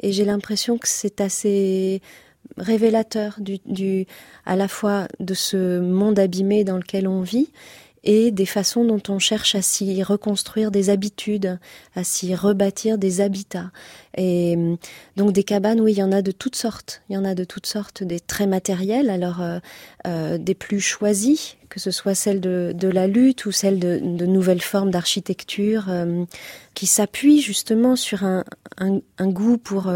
Et 0.00 0.12
j'ai 0.12 0.24
l'impression 0.24 0.78
que 0.78 0.88
c'est 0.88 1.20
assez 1.20 2.00
révélateur 2.56 3.36
du, 3.38 4.06
à 4.46 4.56
la 4.56 4.68
fois 4.68 5.08
de 5.20 5.34
ce 5.34 5.80
monde 5.80 6.18
abîmé 6.18 6.64
dans 6.64 6.76
lequel 6.76 7.06
on 7.06 7.20
vit 7.20 7.50
et 8.04 8.30
des 8.30 8.46
façons 8.46 8.84
dont 8.84 9.02
on 9.08 9.18
cherche 9.18 9.54
à 9.54 9.62
s'y 9.62 10.02
reconstruire 10.02 10.70
des 10.70 10.90
habitudes, 10.90 11.58
à 11.96 12.04
s'y 12.04 12.34
rebâtir 12.34 12.98
des 12.98 13.20
habitats. 13.20 13.70
Et 14.16 14.56
euh, 14.56 14.76
donc 15.16 15.32
des 15.32 15.42
cabanes, 15.42 15.80
oui, 15.80 15.92
il 15.92 15.98
y 15.98 16.02
en 16.02 16.12
a 16.12 16.22
de 16.22 16.30
toutes 16.30 16.56
sortes. 16.56 17.02
Il 17.08 17.14
y 17.14 17.16
en 17.16 17.24
a 17.24 17.34
de 17.34 17.44
toutes 17.44 17.66
sortes, 17.66 18.02
des 18.02 18.20
très 18.20 18.46
matériels, 18.46 19.10
alors 19.10 19.40
euh, 19.40 19.58
euh, 20.06 20.38
des 20.38 20.54
plus 20.54 20.80
choisis, 20.80 21.56
que 21.70 21.80
ce 21.80 21.90
soit 21.90 22.14
celles 22.14 22.40
de, 22.40 22.88
la 22.88 23.06
lutte 23.06 23.46
ou 23.46 23.52
celles 23.52 23.78
de, 23.78 24.26
nouvelles 24.26 24.60
formes 24.60 24.90
d'architecture 24.90 25.86
euh, 25.88 26.24
qui 26.74 26.86
s'appuient 26.86 27.40
justement 27.40 27.96
sur 27.96 28.22
un, 28.24 28.44
goût 29.20 29.56
pour 29.56 29.90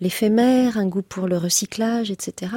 l'éphémère, 0.00 0.78
un 0.78 0.86
goût 0.86 1.02
pour 1.02 1.28
le 1.28 1.38
recyclage, 1.38 2.10
etc. 2.10 2.52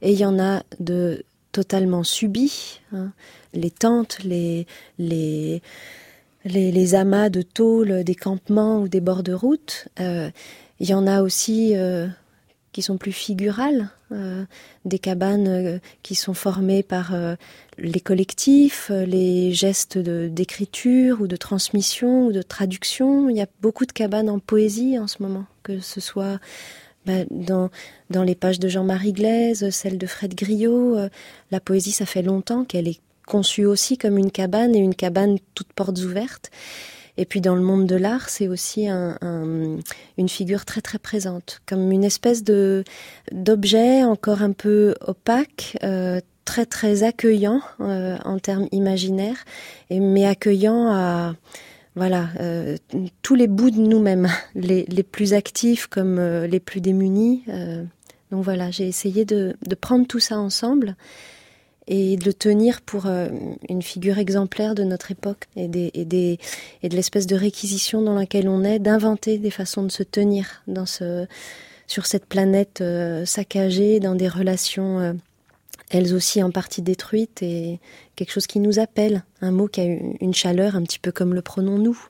Et 0.00 0.12
il 0.12 0.18
y 0.18 0.24
en 0.24 0.38
a 0.38 0.62
de 0.78 1.24
totalement 1.52 2.02
subis. 2.02 2.80
Hein 2.92 3.12
les 3.54 3.70
tentes, 3.70 4.18
les, 4.24 4.66
les, 4.98 5.62
les, 6.44 6.94
amas 6.94 7.28
de 7.28 7.42
tôle 7.42 8.04
des 8.04 8.14
campements 8.14 8.80
ou 8.80 8.88
des 8.88 9.00
bords 9.00 9.22
de 9.22 9.32
route. 9.32 9.88
Euh, 10.00 10.30
il 10.80 10.88
y 10.88 10.94
en 10.94 11.06
a 11.06 11.22
aussi 11.22 11.72
euh, 11.74 12.06
qui 12.72 12.82
sont 12.82 12.98
plus 12.98 13.12
figurales, 13.12 13.90
euh, 14.12 14.44
des 14.84 14.98
cabanes 14.98 15.80
qui 16.02 16.14
sont 16.14 16.34
formées 16.34 16.82
par 16.82 17.14
les 17.78 18.00
collectifs, 18.00 18.90
les 18.90 19.52
gestes 19.52 19.98
d'écriture 19.98 21.20
ou 21.20 21.26
de 21.26 21.36
transmission 21.36 22.26
ou 22.26 22.32
de 22.32 22.42
traduction. 22.42 23.30
Il 23.30 23.36
y 23.36 23.42
a 23.42 23.46
beaucoup 23.60 23.86
de 23.86 23.92
cabanes 23.92 24.28
en 24.28 24.38
poésie 24.38 24.98
en 24.98 25.06
ce 25.06 25.22
moment, 25.22 25.46
que 25.62 25.80
ce 25.80 26.00
soit 26.00 26.38
bah, 27.06 27.24
dans, 27.30 27.70
dans 28.10 28.22
les 28.22 28.34
pages 28.34 28.58
de 28.58 28.68
Jean-Marie 28.68 29.12
Glaise, 29.12 29.70
celle 29.70 29.98
de 29.98 30.06
Fred 30.06 30.34
Griot. 30.34 30.96
la 31.50 31.60
poésie, 31.60 31.92
ça 31.92 32.06
fait 32.06 32.22
longtemps 32.22 32.64
qu'elle 32.64 32.88
est 32.88 33.00
conçue 33.26 33.64
aussi 33.64 33.98
comme 33.98 34.18
une 34.18 34.30
cabane 34.30 34.74
et 34.74 34.78
une 34.78 34.94
cabane 34.94 35.38
toutes 35.54 35.72
portes 35.72 35.98
ouvertes. 36.00 36.50
Et 37.16 37.24
puis 37.26 37.40
dans 37.40 37.54
le 37.54 37.62
monde 37.62 37.86
de 37.86 37.94
l'art, 37.94 38.28
c'est 38.28 38.48
aussi 38.48 38.88
un, 38.88 39.16
une 40.18 40.28
figure 40.28 40.64
très 40.64 40.80
très 40.80 40.98
présente, 40.98 41.60
comme 41.66 41.92
une 41.92 42.04
espèce 42.04 42.42
de 42.42 42.82
d'objet 43.30 44.02
encore 44.02 44.42
un 44.42 44.52
peu 44.52 44.94
opaque, 45.00 45.78
euh, 45.84 46.20
très 46.44 46.66
très 46.66 47.04
accueillant 47.04 47.60
euh, 47.80 48.16
en 48.24 48.38
termes 48.38 48.66
imaginaires, 48.72 49.44
et 49.90 50.00
mais 50.00 50.26
accueillant 50.26 50.88
à 50.88 51.36
voilà 51.94 52.30
euh, 52.40 52.76
tous 53.22 53.36
les 53.36 53.46
bouts 53.46 53.70
de 53.70 53.80
nous-mêmes, 53.80 54.28
les, 54.56 54.84
les, 54.86 55.04
plus 55.04 55.34
actifs 55.34 55.86
comme 55.86 56.20
les 56.20 56.60
plus 56.60 56.80
démunis. 56.80 57.44
Donc 58.32 58.42
voilà, 58.42 58.72
j'ai 58.72 58.88
essayé 58.88 59.24
de, 59.24 59.54
de 59.64 59.74
prendre 59.76 60.08
tout 60.08 60.18
ça 60.18 60.36
ensemble 60.36 60.96
et 61.86 62.16
de 62.16 62.24
le 62.24 62.34
tenir 62.34 62.80
pour 62.80 63.06
euh, 63.06 63.28
une 63.68 63.82
figure 63.82 64.18
exemplaire 64.18 64.74
de 64.74 64.84
notre 64.84 65.10
époque 65.10 65.44
et, 65.56 65.68
de 65.68 66.38
l'espèce 66.82 67.26
de 67.26 67.36
réquisition 67.36 68.02
dans 68.02 68.14
laquelle 68.14 68.48
on 68.48 68.64
est, 68.64 68.78
d'inventer 68.78 69.38
des 69.38 69.50
façons 69.50 69.82
de 69.82 69.90
se 69.90 70.02
tenir 70.02 70.62
sur 71.86 72.06
cette 72.06 72.26
planète 72.26 72.80
euh, 72.80 73.24
saccagée, 73.26 74.00
dans 74.00 74.14
des 74.14 74.28
relations 74.28 74.98
euh, 74.98 75.12
elles 75.90 76.14
aussi 76.14 76.42
en 76.42 76.50
partie 76.50 76.82
détruites 76.82 77.42
et 77.42 77.78
quelque 78.16 78.32
chose 78.32 78.46
qui 78.46 78.58
nous 78.58 78.78
appelle, 78.78 79.22
un 79.42 79.50
mot 79.50 79.68
qui 79.68 79.80
a 79.80 79.84
une 79.84 80.34
chaleur 80.34 80.76
un 80.76 80.82
petit 80.82 80.98
peu 80.98 81.12
comme 81.12 81.34
le 81.34 81.42
pronom 81.42 81.78
nous. 81.78 82.08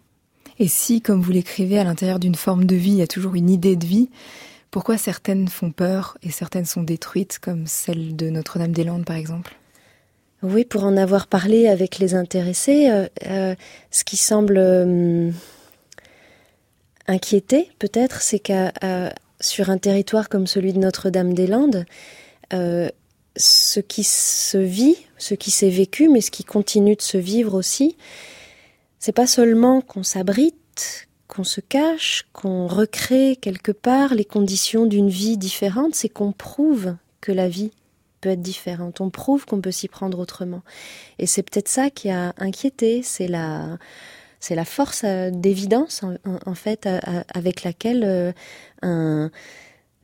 Et 0.60 0.68
si, 0.68 1.00
comme 1.00 1.20
vous 1.20 1.32
l'écrivez, 1.32 1.80
à 1.80 1.84
l'intérieur 1.84 2.20
d'une 2.20 2.36
forme 2.36 2.64
de 2.64 2.76
vie, 2.76 2.92
il 2.92 2.98
y 2.98 3.02
a 3.02 3.08
toujours 3.08 3.34
une 3.34 3.50
idée 3.50 3.74
de 3.74 3.84
vie, 3.84 4.08
pourquoi 4.70 4.96
certaines 4.96 5.48
font 5.48 5.72
peur 5.72 6.16
et 6.22 6.30
certaines 6.30 6.64
sont 6.64 6.82
détruites, 6.82 7.40
comme 7.40 7.66
celle 7.66 8.16
de 8.16 8.30
Notre-Dame-des-Landes 8.30 9.04
par 9.04 9.16
exemple? 9.16 9.56
Oui, 10.44 10.66
pour 10.66 10.84
en 10.84 10.96
avoir 10.98 11.26
parlé 11.26 11.68
avec 11.68 11.98
les 11.98 12.14
intéressés, 12.14 12.90
euh, 12.90 13.06
euh, 13.26 13.54
ce 13.90 14.04
qui 14.04 14.18
semble 14.18 14.58
euh, 14.58 15.30
inquiéter 17.06 17.70
peut-être, 17.78 18.20
c'est 18.20 18.38
qu'à 18.38 18.72
sur 19.40 19.70
un 19.70 19.78
territoire 19.78 20.28
comme 20.28 20.46
celui 20.46 20.72
de 20.72 20.78
Notre-Dame-des-Landes, 20.78 21.84
ce 22.50 23.80
qui 23.80 24.04
se 24.04 24.58
vit, 24.58 24.96
ce 25.18 25.34
qui 25.34 25.50
s'est 25.50 25.70
vécu, 25.70 26.08
mais 26.08 26.20
ce 26.20 26.30
qui 26.30 26.44
continue 26.44 26.94
de 26.94 27.02
se 27.02 27.18
vivre 27.18 27.54
aussi, 27.54 27.96
c'est 29.00 29.12
pas 29.12 29.26
seulement 29.26 29.80
qu'on 29.80 30.02
s'abrite, 30.02 31.08
qu'on 31.26 31.44
se 31.44 31.60
cache, 31.60 32.26
qu'on 32.32 32.68
recrée 32.68 33.36
quelque 33.36 33.72
part 33.72 34.14
les 34.14 34.24
conditions 34.24 34.86
d'une 34.86 35.10
vie 35.10 35.36
différente, 35.36 35.94
c'est 35.94 36.08
qu'on 36.08 36.32
prouve 36.32 36.94
que 37.20 37.32
la 37.32 37.48
vie 37.48 37.72
être 38.30 38.42
différente. 38.42 39.00
On 39.00 39.10
prouve 39.10 39.46
qu'on 39.46 39.60
peut 39.60 39.70
s'y 39.70 39.88
prendre 39.88 40.18
autrement. 40.18 40.62
Et 41.18 41.26
c'est 41.26 41.42
peut-être 41.42 41.68
ça 41.68 41.90
qui 41.90 42.10
a 42.10 42.34
inquiété, 42.38 43.02
c'est 43.02 43.28
la, 43.28 43.78
c'est 44.40 44.54
la 44.54 44.64
force 44.64 45.02
euh, 45.04 45.30
d'évidence 45.30 46.02
en, 46.24 46.54
fait 46.54 46.88
avec 47.34 47.64
laquelle 47.64 48.04
euh, 48.04 48.32
un, 48.82 49.30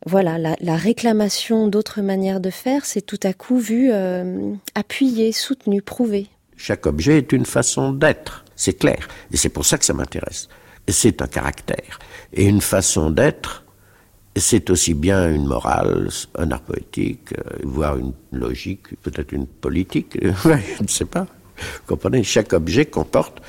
voilà 0.07 0.39
la, 0.39 0.77
réclamation 0.77 1.69
d'autres 1.69 2.01
manières 2.01 2.41
de 2.41 2.51
faire, 2.51 2.87
c'est 2.87 3.03
tout 3.03 3.21
à 3.23 3.33
coup 3.33 3.59
vu 3.59 3.91
euh, 3.93 4.55
appuyé, 4.75 5.33
soutenu, 5.33 5.83
prouvé. 5.83 6.29
Chaque 6.57 6.87
objet 6.87 7.19
est 7.19 7.33
une 7.33 7.47
façon 7.47 7.93
d'être, 7.93 8.45
c'est 8.57 8.79
clair, 8.79 9.09
et 9.33 9.37
c'est 9.37 9.49
pour 9.49 9.67
ça 9.67 9.79
que 9.79 9.85
ça 9.85 9.93
m'intéresse. 9.93 10.49
C'est 10.89 11.23
un 11.23 11.27
caractère 11.27 11.99
et 12.33 12.47
une 12.47 12.61
façon 12.61 13.11
d'être 13.11 13.65
c'est 14.37 14.71
aussi 14.71 14.95
bien 14.95 15.31
une 15.31 15.47
morale, 15.47 16.09
un 16.37 16.51
art 16.51 16.63
poétique, 16.63 17.33
euh, 17.33 17.59
voire 17.65 17.97
une 17.97 18.13
logique, 18.33 19.01
peut-être 19.03 19.33
une 19.33 19.47
politique, 19.47 20.19
je 20.23 20.83
ne 20.83 20.89
sais 20.89 21.05
pas. 21.05 21.27
Vous 21.57 21.87
comprenez? 21.87 22.23
Chaque 22.23 22.53
objet 22.53 22.87
comporte 22.87 23.43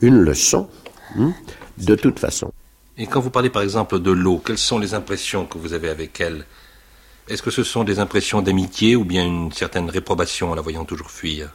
une 0.00 0.18
leçon, 0.18 0.68
hein, 1.16 1.32
de 1.78 1.94
toute 1.94 2.18
façon. 2.18 2.50
Et 2.98 3.06
quand 3.06 3.20
vous 3.20 3.30
parlez 3.30 3.50
par 3.50 3.62
exemple 3.62 4.00
de 4.00 4.10
l'eau, 4.10 4.40
quelles 4.44 4.58
sont 4.58 4.78
les 4.78 4.94
impressions 4.94 5.46
que 5.46 5.58
vous 5.58 5.72
avez 5.72 5.88
avec 5.88 6.20
elle? 6.20 6.44
Est-ce 7.28 7.42
que 7.42 7.50
ce 7.50 7.62
sont 7.62 7.84
des 7.84 8.00
impressions 8.00 8.42
d'amitié 8.42 8.96
ou 8.96 9.04
bien 9.04 9.24
une 9.24 9.52
certaine 9.52 9.88
réprobation 9.88 10.50
en 10.50 10.54
la 10.54 10.62
voyant 10.62 10.84
toujours 10.84 11.10
fuir? 11.10 11.54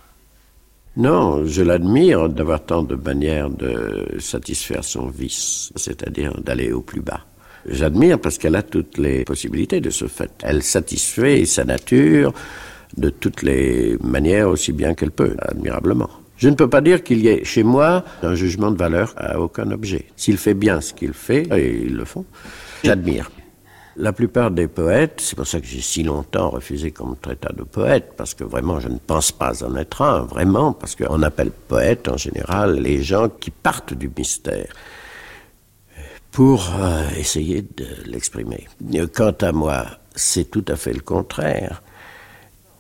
Non, 0.96 1.46
je 1.46 1.62
l'admire 1.62 2.30
d'avoir 2.30 2.66
tant 2.66 2.82
de 2.82 2.96
manières 2.96 3.50
de 3.50 4.16
satisfaire 4.20 4.84
son 4.84 5.10
vice, 5.10 5.72
c'est-à-dire 5.76 6.34
d'aller 6.42 6.72
au 6.72 6.82
plus 6.82 7.02
bas. 7.02 7.24
J'admire 7.66 8.20
parce 8.20 8.38
qu'elle 8.38 8.56
a 8.56 8.64
toutes 8.64 8.98
les 8.98 9.24
possibilités 9.24 9.82
de 9.82 9.90
ce 9.90 10.08
fait. 10.08 10.32
Elle 10.44 10.64
satisfait 10.64 11.46
sa 11.46 11.64
nature 11.66 12.34
de 12.96 13.10
toutes 13.10 13.42
les 13.42 13.98
manières 14.02 14.50
aussi 14.50 14.72
bien 14.72 14.94
qu'elle 14.94 15.12
peut, 15.12 15.36
admirablement. 15.40 16.10
Je 16.38 16.50
ne 16.50 16.56
peux 16.56 16.70
pas 16.70 16.82
dire 16.82 17.04
qu'il 17.04 17.20
y 17.20 17.30
ait 17.30 17.44
chez 17.44 17.64
moi 17.64 18.04
un 18.22 18.36
jugement 18.36 18.72
de 18.72 18.78
valeur 18.78 19.14
à 19.18 19.40
aucun 19.40 19.72
objet. 19.72 20.06
S'il 20.16 20.38
fait 20.38 20.54
bien 20.54 20.82
ce 20.82 20.94
qu'il 20.94 21.14
fait, 21.14 21.48
et 21.52 21.84
ils 21.86 21.96
le 21.96 22.06
font, 22.06 22.26
j'admire. 22.84 23.32
La 24.00 24.14
plupart 24.14 24.52
des 24.52 24.68
poètes, 24.68 25.16
c'est 25.18 25.36
pour 25.36 25.48
ça 25.48 25.60
que 25.60 25.66
j'ai 25.66 25.82
si 25.82 26.04
longtemps 26.04 26.52
refusé 26.52 26.92
qu'on 26.92 27.08
me 27.08 27.16
de 27.16 27.64
poète, 27.64 28.14
parce 28.16 28.36
que 28.36 28.44
vraiment 28.44 28.80
je 28.80 28.90
ne 28.90 29.00
pense 29.00 29.32
pas 29.32 29.64
en 29.64 29.76
être 29.76 30.04
un, 30.04 30.22
vraiment, 30.22 30.74
parce 30.74 30.96
qu'on 30.96 31.24
appelle 31.24 31.50
poète 31.50 32.08
en 32.08 32.18
général 32.18 32.80
les 32.80 33.02
gens 33.02 33.28
qui 33.28 33.50
partent 33.50 33.96
du 33.96 34.12
mystère 34.16 34.72
pour 36.38 36.72
euh, 36.80 37.02
essayer 37.18 37.64
de 37.64 37.88
l'exprimer. 38.06 38.68
Quant 39.12 39.34
à 39.42 39.52
moi, 39.52 39.88
c'est 40.14 40.52
tout 40.52 40.64
à 40.68 40.76
fait 40.76 40.94
le 40.94 41.00
contraire. 41.00 41.82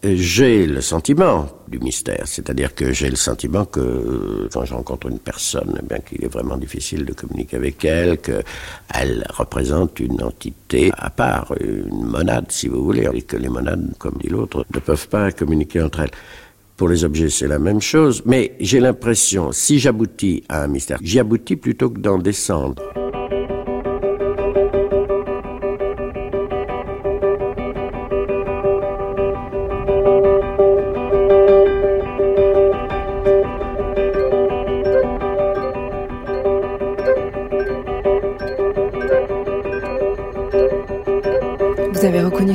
J'ai 0.04 0.67
le 0.67 0.80
sentiment 0.80 1.50
du 1.67 1.80
mystère, 1.80 2.22
c'est-à-dire 2.26 2.76
que 2.76 2.93
j'ai 2.93 3.10
le 3.10 3.15
sentiment 3.15 3.65
que 3.65 4.48
quand 4.54 4.63
je 4.63 4.76
rencontre 4.76 5.08
une 5.08 5.17
personne, 5.17 5.76
eh 5.82 5.84
bien 5.84 5.98
qu'il 5.98 6.24
est 6.24 6.32
vraiment 6.32 6.56
difficile 6.56 7.04
de 7.04 7.13
communiquer 7.13 7.56
avec 7.56 7.84
elle, 7.84 8.20
qu'elle 8.20 9.26
représente 9.28 10.00
une 10.02 10.22
entité 10.22 10.91
à 10.96 11.10
part, 11.10 11.52
une 11.60 12.06
monade 12.06 12.52
si 12.52 12.67
vous 12.67 12.84
voulez, 12.84 13.10
et 13.12 13.24
que 13.24 13.38
les 13.38 13.50
monades, 13.50 13.91
comme 13.98 14.20
dit 14.22 14.30
l'autre, 14.30 14.67
ne 14.72 14.80
peuvent 14.80 15.08
pas 15.08 15.32
communiquer 15.32 15.82
entre 15.82 16.02
elles. 16.02 16.12
Pour 16.76 16.89
les 16.89 17.04
objets, 17.04 17.32
c'est 17.32 17.48
la 17.48 17.58
même 17.58 17.82
chose, 17.82 18.22
mais 18.24 18.56
j'ai 18.60 18.80
l'impression, 18.80 19.52
si 19.52 19.80
j'aboutis 19.80 20.43
à 20.48 20.62
un 20.62 20.67
mystère, 20.67 21.00
j'y 21.02 21.17
aboutis 21.17 21.56
plutôt 21.56 21.89
que 21.89 22.00
d'en 22.00 22.20
descendre. 22.20 22.76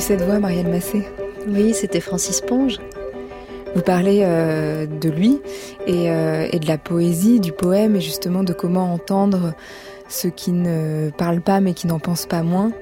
Cette 0.00 0.22
voix, 0.22 0.38
Marianne 0.38 0.70
Massé 0.70 1.04
Oui, 1.46 1.74
c'était 1.74 2.00
Francis 2.00 2.40
Ponge. 2.40 2.78
Vous 3.74 3.82
parlez 3.82 4.20
euh, 4.22 4.86
de 4.86 5.08
lui 5.08 5.40
euh, 5.88 6.46
et, 6.50 6.58
de 6.58 6.66
la 6.66 6.78
poésie, 6.78 7.40
du 7.40 7.52
poème 7.52 7.96
et 7.96 8.00
justement 8.00 8.42
de 8.42 8.52
comment 8.52 8.92
entendre 8.92 9.54
ceux 10.08 10.30
qui 10.30 10.52
ne 10.52 11.10
parlent 11.10 11.40
pas 11.40 11.60
mais 11.60 11.74
qui 11.74 11.86
n'en 11.86 11.98
pensent 11.98 12.26
pas 12.26 12.42
moins. 12.42 12.72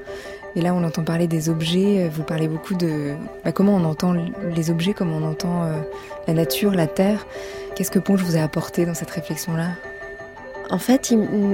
Et 0.56 0.60
là, 0.60 0.74
on 0.74 0.82
entend 0.82 1.04
parler 1.04 1.26
des 1.26 1.48
objets. 1.48 2.08
Vous 2.12 2.24
parlez 2.24 2.48
beaucoup 2.48 2.74
de 2.74 3.14
bah, 3.44 3.52
comment 3.52 3.74
on 3.74 3.84
entend 3.84 4.14
les 4.54 4.70
objets, 4.70 4.94
comment 4.94 5.16
on 5.16 5.28
entend 5.28 5.62
euh, 5.62 5.78
la 6.26 6.34
nature, 6.34 6.72
la 6.72 6.86
terre. 6.86 7.26
Qu'est-ce 7.74 7.90
que 7.90 8.00
Ponge 8.00 8.22
vous 8.22 8.36
a 8.36 8.40
apporté 8.40 8.84
dans 8.84 8.94
cette 8.94 9.10
réflexion-là? 9.10 9.68
En 10.70 10.78
fait, 10.78 11.12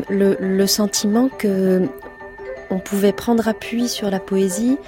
le, 0.09 0.37
le 0.39 0.67
sentiment 0.67 1.29
que 1.29 1.83
on 2.71 2.79
pouvait 2.79 3.13
prendre 3.13 3.47
appui 3.49 3.89
sur 3.89 4.11
la 4.11 4.19
poésie 4.19 4.79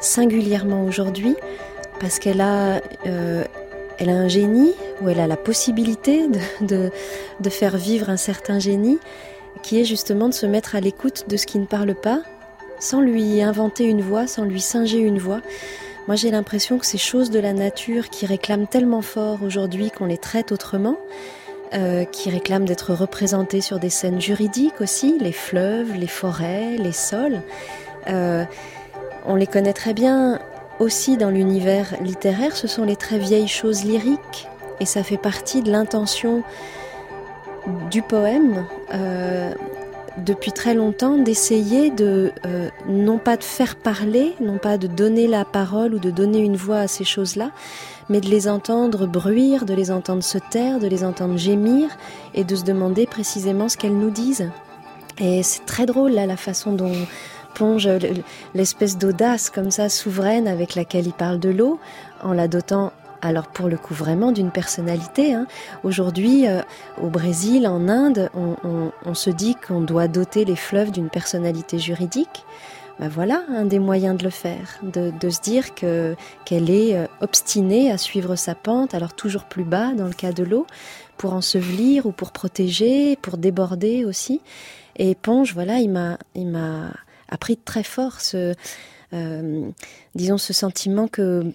singulièrement 0.00 0.84
aujourd'hui 0.84 1.36
parce 2.00 2.18
qu'elle 2.18 2.40
a, 2.40 2.80
euh, 3.06 3.44
elle 3.98 4.10
a 4.10 4.14
un 4.14 4.28
génie 4.28 4.74
ou 5.00 5.08
elle 5.08 5.20
a 5.20 5.26
la 5.26 5.36
possibilité 5.36 6.26
de, 6.60 6.90
de, 7.40 7.50
faire 7.50 7.76
vivre 7.76 8.10
un 8.10 8.16
certain 8.16 8.58
génie 8.58 8.98
qui 9.62 9.80
est 9.80 9.84
justement 9.84 10.28
de 10.28 10.34
se 10.34 10.46
mettre 10.46 10.76
à 10.76 10.80
l'écoute 10.80 11.24
de 11.28 11.36
ce 11.36 11.46
qui 11.46 11.58
ne 11.58 11.66
parle 11.66 11.94
pas 11.94 12.20
sans 12.78 13.00
lui 13.00 13.40
inventer 13.42 13.84
une 13.84 14.02
voix, 14.02 14.26
sans 14.26 14.44
lui 14.44 14.60
singer 14.60 14.98
une 14.98 15.18
voix. 15.18 15.40
Moi 16.06 16.16
j'ai 16.16 16.30
l'impression 16.30 16.78
que 16.78 16.86
ces 16.86 16.98
choses 16.98 17.30
de 17.30 17.40
la 17.40 17.52
nature 17.52 18.10
qui 18.10 18.26
réclament 18.26 18.66
tellement 18.66 19.02
fort 19.02 19.42
aujourd'hui 19.42 19.90
qu'on 19.90 20.06
les 20.06 20.18
traite 20.18 20.52
autrement, 20.52 20.96
euh, 21.74 22.04
qui 22.04 22.30
réclament 22.30 22.64
d'être 22.64 22.94
représentées 22.94 23.60
sur 23.60 23.80
des 23.80 23.90
scènes 23.90 24.20
juridiques 24.20 24.80
aussi, 24.80 25.18
les 25.18 25.32
fleuves, 25.32 25.94
les 25.96 26.06
forêts, 26.06 26.76
les 26.78 26.92
sols, 26.92 27.42
euh, 28.08 28.44
on 29.26 29.34
les 29.34 29.46
connaît 29.46 29.72
très 29.72 29.94
bien 29.94 30.38
aussi 30.78 31.16
dans 31.16 31.30
l'univers 31.30 31.94
littéraire, 32.00 32.54
ce 32.56 32.66
sont 32.66 32.84
les 32.84 32.96
très 32.96 33.18
vieilles 33.18 33.48
choses 33.48 33.84
lyriques, 33.84 34.48
et 34.80 34.86
ça 34.86 35.02
fait 35.02 35.16
partie 35.16 35.62
de 35.62 35.70
l'intention 35.70 36.42
du 37.90 38.02
poème. 38.02 38.66
Euh, 38.94 39.52
depuis 40.18 40.52
très 40.52 40.72
longtemps 40.74 41.18
d'essayer 41.18 41.90
de 41.90 42.32
euh, 42.46 42.70
non 42.88 43.18
pas 43.18 43.36
de 43.36 43.44
faire 43.44 43.76
parler, 43.76 44.34
non 44.40 44.56
pas 44.56 44.78
de 44.78 44.86
donner 44.86 45.26
la 45.26 45.44
parole 45.44 45.94
ou 45.94 45.98
de 45.98 46.10
donner 46.10 46.38
une 46.38 46.56
voix 46.56 46.78
à 46.78 46.88
ces 46.88 47.04
choses-là, 47.04 47.50
mais 48.08 48.20
de 48.20 48.28
les 48.28 48.48
entendre 48.48 49.06
bruire, 49.06 49.66
de 49.66 49.74
les 49.74 49.90
entendre 49.90 50.22
se 50.22 50.38
taire, 50.38 50.78
de 50.78 50.86
les 50.86 51.04
entendre 51.04 51.36
gémir 51.36 51.90
et 52.34 52.44
de 52.44 52.56
se 52.56 52.64
demander 52.64 53.06
précisément 53.06 53.68
ce 53.68 53.76
qu'elles 53.76 53.96
nous 53.96 54.10
disent. 54.10 54.50
Et 55.18 55.42
c'est 55.42 55.66
très 55.66 55.86
drôle 55.86 56.12
là 56.12 56.26
la 56.26 56.36
façon 56.36 56.72
dont 56.72 56.92
L'espèce 58.54 58.98
d'audace 58.98 59.50
comme 59.50 59.70
ça 59.70 59.88
souveraine 59.88 60.48
avec 60.48 60.74
laquelle 60.74 61.06
il 61.06 61.12
parle 61.12 61.38
de 61.38 61.50
l'eau 61.50 61.78
en 62.22 62.32
la 62.32 62.48
dotant 62.48 62.92
alors 63.22 63.48
pour 63.48 63.68
le 63.68 63.76
coup 63.76 63.94
vraiment 63.94 64.32
d'une 64.32 64.50
personnalité. 64.50 65.34
Hein. 65.34 65.46
Aujourd'hui, 65.84 66.46
euh, 66.46 66.60
au 67.02 67.08
Brésil, 67.08 67.66
en 67.66 67.88
Inde, 67.88 68.30
on, 68.34 69.14
se 69.14 69.30
dit 69.30 69.56
qu'on 69.56 69.80
doit 69.80 70.08
doter 70.08 70.44
les 70.44 70.56
fleuves 70.56 70.90
d'une 70.90 71.08
personnalité 71.08 71.78
juridique. 71.78 72.44
Ben 72.98 73.08
voilà 73.08 73.42
un 73.48 73.64
des 73.64 73.78
moyens 73.78 74.16
de 74.16 74.24
le 74.24 74.30
faire, 74.30 74.78
de, 74.82 75.30
se 75.30 75.40
dire 75.40 75.74
que 75.74 76.14
qu'elle 76.44 76.70
est 76.70 76.96
euh, 76.96 77.06
obstinée 77.20 77.90
à 77.90 77.98
suivre 77.98 78.36
sa 78.36 78.54
pente, 78.54 78.94
alors 78.94 79.14
toujours 79.14 79.44
plus 79.44 79.64
bas 79.64 79.92
dans 79.92 80.06
le 80.06 80.14
cas 80.14 80.32
de 80.32 80.44
l'eau, 80.44 80.66
pour 81.18 81.34
ensevelir 81.34 82.06
ou 82.06 82.12
pour 82.12 82.32
protéger, 82.32 83.16
pour 83.16 83.36
déborder 83.36 84.04
aussi. 84.04 84.40
Et 84.96 85.14
Ponge, 85.14 85.52
voilà, 85.52 85.78
il 85.78 85.90
m'a 85.90 86.18
appris 87.28 87.56
très 87.56 87.82
fort 87.82 88.20
ce 88.20 88.54
euh, 89.12 89.70
disons 90.14 90.38
ce 90.38 90.52
sentiment 90.52 91.08
que 91.08 91.52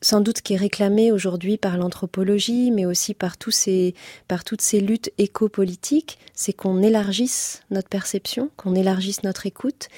sans 0.00 0.20
doute 0.20 0.40
qui 0.40 0.54
est 0.54 0.58
réclamé 0.58 1.12
aujourd'hui 1.12 1.56
par 1.56 1.76
l'anthropologie, 1.76 2.72
mais 2.72 2.84
aussi 2.84 3.14
par, 3.14 3.36
tous 3.36 3.52
ces, 3.52 3.94
par 4.26 4.42
toutes 4.42 4.60
ces 4.60 4.80
luttes 4.80 5.12
éco-politiques, 5.18 6.18
c'est 6.34 6.52
qu'on 6.52 6.82
élargisse 6.82 7.62
notre 7.70 7.88
perception, 7.88 8.50
qu'on 8.56 8.74
élargisse 8.74 9.22
notre 9.22 9.46
écoute. 9.46 9.88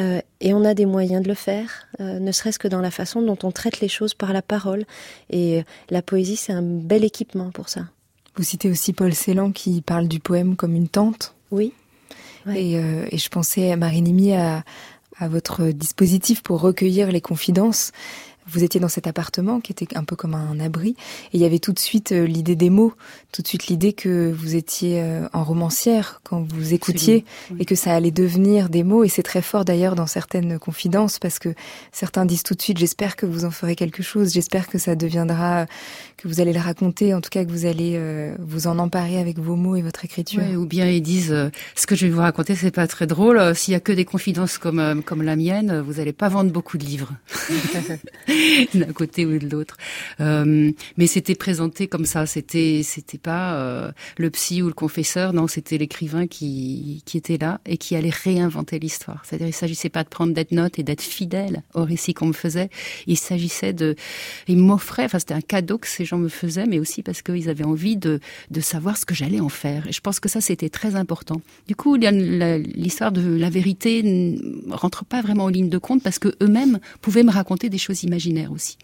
Euh, 0.00 0.20
et 0.40 0.52
on 0.54 0.64
a 0.64 0.74
des 0.74 0.86
moyens 0.86 1.22
de 1.22 1.28
le 1.28 1.34
faire, 1.34 1.86
euh, 2.00 2.18
ne 2.18 2.32
serait-ce 2.32 2.58
que 2.58 2.68
dans 2.68 2.80
la 2.80 2.90
façon 2.90 3.22
dont 3.22 3.38
on 3.42 3.50
traite 3.50 3.80
les 3.80 3.88
choses 3.88 4.14
par 4.14 4.32
la 4.32 4.42
parole. 4.42 4.84
Et 5.30 5.64
la 5.90 6.02
poésie, 6.02 6.36
c'est 6.36 6.52
un 6.52 6.62
bel 6.62 7.04
équipement 7.04 7.50
pour 7.50 7.68
ça. 7.68 7.82
Vous 8.36 8.42
citez 8.42 8.70
aussi 8.70 8.92
Paul 8.92 9.14
Celan 9.14 9.52
qui 9.52 9.80
parle 9.80 10.08
du 10.08 10.20
poème 10.20 10.56
comme 10.56 10.74
une 10.74 10.88
tente. 10.88 11.34
Oui. 11.50 11.72
Et, 12.54 12.74
et, 12.74 13.18
je 13.18 13.28
pensais, 13.28 13.72
à 13.72 13.76
Marie 13.76 14.34
à, 14.34 14.62
à 15.18 15.28
votre 15.28 15.66
dispositif 15.66 16.42
pour 16.42 16.60
recueillir 16.60 17.10
les 17.10 17.20
confidences 17.20 17.92
vous 18.48 18.64
étiez 18.64 18.80
dans 18.80 18.88
cet 18.88 19.06
appartement 19.06 19.60
qui 19.60 19.72
était 19.72 19.96
un 19.96 20.04
peu 20.04 20.16
comme 20.16 20.34
un 20.34 20.60
abri, 20.60 20.90
et 20.90 21.36
il 21.36 21.40
y 21.40 21.44
avait 21.44 21.58
tout 21.58 21.72
de 21.72 21.78
suite 21.78 22.12
euh, 22.12 22.26
l'idée 22.26 22.56
des 22.56 22.70
mots, 22.70 22.92
tout 23.32 23.42
de 23.42 23.48
suite 23.48 23.66
l'idée 23.66 23.92
que 23.92 24.32
vous 24.32 24.54
étiez 24.54 25.00
euh, 25.00 25.28
en 25.32 25.44
romancière 25.44 26.20
quand 26.24 26.42
vous 26.42 26.74
écoutiez, 26.74 27.24
et 27.58 27.64
que 27.64 27.74
ça 27.74 27.94
allait 27.94 28.10
devenir 28.10 28.68
des 28.68 28.84
mots, 28.84 29.04
et 29.04 29.08
c'est 29.08 29.22
très 29.22 29.42
fort 29.42 29.64
d'ailleurs 29.64 29.94
dans 29.94 30.06
certaines 30.06 30.58
confidences, 30.58 31.18
parce 31.18 31.38
que 31.38 31.54
certains 31.92 32.24
disent 32.24 32.42
tout 32.42 32.54
de 32.54 32.62
suite, 32.62 32.78
j'espère 32.78 33.16
que 33.16 33.26
vous 33.26 33.44
en 33.44 33.50
ferez 33.50 33.76
quelque 33.76 34.02
chose, 34.02 34.32
j'espère 34.32 34.68
que 34.68 34.78
ça 34.78 34.94
deviendra, 34.94 35.66
que 36.16 36.28
vous 36.28 36.40
allez 36.40 36.52
le 36.52 36.60
raconter, 36.60 37.14
en 37.14 37.20
tout 37.20 37.30
cas 37.30 37.44
que 37.44 37.50
vous 37.50 37.66
allez 37.66 37.94
euh, 37.96 38.34
vous 38.38 38.66
en 38.66 38.78
emparer 38.78 39.18
avec 39.18 39.38
vos 39.38 39.56
mots 39.56 39.76
et 39.76 39.82
votre 39.82 40.04
écriture. 40.04 40.42
ou 40.56 40.66
bien 40.66 40.88
ils 40.88 41.02
disent, 41.02 41.34
ce 41.74 41.86
que 41.86 41.96
je 41.96 42.06
vais 42.06 42.12
vous 42.12 42.20
raconter, 42.20 42.54
c'est 42.54 42.70
pas 42.70 42.86
très 42.86 43.06
drôle, 43.06 43.54
s'il 43.54 43.72
y 43.72 43.74
a 43.74 43.80
que 43.80 43.92
des 43.92 44.04
confidences 44.04 44.58
comme, 44.58 45.02
comme 45.04 45.22
la 45.22 45.36
mienne, 45.36 45.80
vous 45.80 46.00
allez 46.00 46.12
pas 46.12 46.28
vendre 46.28 46.50
beaucoup 46.50 46.78
de 46.78 46.84
livres. 46.84 47.12
d'un 48.74 48.92
côté 48.92 49.26
ou 49.26 49.38
de 49.38 49.48
l'autre. 49.48 49.76
Euh, 50.20 50.70
mais 50.96 51.06
c'était 51.06 51.34
présenté 51.34 51.86
comme 51.86 52.06
ça. 52.06 52.26
C'était 52.26 52.82
c'était 52.82 53.18
pas 53.18 53.54
euh, 53.54 53.92
le 54.18 54.30
psy 54.30 54.62
ou 54.62 54.68
le 54.68 54.72
confesseur. 54.72 55.32
Non, 55.32 55.46
c'était 55.46 55.78
l'écrivain 55.78 56.26
qui 56.26 57.02
qui 57.04 57.16
était 57.16 57.38
là 57.38 57.60
et 57.66 57.76
qui 57.76 57.96
allait 57.96 58.10
réinventer 58.10 58.78
l'histoire. 58.78 59.22
C'est-à-dire, 59.24 59.48
il 59.48 59.54
s'agissait 59.54 59.88
pas 59.88 60.04
de 60.04 60.08
prendre 60.08 60.32
des 60.32 60.46
notes 60.50 60.78
et 60.78 60.82
d'être 60.82 61.02
fidèle 61.02 61.62
au 61.74 61.84
récit 61.84 62.14
qu'on 62.14 62.26
me 62.26 62.32
faisait. 62.32 62.70
Il 63.06 63.16
s'agissait 63.16 63.72
de, 63.72 63.96
il 64.48 64.58
m'offrait. 64.58 65.04
Enfin, 65.04 65.18
c'était 65.18 65.34
un 65.34 65.40
cadeau 65.40 65.78
que 65.78 65.88
ces 65.88 66.04
gens 66.04 66.18
me 66.18 66.28
faisaient, 66.28 66.66
mais 66.66 66.78
aussi 66.78 67.02
parce 67.02 67.22
qu'ils 67.22 67.48
avaient 67.48 67.64
envie 67.64 67.96
de 67.96 68.20
de 68.50 68.60
savoir 68.60 68.96
ce 68.96 69.04
que 69.04 69.14
j'allais 69.14 69.40
en 69.40 69.48
faire. 69.48 69.86
Et 69.86 69.92
je 69.92 70.00
pense 70.00 70.20
que 70.20 70.28
ça, 70.28 70.40
c'était 70.40 70.68
très 70.68 70.96
important. 70.96 71.40
Du 71.68 71.76
coup, 71.76 71.96
l'histoire 71.96 73.12
de 73.12 73.36
la 73.36 73.50
vérité 73.50 74.36
rentre 74.70 75.04
pas 75.04 75.22
vraiment 75.22 75.44
en 75.44 75.48
ligne 75.48 75.68
de 75.68 75.78
compte 75.78 76.02
parce 76.02 76.18
que 76.18 76.34
eux-mêmes 76.42 76.78
pouvaient 77.00 77.22
me 77.22 77.30
raconter 77.30 77.68
des 77.68 77.78
choses 77.78 78.02
imaginaires 78.02 78.25
aussi. 78.50 78.76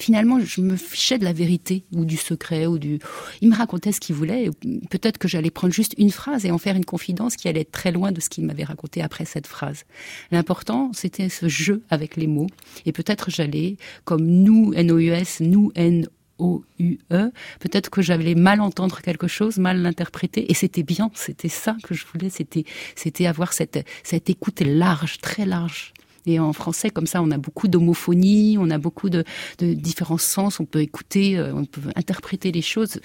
Finalement, 0.00 0.38
je 0.38 0.60
me 0.60 0.76
fichais 0.76 1.18
de 1.18 1.24
la 1.24 1.32
vérité 1.32 1.82
ou 1.92 2.04
du 2.04 2.16
secret 2.16 2.66
ou 2.66 2.78
du. 2.78 3.00
Il 3.40 3.50
me 3.50 3.56
racontait 3.56 3.90
ce 3.90 3.98
qu'il 3.98 4.14
voulait. 4.14 4.48
Peut-être 4.90 5.18
que 5.18 5.26
j'allais 5.26 5.50
prendre 5.50 5.74
juste 5.74 5.94
une 5.98 6.12
phrase 6.12 6.44
et 6.44 6.52
en 6.52 6.58
faire 6.58 6.76
une 6.76 6.84
confidence 6.84 7.34
qui 7.34 7.48
allait 7.48 7.62
être 7.62 7.72
très 7.72 7.90
loin 7.90 8.12
de 8.12 8.20
ce 8.20 8.28
qu'il 8.28 8.46
m'avait 8.46 8.62
raconté 8.62 9.02
après 9.02 9.24
cette 9.24 9.48
phrase. 9.48 9.84
L'important, 10.30 10.92
c'était 10.94 11.28
ce 11.28 11.48
jeu 11.48 11.82
avec 11.90 12.16
les 12.16 12.28
mots. 12.28 12.46
Et 12.86 12.92
peut-être 12.92 13.28
j'allais, 13.28 13.76
comme 14.04 14.24
nous, 14.24 14.72
N-O-U-S, 14.72 15.40
nous, 15.40 15.72
N-O-U-E, 15.74 17.32
peut-être 17.58 17.90
que 17.90 18.00
j'allais 18.00 18.36
mal 18.36 18.60
entendre 18.60 19.00
quelque 19.00 19.26
chose, 19.26 19.58
mal 19.58 19.82
l'interpréter, 19.82 20.48
et 20.48 20.54
c'était 20.54 20.84
bien, 20.84 21.10
c'était 21.14 21.48
ça 21.48 21.76
que 21.82 21.94
je 21.94 22.06
voulais, 22.06 22.30
c'était, 22.30 22.64
c'était 22.94 23.26
avoir 23.26 23.52
cette, 23.52 23.84
cette 24.04 24.30
écoute 24.30 24.60
large, 24.60 25.18
très 25.18 25.44
large 25.44 25.92
et 26.28 26.38
en 26.38 26.52
français, 26.52 26.90
comme 26.90 27.06
ça, 27.06 27.22
on 27.22 27.30
a 27.30 27.38
beaucoup 27.38 27.68
d'homophonie, 27.68 28.58
on 28.60 28.68
a 28.70 28.76
beaucoup 28.76 29.08
de, 29.08 29.24
différents 29.60 30.18
sens, 30.18 30.60
on 30.60 30.66
peut 30.66 30.82
écouter, 30.82 31.38
euh, 31.38 31.54
on 31.54 31.64
peut 31.64 31.80
interpréter 31.96 32.52
les 32.52 32.60
choses. 32.60 33.00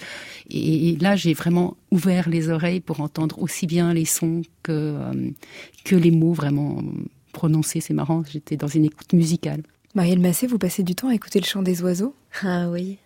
Et, 0.50 0.96
là, 1.00 1.16
j'ai 1.16 1.32
vraiment 1.32 1.76
ouvert 1.90 2.28
les 2.28 2.50
oreilles 2.50 2.80
pour 2.80 3.00
entendre 3.00 3.40
aussi 3.40 3.66
bien 3.66 3.94
les 3.94 4.04
sons 4.04 4.42
que, 4.62 4.72
euh, 4.72 5.30
que 5.84 5.96
les 5.96 6.10
mots 6.10 6.34
vraiment 6.34 6.82
prononcés. 7.32 7.80
C'est 7.80 7.94
marrant, 7.94 8.22
j'étais 8.30 8.58
dans 8.58 8.68
une 8.68 8.84
écoute 8.84 9.14
musicale. 9.14 9.62
Marielle 9.94 10.18
Massé, 10.18 10.46
vous 10.46 10.58
passez 10.58 10.82
du 10.82 10.94
temps 10.94 11.08
à 11.08 11.14
écouter 11.14 11.40
le 11.40 11.46
chant 11.46 11.62
des 11.62 11.82
oiseaux? 11.82 12.14
Ah 12.42 12.68
oui, 12.68 12.98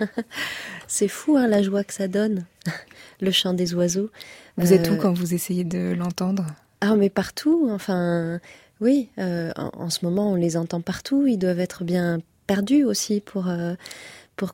c'est 0.88 1.08
fou 1.08 1.36
hein, 1.36 1.46
la 1.46 1.62
joie 1.62 1.84
que 1.84 1.92
ça 1.92 2.08
donne, 2.08 2.46
le 3.20 3.30
chant 3.30 3.52
des 3.52 3.74
oiseaux. 3.74 4.10
Vous 4.56 4.72
êtes 4.72 4.88
où 4.88 4.94
euh, 4.94 4.96
quand 4.96 5.12
vous 5.12 5.34
essayez 5.34 5.64
de 5.64 5.94
l'entendre? 5.96 6.46
Ah 6.80 6.96
mais 6.96 7.10
partout, 7.10 7.68
enfin 7.70 8.40
oui, 8.80 9.08
euh, 9.18 9.52
en, 9.56 9.90
ce 9.90 10.04
moment, 10.04 10.32
on 10.32 10.34
les 10.36 10.56
entend 10.56 10.80
partout. 10.80 11.26
Ils 11.26 11.38
doivent 11.38 11.60
être 11.60 11.84
bien 11.84 12.20
perdus 12.46 12.84
aussi 12.84 13.20
pour, 13.20 13.48
euh, 13.48 13.74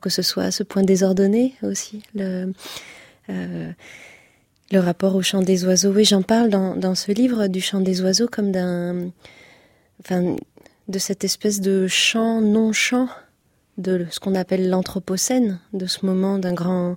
que 0.01 0.09
ce 0.09 0.21
soit 0.21 0.43
à 0.43 0.51
ce 0.51 0.63
point 0.63 0.83
désordonné 0.83 1.55
aussi. 1.63 2.03
Le, 2.13 2.51
euh, 3.29 3.71
le 4.71 4.79
rapport 4.79 5.15
au 5.15 5.21
chant 5.21 5.41
des 5.41 5.65
oiseaux. 5.65 5.91
Oui, 5.93 6.03
j'en 6.03 6.23
parle 6.23 6.49
dans, 6.49 6.95
ce 6.95 7.11
livre 7.13 7.47
du 7.47 7.61
chant 7.61 7.79
des 7.79 8.01
oiseaux 8.01 8.27
comme 8.27 8.51
d'un. 8.51 9.11
De 10.87 10.99
cette 10.99 11.25
espèce 11.25 11.59
de 11.59 11.87
chant 11.87 12.39
non-chant, 12.39 13.09
de 13.77 14.05
ce 14.09 14.21
qu'on 14.21 14.35
appelle 14.35 14.69
l'anthropocène, 14.69 15.59
de 15.73 15.85
ce 15.85 16.05
moment 16.05 16.37
d'un 16.37 16.53
grand, 16.53 16.95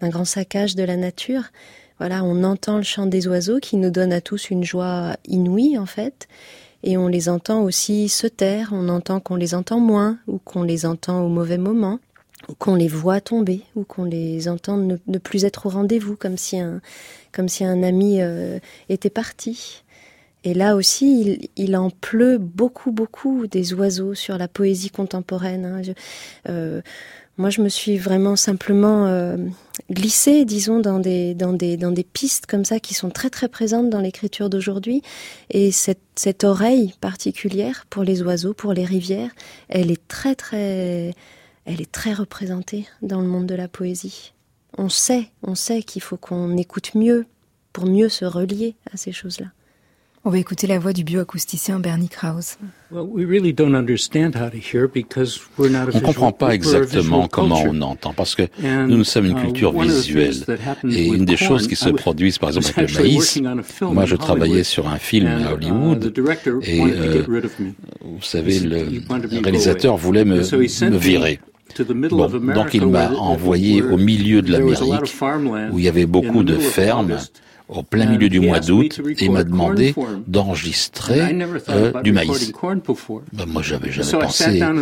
d'un 0.00 0.10
grand 0.10 0.24
saccage 0.24 0.76
de 0.76 0.84
la 0.84 0.96
nature. 0.96 1.44
Voilà, 1.98 2.22
on 2.22 2.44
entend 2.44 2.76
le 2.76 2.82
chant 2.84 3.06
des 3.06 3.26
oiseaux 3.26 3.58
qui 3.58 3.76
nous 3.76 3.90
donne 3.90 4.12
à 4.12 4.20
tous 4.20 4.50
une 4.50 4.62
joie 4.64 5.16
inouïe 5.24 5.76
en 5.76 5.86
fait, 5.86 6.28
et 6.82 6.96
on 6.96 7.08
les 7.08 7.28
entend 7.28 7.62
aussi 7.62 8.08
se 8.08 8.26
taire, 8.26 8.70
on 8.72 8.88
entend 8.88 9.20
qu'on 9.20 9.36
les 9.36 9.54
entend 9.54 9.80
moins 9.80 10.18
ou 10.26 10.38
qu'on 10.38 10.62
les 10.62 10.86
entend 10.86 11.22
au 11.22 11.28
mauvais 11.28 11.58
moment 11.58 12.00
ou 12.48 12.54
qu'on 12.54 12.74
les 12.74 12.88
voit 12.88 13.20
tomber 13.20 13.62
ou 13.76 13.84
qu'on 13.84 14.04
les 14.04 14.48
entend 14.48 14.76
ne, 14.76 14.96
plus 15.18 15.44
être 15.44 15.66
au 15.66 15.68
rendez-vous 15.68 16.16
comme 16.16 16.36
si 16.36 16.58
un 16.58 16.80
comme 17.30 17.48
si 17.48 17.64
un 17.64 17.82
ami 17.82 18.20
euh, 18.20 18.58
était 18.88 19.10
parti. 19.10 19.84
Et 20.44 20.54
là 20.54 20.74
aussi, 20.74 21.50
il, 21.54 21.76
en 21.76 21.90
pleut 21.90 22.36
beaucoup, 22.36 22.90
beaucoup 22.90 23.46
des 23.46 23.74
oiseaux 23.74 24.14
sur 24.14 24.38
la 24.38 24.48
poésie 24.48 24.90
contemporaine. 24.90 25.64
Hein. 25.64 25.92
Euh, 26.48 26.82
moi, 27.38 27.48
je 27.48 27.62
me 27.62 27.68
suis 27.68 27.96
vraiment 27.96 28.36
simplement 28.36 29.06
euh, 29.06 29.36
glissée, 29.90 30.44
disons, 30.44 30.80
dans 30.80 30.98
des, 30.98 32.06
pistes 32.12 32.46
comme 32.46 32.64
ça 32.64 32.78
qui 32.78 32.92
sont 32.92 33.10
très 33.10 33.30
très 33.30 33.48
présentes 33.48 33.88
dans 33.88 34.00
l'écriture 34.00 34.50
d'aujourd'hui. 34.50 35.02
Et 35.50 35.72
cette, 35.72 36.02
cette 36.14 36.44
oreille 36.44 36.94
particulière 37.00 37.86
pour 37.88 38.04
les 38.04 38.22
oiseaux, 38.22 38.52
pour 38.52 38.74
les 38.74 38.84
rivières, 38.84 39.30
elle 39.68 39.90
est 39.90 40.06
très 40.08 40.34
très, 40.34 41.14
elle 41.64 41.80
est 41.80 41.90
très 41.90 42.12
représentée 42.12 42.86
dans 43.00 43.20
le 43.20 43.28
monde 43.28 43.46
de 43.46 43.54
la 43.54 43.68
poésie. 43.68 44.34
On 44.76 44.90
sait, 44.90 45.28
on 45.42 45.54
sait 45.54 45.82
qu'il 45.82 46.02
faut 46.02 46.18
qu'on 46.18 46.56
écoute 46.56 46.94
mieux 46.94 47.26
pour 47.72 47.86
mieux 47.86 48.10
se 48.10 48.26
relier 48.26 48.76
à 48.92 48.98
ces 48.98 49.12
choses-là. 49.12 49.46
On 50.24 50.30
va 50.30 50.38
écouter 50.38 50.68
la 50.68 50.78
voix 50.78 50.92
du 50.92 51.02
bioacousticien 51.02 51.80
Bernie 51.80 52.08
Krause. 52.08 52.54
On 52.92 53.04
ne 53.04 53.50
comprend 56.00 56.30
pas 56.30 56.54
exactement 56.54 57.26
comment 57.26 57.60
on 57.66 57.80
entend, 57.80 58.12
parce 58.12 58.36
que 58.36 58.44
nous, 58.62 58.98
nous 58.98 59.04
sommes 59.04 59.26
une 59.26 59.38
uh, 59.38 59.42
culture 59.42 59.72
visuelle. 59.72 60.36
Et 60.88 61.08
une 61.08 61.24
des 61.24 61.36
choses 61.36 61.66
qui 61.66 61.74
se 61.74 61.88
produisent, 61.88 62.38
par 62.38 62.50
exemple, 62.50 62.68
avec 62.76 62.96
le 62.96 63.02
maïs, 63.02 63.42
moi 63.82 64.04
je 64.04 64.14
travaillais 64.14 64.62
sur 64.62 64.86
un 64.86 64.98
film 64.98 65.26
à 65.26 65.40
uh, 65.40 65.46
Hollywood, 65.54 66.12
et 66.62 66.80
euh, 66.80 67.24
vous 68.02 68.22
savez, 68.22 68.60
le 68.60 69.02
réalisateur 69.42 69.96
voulait 69.96 70.24
me, 70.24 70.36
me 70.36 70.98
virer. 70.98 71.40
Bon, 72.10 72.28
donc 72.54 72.74
il 72.74 72.86
m'a 72.86 73.10
envoyé 73.12 73.82
au 73.82 73.96
milieu 73.96 74.42
de 74.42 74.52
l'Amérique, 74.52 75.16
où 75.72 75.78
il 75.78 75.84
y 75.84 75.88
avait 75.88 76.06
beaucoup 76.06 76.44
de 76.44 76.58
fermes, 76.58 77.18
au 77.68 77.82
plein 77.82 78.06
milieu 78.06 78.28
du 78.28 78.40
mois 78.40 78.60
d'août 78.60 79.00
et 79.18 79.28
m'a 79.28 79.44
demandé 79.44 79.94
d'enregistrer 80.26 81.20
euh, 81.68 82.02
du 82.02 82.12
maïs. 82.12 82.52
Ben, 83.32 83.46
moi, 83.46 83.62
j'avais 83.62 83.90
jamais 83.90 84.24
pensé 84.24 84.60
à 84.60 84.72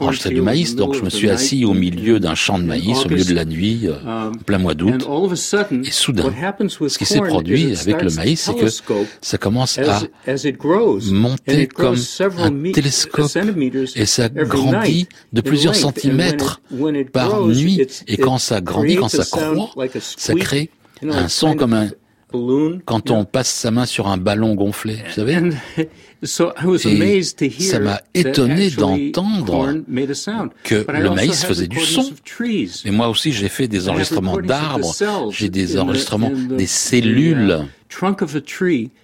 enregistrer 0.00 0.34
du 0.34 0.40
maïs, 0.42 0.74
donc 0.76 0.94
je 0.94 1.02
me 1.02 1.10
suis 1.10 1.30
assis 1.30 1.64
au 1.64 1.74
milieu 1.74 2.20
d'un 2.20 2.34
champ 2.34 2.58
de 2.58 2.64
maïs, 2.64 3.04
au 3.04 3.08
milieu 3.08 3.24
de 3.24 3.34
la 3.34 3.44
nuit, 3.44 3.86
euh, 3.86 4.30
plein 4.44 4.58
mois 4.58 4.74
d'août, 4.74 5.06
et 5.84 5.90
soudain, 5.90 6.32
ce 6.68 6.98
qui 6.98 7.04
s'est 7.04 7.20
produit 7.20 7.76
avec 7.76 8.02
le 8.02 8.10
maïs, 8.10 8.40
c'est 8.40 8.54
que 8.54 8.66
ça 9.20 9.38
commence 9.38 9.78
à 9.78 10.00
monter 11.10 11.66
comme 11.66 11.96
un 12.38 12.72
télescope, 12.72 13.30
et 13.94 14.06
ça 14.06 14.28
grandit 14.28 15.08
de 15.32 15.40
plusieurs 15.40 15.74
centimètres 15.74 16.60
par 17.12 17.46
nuit, 17.46 17.86
et 18.06 18.16
quand 18.16 18.38
ça 18.38 18.60
grandit, 18.60 18.96
quand 18.96 19.08
ça 19.08 19.24
croît, 19.24 19.86
ça 20.00 20.34
crée 20.34 20.70
un 21.02 21.28
son 21.28 21.54
comme 21.54 21.72
un 21.72 21.88
quand 22.84 23.10
on 23.10 23.24
passe 23.24 23.48
sa 23.48 23.70
main 23.70 23.86
sur 23.86 24.08
un 24.08 24.16
ballon 24.16 24.54
gonflé, 24.54 24.96
vous 25.06 25.12
savez. 25.12 25.38
Et 26.22 27.60
ça 27.60 27.78
m'a 27.78 28.00
étonné 28.14 28.70
d'entendre 28.70 29.82
que 30.64 30.84
le 30.90 31.10
maïs 31.10 31.44
faisait 31.44 31.68
du 31.68 31.78
son. 31.80 32.10
Mais 32.84 32.90
moi 32.90 33.08
aussi, 33.08 33.32
j'ai 33.32 33.48
fait 33.48 33.68
des 33.68 33.88
enregistrements 33.88 34.38
d'arbres, 34.38 34.94
j'ai 35.30 35.48
des 35.48 35.78
enregistrements 35.78 36.30
des 36.30 36.66
cellules 36.66 37.66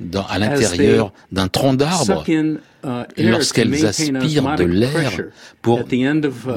dans, 0.01 0.27
à 0.27 0.39
l'intérieur 0.39 1.13
d'un 1.31 1.49
tronc 1.49 1.75
d'arbre 1.75 2.25
lorsqu'elles 3.19 3.87
aspirent 3.87 4.57
de 4.57 4.65
l'air 4.65 5.13
pour 5.61 5.85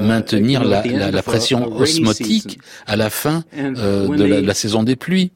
maintenir 0.00 0.64
la, 0.64 0.82
la, 1.10 1.22
pression 1.22 1.72
osmotique 1.76 2.58
à 2.86 2.96
la 2.96 3.10
fin 3.10 3.44
euh, 3.56 4.08
de 4.08 4.24
la 4.24 4.54
saison 4.54 4.82
des 4.82 4.96
pluies. 4.96 5.32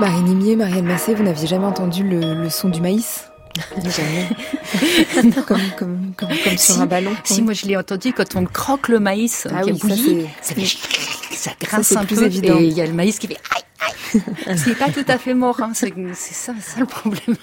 Marie 0.00 0.22
Nimier, 0.22 0.56
Marielle 0.56 0.84
Massé, 0.84 1.14
vous 1.14 1.22
n'aviez 1.22 1.46
jamais 1.46 1.64
entendu 1.64 2.02
le, 2.02 2.48
son 2.50 2.68
du 2.68 2.80
maïs? 2.80 3.30
Jamais. 3.84 4.28
comme, 5.46 5.58
comme, 5.76 6.12
comme, 6.16 6.28
comme 6.44 6.58
sur 6.58 6.80
un 6.80 6.86
ballon. 6.86 7.12
Si, 7.24 7.42
moi 7.42 7.52
je 7.52 7.66
l'ai 7.66 7.76
entendu 7.76 8.12
quand 8.12 8.36
on 8.36 8.44
croque 8.44 8.88
le 8.88 8.98
maïs, 8.98 9.46
ah 9.50 9.62
oui, 9.64 9.78
ça, 10.42 10.54
ça, 11.32 11.50
grince 11.60 11.92
un 11.92 12.04
peu, 12.04 12.24
évident. 12.24 12.58
et 12.58 12.64
il 12.64 12.72
y 12.72 12.80
a 12.80 12.86
le 12.86 12.92
maïs 12.92 13.18
qui 13.18 13.28
fait 13.28 13.38
aïe 13.54 13.62
aïe. 13.80 14.22
c'est 14.56 14.76
pas 14.76 14.90
tout 14.90 15.04
à 15.06 15.18
fait 15.18 15.34
mort, 15.34 15.60
hein. 15.60 15.72
c'est 15.74 15.92
ça, 16.14 16.52
ça 16.60 16.80
le 16.80 16.86
problème. 16.86 17.36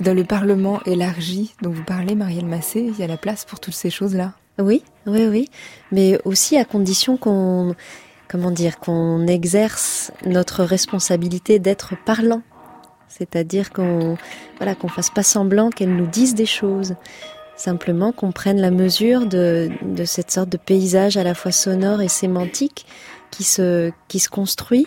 Dans 0.00 0.14
le 0.14 0.24
Parlement 0.24 0.80
élargi 0.86 1.54
dont 1.62 1.70
vous 1.70 1.84
parlez, 1.84 2.14
Marielle 2.14 2.46
Massé, 2.46 2.80
il 2.80 2.98
y 2.98 3.04
a 3.04 3.06
la 3.06 3.16
place 3.16 3.44
pour 3.44 3.60
toutes 3.60 3.74
ces 3.74 3.90
choses-là 3.90 4.32
Oui, 4.58 4.82
oui, 5.06 5.26
oui. 5.26 5.48
Mais 5.92 6.18
aussi 6.24 6.56
à 6.56 6.64
condition 6.64 7.16
qu'on 7.16 7.74
comment 8.32 8.50
dire, 8.50 8.78
qu'on 8.78 9.26
exerce 9.26 10.10
notre 10.24 10.64
responsabilité 10.64 11.58
d'être 11.58 11.94
parlant. 12.06 12.40
C'est-à-dire 13.16 13.72
qu'on 13.72 14.16
voilà, 14.58 14.74
qu'on 14.74 14.88
fasse 14.88 15.10
pas 15.10 15.22
semblant 15.22 15.70
qu'elle 15.70 15.94
nous 15.94 16.06
dise 16.06 16.34
des 16.34 16.46
choses. 16.46 16.94
Simplement 17.56 18.12
qu'on 18.12 18.32
prenne 18.32 18.60
la 18.60 18.70
mesure 18.70 19.26
de, 19.26 19.70
de 19.82 20.04
cette 20.04 20.30
sorte 20.30 20.48
de 20.48 20.56
paysage 20.56 21.16
à 21.16 21.22
la 21.22 21.34
fois 21.34 21.52
sonore 21.52 22.00
et 22.00 22.08
sémantique 22.08 22.86
qui 23.30 23.44
se, 23.44 23.92
qui 24.08 24.18
se 24.18 24.28
construit 24.28 24.86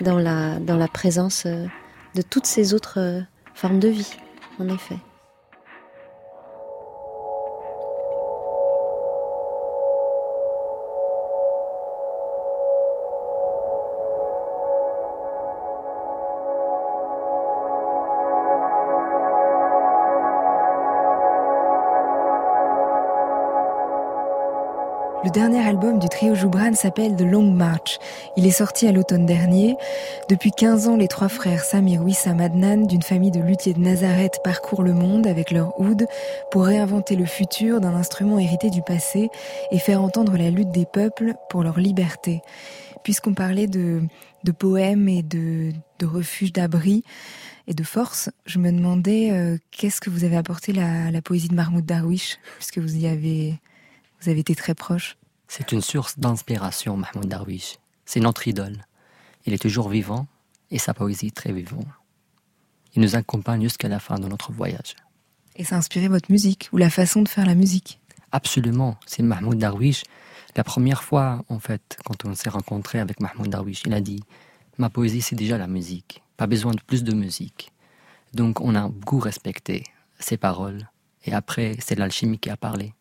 dans 0.00 0.18
la, 0.18 0.58
dans 0.58 0.76
la 0.76 0.88
présence 0.88 1.44
euh, 1.46 1.66
de 2.14 2.22
toutes 2.22 2.46
ces 2.46 2.74
autres 2.74 2.98
euh, 2.98 3.20
formes 3.54 3.78
de 3.78 3.88
vie, 3.88 4.14
en 4.58 4.68
effet. 4.68 4.96
Dernier 25.34 25.66
album 25.66 25.98
du 25.98 26.08
trio 26.08 26.36
Joubran 26.36 26.74
s'appelle 26.74 27.16
The 27.16 27.22
Long 27.22 27.50
March. 27.50 27.98
Il 28.36 28.46
est 28.46 28.52
sorti 28.52 28.86
à 28.86 28.92
l'automne 28.92 29.26
dernier. 29.26 29.74
Depuis 30.28 30.52
15 30.52 30.86
ans, 30.86 30.96
les 30.96 31.08
trois 31.08 31.28
frères 31.28 31.64
Samir 31.64 32.04
Wissam 32.04 32.40
Adnan, 32.40 32.86
d'une 32.86 33.02
famille 33.02 33.32
de 33.32 33.40
luthiers 33.40 33.74
de 33.74 33.80
Nazareth, 33.80 34.38
parcourent 34.44 34.84
le 34.84 34.92
monde 34.92 35.26
avec 35.26 35.50
leur 35.50 35.80
oud 35.80 36.06
pour 36.52 36.66
réinventer 36.66 37.16
le 37.16 37.24
futur 37.24 37.80
d'un 37.80 37.96
instrument 37.96 38.38
hérité 38.38 38.70
du 38.70 38.80
passé 38.82 39.28
et 39.72 39.80
faire 39.80 40.04
entendre 40.04 40.36
la 40.36 40.50
lutte 40.50 40.70
des 40.70 40.86
peuples 40.86 41.34
pour 41.50 41.64
leur 41.64 41.80
liberté. 41.80 42.40
Puisqu'on 43.02 43.34
parlait 43.34 43.66
de, 43.66 44.02
poèmes 44.56 45.08
et 45.08 45.24
de, 45.24 45.72
de 45.98 46.06
refuges 46.06 46.52
d'abri 46.52 47.02
et 47.66 47.74
de 47.74 47.82
force, 47.82 48.30
je 48.46 48.60
me 48.60 48.70
demandais 48.70 49.32
euh, 49.32 49.58
qu'est-ce 49.72 50.00
que 50.00 50.10
vous 50.10 50.22
avez 50.22 50.36
apporté 50.36 50.72
la, 50.72 51.10
la 51.10 51.22
poésie 51.22 51.48
de 51.48 51.56
Mahmoud 51.56 51.84
Darwish, 51.84 52.38
puisque 52.58 52.78
vous 52.78 52.98
y 52.98 53.08
avez 53.08 53.58
été 54.24 54.54
très 54.54 54.76
proche? 54.76 55.16
C'est 55.48 55.72
une 55.72 55.82
source 55.82 56.18
d'inspiration, 56.18 56.96
Mahmoud 56.96 57.28
Darwish. 57.28 57.78
C'est 58.04 58.20
notre 58.20 58.48
idole. 58.48 58.84
Il 59.46 59.52
est 59.52 59.58
toujours 59.58 59.88
vivant 59.88 60.26
et 60.70 60.78
sa 60.78 60.94
poésie 60.94 61.32
très 61.32 61.52
vivante. 61.52 61.86
Il 62.94 63.02
nous 63.02 63.16
accompagne 63.16 63.62
jusqu'à 63.62 63.88
la 63.88 63.98
fin 63.98 64.18
de 64.18 64.28
notre 64.28 64.52
voyage. 64.52 64.96
Et 65.56 65.64
ça 65.64 65.76
a 65.76 65.78
inspiré 65.78 66.08
votre 66.08 66.30
musique 66.30 66.68
ou 66.72 66.76
la 66.76 66.90
façon 66.90 67.22
de 67.22 67.28
faire 67.28 67.46
la 67.46 67.54
musique? 67.54 68.00
Absolument. 68.32 68.96
C'est 69.06 69.22
Mahmoud 69.22 69.58
Darwish. 69.58 70.04
La 70.56 70.64
première 70.64 71.02
fois, 71.02 71.44
en 71.48 71.58
fait, 71.58 71.96
quand 72.04 72.24
on 72.24 72.34
s'est 72.34 72.50
rencontré 72.50 72.98
avec 72.98 73.20
Mahmoud 73.20 73.48
Darwish, 73.48 73.82
il 73.86 73.94
a 73.94 74.00
dit 74.00 74.22
Ma 74.78 74.90
poésie, 74.90 75.22
c'est 75.22 75.36
déjà 75.36 75.58
la 75.58 75.66
musique. 75.66 76.22
Pas 76.36 76.46
besoin 76.46 76.72
de 76.72 76.80
plus 76.80 77.04
de 77.04 77.12
musique. 77.12 77.72
Donc, 78.32 78.60
on 78.60 78.74
a 78.74 78.88
beaucoup 78.88 79.20
respecté 79.20 79.84
ses 80.18 80.36
paroles. 80.36 80.88
Et 81.24 81.32
après, 81.32 81.76
c'est 81.78 81.98
l'alchimie 81.98 82.38
qui 82.38 82.50
a 82.50 82.56
parlé 82.56 82.94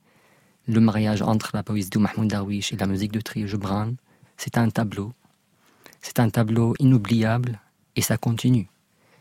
le 0.68 0.80
mariage 0.80 1.22
entre 1.22 1.52
la 1.54 1.64
poésie 1.64 1.90
de 1.90 2.00
Mahmoud 2.00 2.28
Darwish 2.28 2.72
et 2.74 2.78
la 2.78 2.88
musique 2.88 3.12
de 3.12 3.22
Trio 3.22 3.48
Gebran, 3.48 3.94
c'est 4.38 4.58
un 4.58 4.70
tableau. 4.70 5.14
C'est 6.02 6.20
un 6.20 6.30
tableau 6.30 6.74
inoubliable 6.80 7.60
et 7.96 8.02
ça 8.02 8.18
continue. 8.18 8.68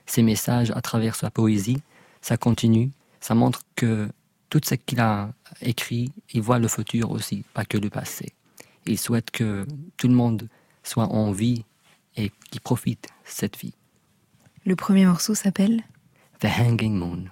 Ces 0.07 0.23
messages 0.23 0.71
à 0.73 0.81
travers 0.81 1.15
sa 1.15 1.31
poésie, 1.31 1.83
ça 2.21 2.37
continue, 2.37 2.91
ça 3.21 3.35
montre 3.35 3.63
que 3.77 4.09
tout 4.51 4.61
ce 4.65 4.75
qu'il 4.75 5.01
a 5.01 5.33
écrit, 5.61 6.13
il 6.33 6.43
voit 6.43 6.59
le 6.59 6.69
futur 6.69 7.11
aussi, 7.11 7.45
pas 7.55 7.65
que 7.65 7.79
le 7.79 7.89
passé. 7.89 8.33
Il 8.87 8.99
souhaite 8.99 9.31
que 9.31 9.67
tout 9.97 10.09
le 10.09 10.15
monde 10.15 10.49
soit 10.83 11.07
en 11.07 11.31
vie 11.33 11.65
et 12.17 12.31
qu'il 12.51 12.61
profite 12.61 13.05
de 13.05 13.09
cette 13.25 13.57
vie. 13.57 13.75
Le 14.67 14.77
premier 14.77 15.07
morceau 15.07 15.35
s'appelle 15.35 15.83
The 16.41 16.47
Hanging 16.47 16.95
Moon. 16.97 17.25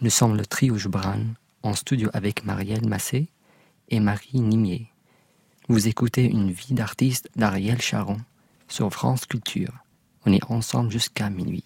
Nous 0.00 0.10
sommes 0.10 0.36
le 0.36 0.44
trio 0.44 0.76
Gebran 0.76 1.20
en 1.62 1.74
studio 1.74 2.10
avec 2.12 2.44
Marielle 2.44 2.86
Massé 2.86 3.28
et 3.88 4.00
Marie 4.00 4.40
Nimier. 4.40 4.88
Vous 5.68 5.88
écoutez 5.88 6.24
une 6.24 6.50
vie 6.50 6.74
d'artiste 6.74 7.28
d'Ariel 7.36 7.80
Charon 7.80 8.18
sur 8.68 8.92
France 8.92 9.26
Culture. 9.26 9.72
On 10.26 10.32
est 10.32 10.44
ensemble 10.50 10.90
jusqu'à 10.90 11.30
minuit. 11.30 11.64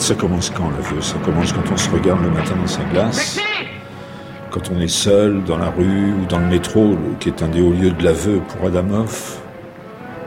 Fait, 0.00 0.14
ça 0.14 0.14
commence 0.14 0.50
quand 0.50 0.70
l'aveu 0.70 1.00
Ça 1.00 1.16
commence 1.24 1.52
quand 1.52 1.72
on 1.72 1.76
se 1.76 1.90
regarde 1.90 2.22
le 2.22 2.30
matin 2.30 2.54
dans 2.56 2.66
sa 2.66 2.82
glace, 2.84 3.38
quand 4.50 4.70
on 4.74 4.80
est 4.80 4.88
seul 4.88 5.44
dans 5.44 5.58
la 5.58 5.70
rue 5.70 6.12
ou 6.12 6.26
dans 6.26 6.38
le 6.38 6.46
métro, 6.46 6.96
qui 7.20 7.28
est 7.28 7.42
un 7.42 7.48
des 7.48 7.60
hauts 7.60 7.72
lieux 7.72 7.90
de 7.90 8.02
l'aveu 8.02 8.40
pour 8.40 8.66
Adamov, 8.66 9.38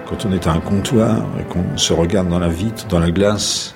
quand 0.07 0.25
on 0.25 0.31
est 0.31 0.47
à 0.47 0.53
un 0.53 0.59
comptoir 0.59 1.17
et 1.39 1.43
qu'on 1.43 1.77
se 1.77 1.93
regarde 1.93 2.29
dans 2.29 2.39
la 2.39 2.49
vitre, 2.49 2.87
dans 2.87 2.99
la 2.99 3.11
glace. 3.11 3.75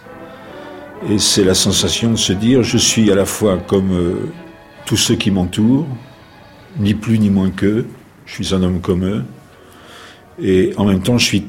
Et 1.09 1.19
c'est 1.19 1.43
la 1.43 1.53
sensation 1.53 2.11
de 2.11 2.17
se 2.17 2.33
dire, 2.33 2.63
je 2.63 2.77
suis 2.77 3.11
à 3.11 3.15
la 3.15 3.25
fois 3.25 3.57
comme 3.57 3.91
euh, 3.91 4.31
tous 4.85 4.97
ceux 4.97 5.15
qui 5.15 5.31
m'entourent, 5.31 5.87
ni 6.79 6.93
plus 6.93 7.19
ni 7.19 7.29
moins 7.29 7.49
qu'eux, 7.49 7.85
je 8.25 8.33
suis 8.33 8.55
un 8.55 8.63
homme 8.63 8.81
comme 8.81 9.05
eux, 9.05 9.23
et 10.41 10.73
en 10.77 10.85
même 10.85 11.01
temps 11.01 11.17
je 11.17 11.25
suis 11.25 11.47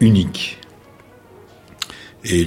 unique. 0.00 0.58
Et 2.30 2.46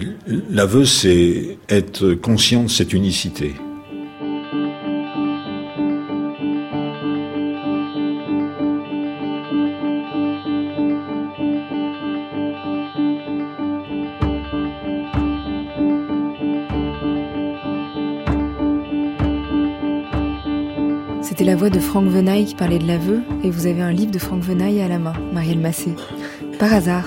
l'aveu, 0.52 0.86
c'est 0.86 1.58
être 1.68 2.14
conscient 2.14 2.64
de 2.64 2.70
cette 2.70 2.94
unicité. 2.94 3.56
C'était 21.24 21.44
la 21.44 21.56
voix 21.56 21.72
de 21.72 21.80
Franck 21.80 22.08
Venaille 22.08 22.46
qui 22.46 22.54
parlait 22.54 22.78
de 22.78 22.86
l'aveu, 22.86 23.22
et 23.44 23.50
vous 23.50 23.66
avez 23.66 23.82
un 23.82 23.92
livre 23.92 24.12
de 24.12 24.20
Franck 24.20 24.44
Venaille 24.44 24.80
à 24.82 24.88
la 24.88 25.00
main, 25.00 25.14
Marielle 25.34 25.60
Massé. 25.60 25.96
Par 26.60 26.72
hasard 26.72 27.06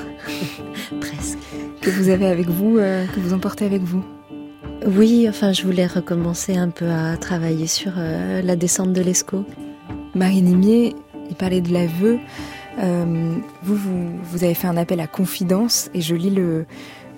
vous 1.97 2.09
avez 2.09 2.27
avec 2.27 2.49
vous, 2.49 2.79
euh, 2.79 3.07
que 3.07 3.21
vous 3.21 3.33
emportez 3.33 3.65
avec 3.65 3.83
vous 3.83 4.05
Oui, 4.87 5.27
enfin, 5.29 5.53
je 5.53 5.63
voulais 5.63 5.87
recommencer 5.87 6.57
un 6.57 6.71
peu 6.71 6.89
à 6.89 7.17
travailler 7.17 7.67
sur 7.67 7.93
euh, 7.97 8.43
la 8.43 8.57
descente 8.57 8.93
de 8.93 9.01
l'Escaut. 9.01 9.45
Marie 10.15 10.43
Nimier, 10.43 10.95
il 11.29 11.37
parlait 11.37 11.61
de 11.61 11.73
l'aveu. 11.73 12.19
Euh, 12.79 13.37
vous, 13.63 13.77
vous, 13.77 14.45
avez 14.45 14.55
fait 14.55 14.67
un 14.67 14.77
appel 14.77 15.01
à 15.01 15.07
confidence 15.07 15.91
et 15.95 16.01
je 16.01 16.15
lis 16.17 16.31
le, 16.31 16.67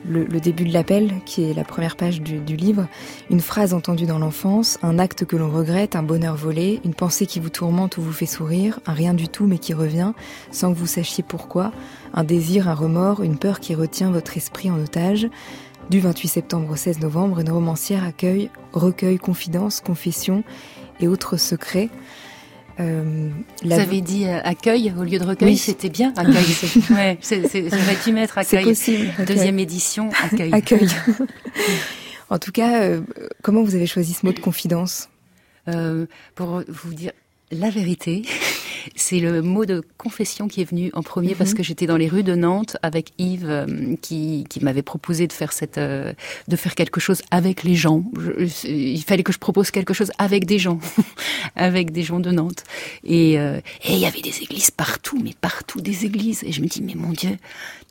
le, 0.09 0.41
début 0.41 0.65
de 0.65 0.73
l'appel, 0.73 1.15
qui 1.25 1.45
est 1.45 1.55
la 1.55 1.65
première 1.65 1.97
page 1.97 2.21
du, 2.21 2.39
du, 2.39 2.57
livre, 2.57 2.87
une 3.31 3.41
phrase 3.41 3.75
entendue 3.75 4.07
dans 4.07 4.19
l'enfance, 4.19 4.79
un 4.83 4.99
acte 4.99 5.25
que 5.25 5.37
l'on 5.37 5.51
regrette, 5.51 5.97
un 5.97 6.03
bonheur 6.03 6.37
volé, 6.37 6.81
une 6.85 6.95
pensée 6.95 7.27
qui 7.27 7.41
vous 7.41 7.51
tourmente 7.51 7.97
ou 7.97 8.03
vous 8.03 8.13
fait 8.13 8.27
sourire, 8.27 8.81
un 8.87 8.93
rien 8.93 9.15
du 9.15 9.29
tout 9.29 9.47
mais 9.47 9.59
qui 9.59 9.75
revient, 9.75 10.13
sans 10.51 10.73
que 10.73 10.79
vous 10.79 10.87
sachiez 10.87 11.23
pourquoi, 11.23 11.73
un 12.15 12.25
désir, 12.25 12.69
un 12.69 12.75
remords, 12.75 13.23
une 13.23 13.39
peur 13.39 13.61
qui 13.61 13.75
retient 13.75 14.11
votre 14.11 14.37
esprit 14.37 14.71
en 14.71 14.81
otage. 14.81 15.29
Du 15.91 16.01
28 16.01 16.29
septembre 16.29 16.71
au 16.71 16.77
16 16.77 17.01
novembre, 17.01 17.39
une 17.39 17.51
romancière 17.51 18.03
accueille, 18.03 18.51
recueille 18.73 19.19
confidences, 19.19 19.81
confessions 19.81 20.43
et 20.99 21.07
autres 21.07 21.37
secrets. 21.37 21.91
Euh, 22.79 23.31
Vous 23.65 23.73
avez 23.73 24.01
dit 24.03 24.27
euh, 24.27 24.41
accueil 24.45 24.93
au 24.99 25.03
lieu 25.03 25.19
de 25.19 25.25
recueil, 25.25 25.57
c'était 25.57 25.89
bien 25.89 26.13
accueil. 26.17 26.45
ouais, 26.91 27.19
c'est, 27.21 27.43
j'aurais 27.43 27.97
dû 28.05 28.13
mettre 28.13 28.39
accueil. 28.39 28.65
possible. 28.65 29.09
Deuxième 29.27 29.59
édition, 29.59 30.11
accueil. 30.23 30.53
accueil. 30.53 30.87
en 32.31 32.39
tout 32.39 32.53
cas, 32.53 32.83
euh, 32.83 33.01
comment 33.43 33.63
vous 33.63 33.75
avez 33.75 33.87
choisi 33.87 34.13
ce 34.13 34.27
mot 34.27 34.33
de 34.33 34.41
confidence? 34.41 35.09
Euh, 35.69 36.07
Pour 36.35 36.63
vous 36.69 36.95
dire 36.95 37.13
la 37.51 37.71
vérité, 37.71 38.23
c'est 38.95 39.21
le 39.21 39.43
mot 39.43 39.65
de 39.65 39.83
confession 39.99 40.49
qui 40.49 40.61
est 40.61 40.65
venu 40.65 40.91
en 40.95 41.03
premier 41.03 41.35
parce 41.35 41.51
mhm. 41.51 41.57
que 41.57 41.63
j'étais 41.63 41.87
dans 41.87 41.97
les 41.97 42.09
rues 42.09 42.23
de 42.23 42.35
Nantes 42.35 42.77
avec 42.83 43.13
Yves 43.19 43.47
euh, 43.49 43.97
qui, 44.01 44.45
qui 44.49 44.63
m'avait 44.63 44.83
proposé 44.83 45.27
de 45.27 45.33
faire 45.33 45.53
cette 45.53 45.79
euh, 45.79 46.13
de 46.49 46.57
faire 46.57 46.75
quelque 46.75 47.01
chose 47.01 47.23
avec 47.31 47.65
les 47.65 47.75
gens. 47.75 48.05
il 48.65 49.03
fallait 49.03 49.23
que 49.23 49.33
je 49.33 49.39
propose 49.39 49.71
quelque 49.71 49.95
chose 49.95 50.13
avec 50.19 50.47
des 50.47 50.59
gens, 50.59 50.79
avec 51.57 51.91
des 51.93 52.03
gens 52.03 52.21
de 52.21 52.31
Nantes. 52.31 52.65
Et, 53.05 53.39
euh, 53.39 53.59
et 53.85 53.93
il 53.93 53.99
y 53.99 54.07
avait 54.07 54.23
des 54.23 54.43
églises 54.43 54.71
partout, 54.71 55.21
mais 55.23 55.35
partout 55.41 55.81
des 55.81 56.05
églises. 56.05 56.45
Et 56.45 56.53
je 56.53 56.61
me 56.61 56.67
dis 56.67 56.83
mais 56.83 56.95
mon 56.95 57.11
Dieu, 57.11 57.37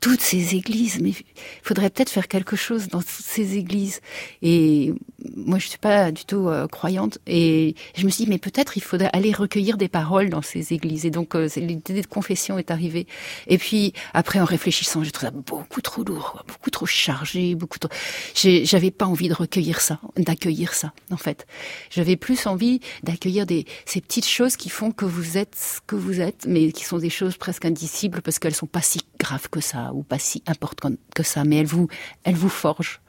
toutes 0.00 0.20
ces 0.20 0.54
églises, 0.54 1.00
mais 1.00 1.10
il 1.10 1.24
faudrait 1.62 1.90
peut-être 1.90 2.10
faire 2.10 2.28
quelque 2.28 2.56
chose 2.56 2.88
dans 2.88 3.00
toutes 3.00 3.08
ces 3.08 3.56
églises. 3.56 4.00
Et 4.42 4.92
moi 5.34 5.58
je 5.58 5.68
suis 5.68 5.78
pas 5.78 6.12
du 6.12 6.24
tout 6.24 6.48
croyante 6.70 7.18
et 7.26 7.74
je 7.96 8.04
me 8.04 8.10
suis 8.10 8.24
dit 8.24 8.30
mais 8.30 8.38
peut-être 8.38 8.76
il 8.76 8.82
faudrait 8.82 9.10
aller 9.12 9.32
recueillir 9.32 9.76
des 9.76 9.88
paroles 9.88 10.28
dans 10.28 10.42
ces 10.42 10.72
églises 10.72 10.86
et 11.04 11.10
donc, 11.10 11.34
euh, 11.34 11.48
l'idée 11.56 12.00
de 12.00 12.06
confession 12.06 12.58
est 12.58 12.70
arrivée. 12.70 13.06
Et 13.46 13.58
puis, 13.58 13.92
après, 14.14 14.40
en 14.40 14.44
réfléchissant, 14.44 15.02
j'ai 15.02 15.10
trouvé 15.10 15.28
ça 15.28 15.32
beaucoup 15.32 15.80
trop 15.80 16.04
lourd, 16.04 16.44
beaucoup 16.46 16.70
trop 16.70 16.86
chargé, 16.86 17.54
beaucoup 17.54 17.78
trop... 17.78 17.90
J'avais 18.34 18.90
pas 18.90 19.06
envie 19.06 19.28
de 19.28 19.34
recueillir 19.34 19.80
ça, 19.80 20.00
d'accueillir 20.16 20.74
ça, 20.74 20.92
en 21.10 21.16
fait. 21.16 21.46
J'avais 21.90 22.16
plus 22.16 22.46
envie 22.46 22.80
d'accueillir 23.02 23.46
ces 23.86 24.00
petites 24.00 24.26
choses 24.26 24.56
qui 24.56 24.68
font 24.68 24.90
que 24.90 25.04
vous 25.04 25.38
êtes 25.38 25.56
ce 25.56 25.80
que 25.86 25.96
vous 25.96 26.20
êtes, 26.20 26.46
mais 26.46 26.72
qui 26.72 26.84
sont 26.84 26.98
des 26.98 27.10
choses 27.10 27.36
presque 27.36 27.64
indicibles 27.64 28.22
parce 28.22 28.38
qu'elles 28.38 28.54
sont 28.54 28.66
pas 28.66 28.82
si 28.82 29.00
graves 29.18 29.48
que 29.48 29.60
ça, 29.60 29.85
ou 29.94 30.02
pas 30.02 30.18
si 30.18 30.42
importantes 30.46 30.98
que 31.14 31.22
ça, 31.22 31.44
mais 31.44 31.56
elles 31.56 31.66
vous, 31.66 31.88
elles 32.24 32.34
vous 32.34 32.48
forgent 32.48 33.00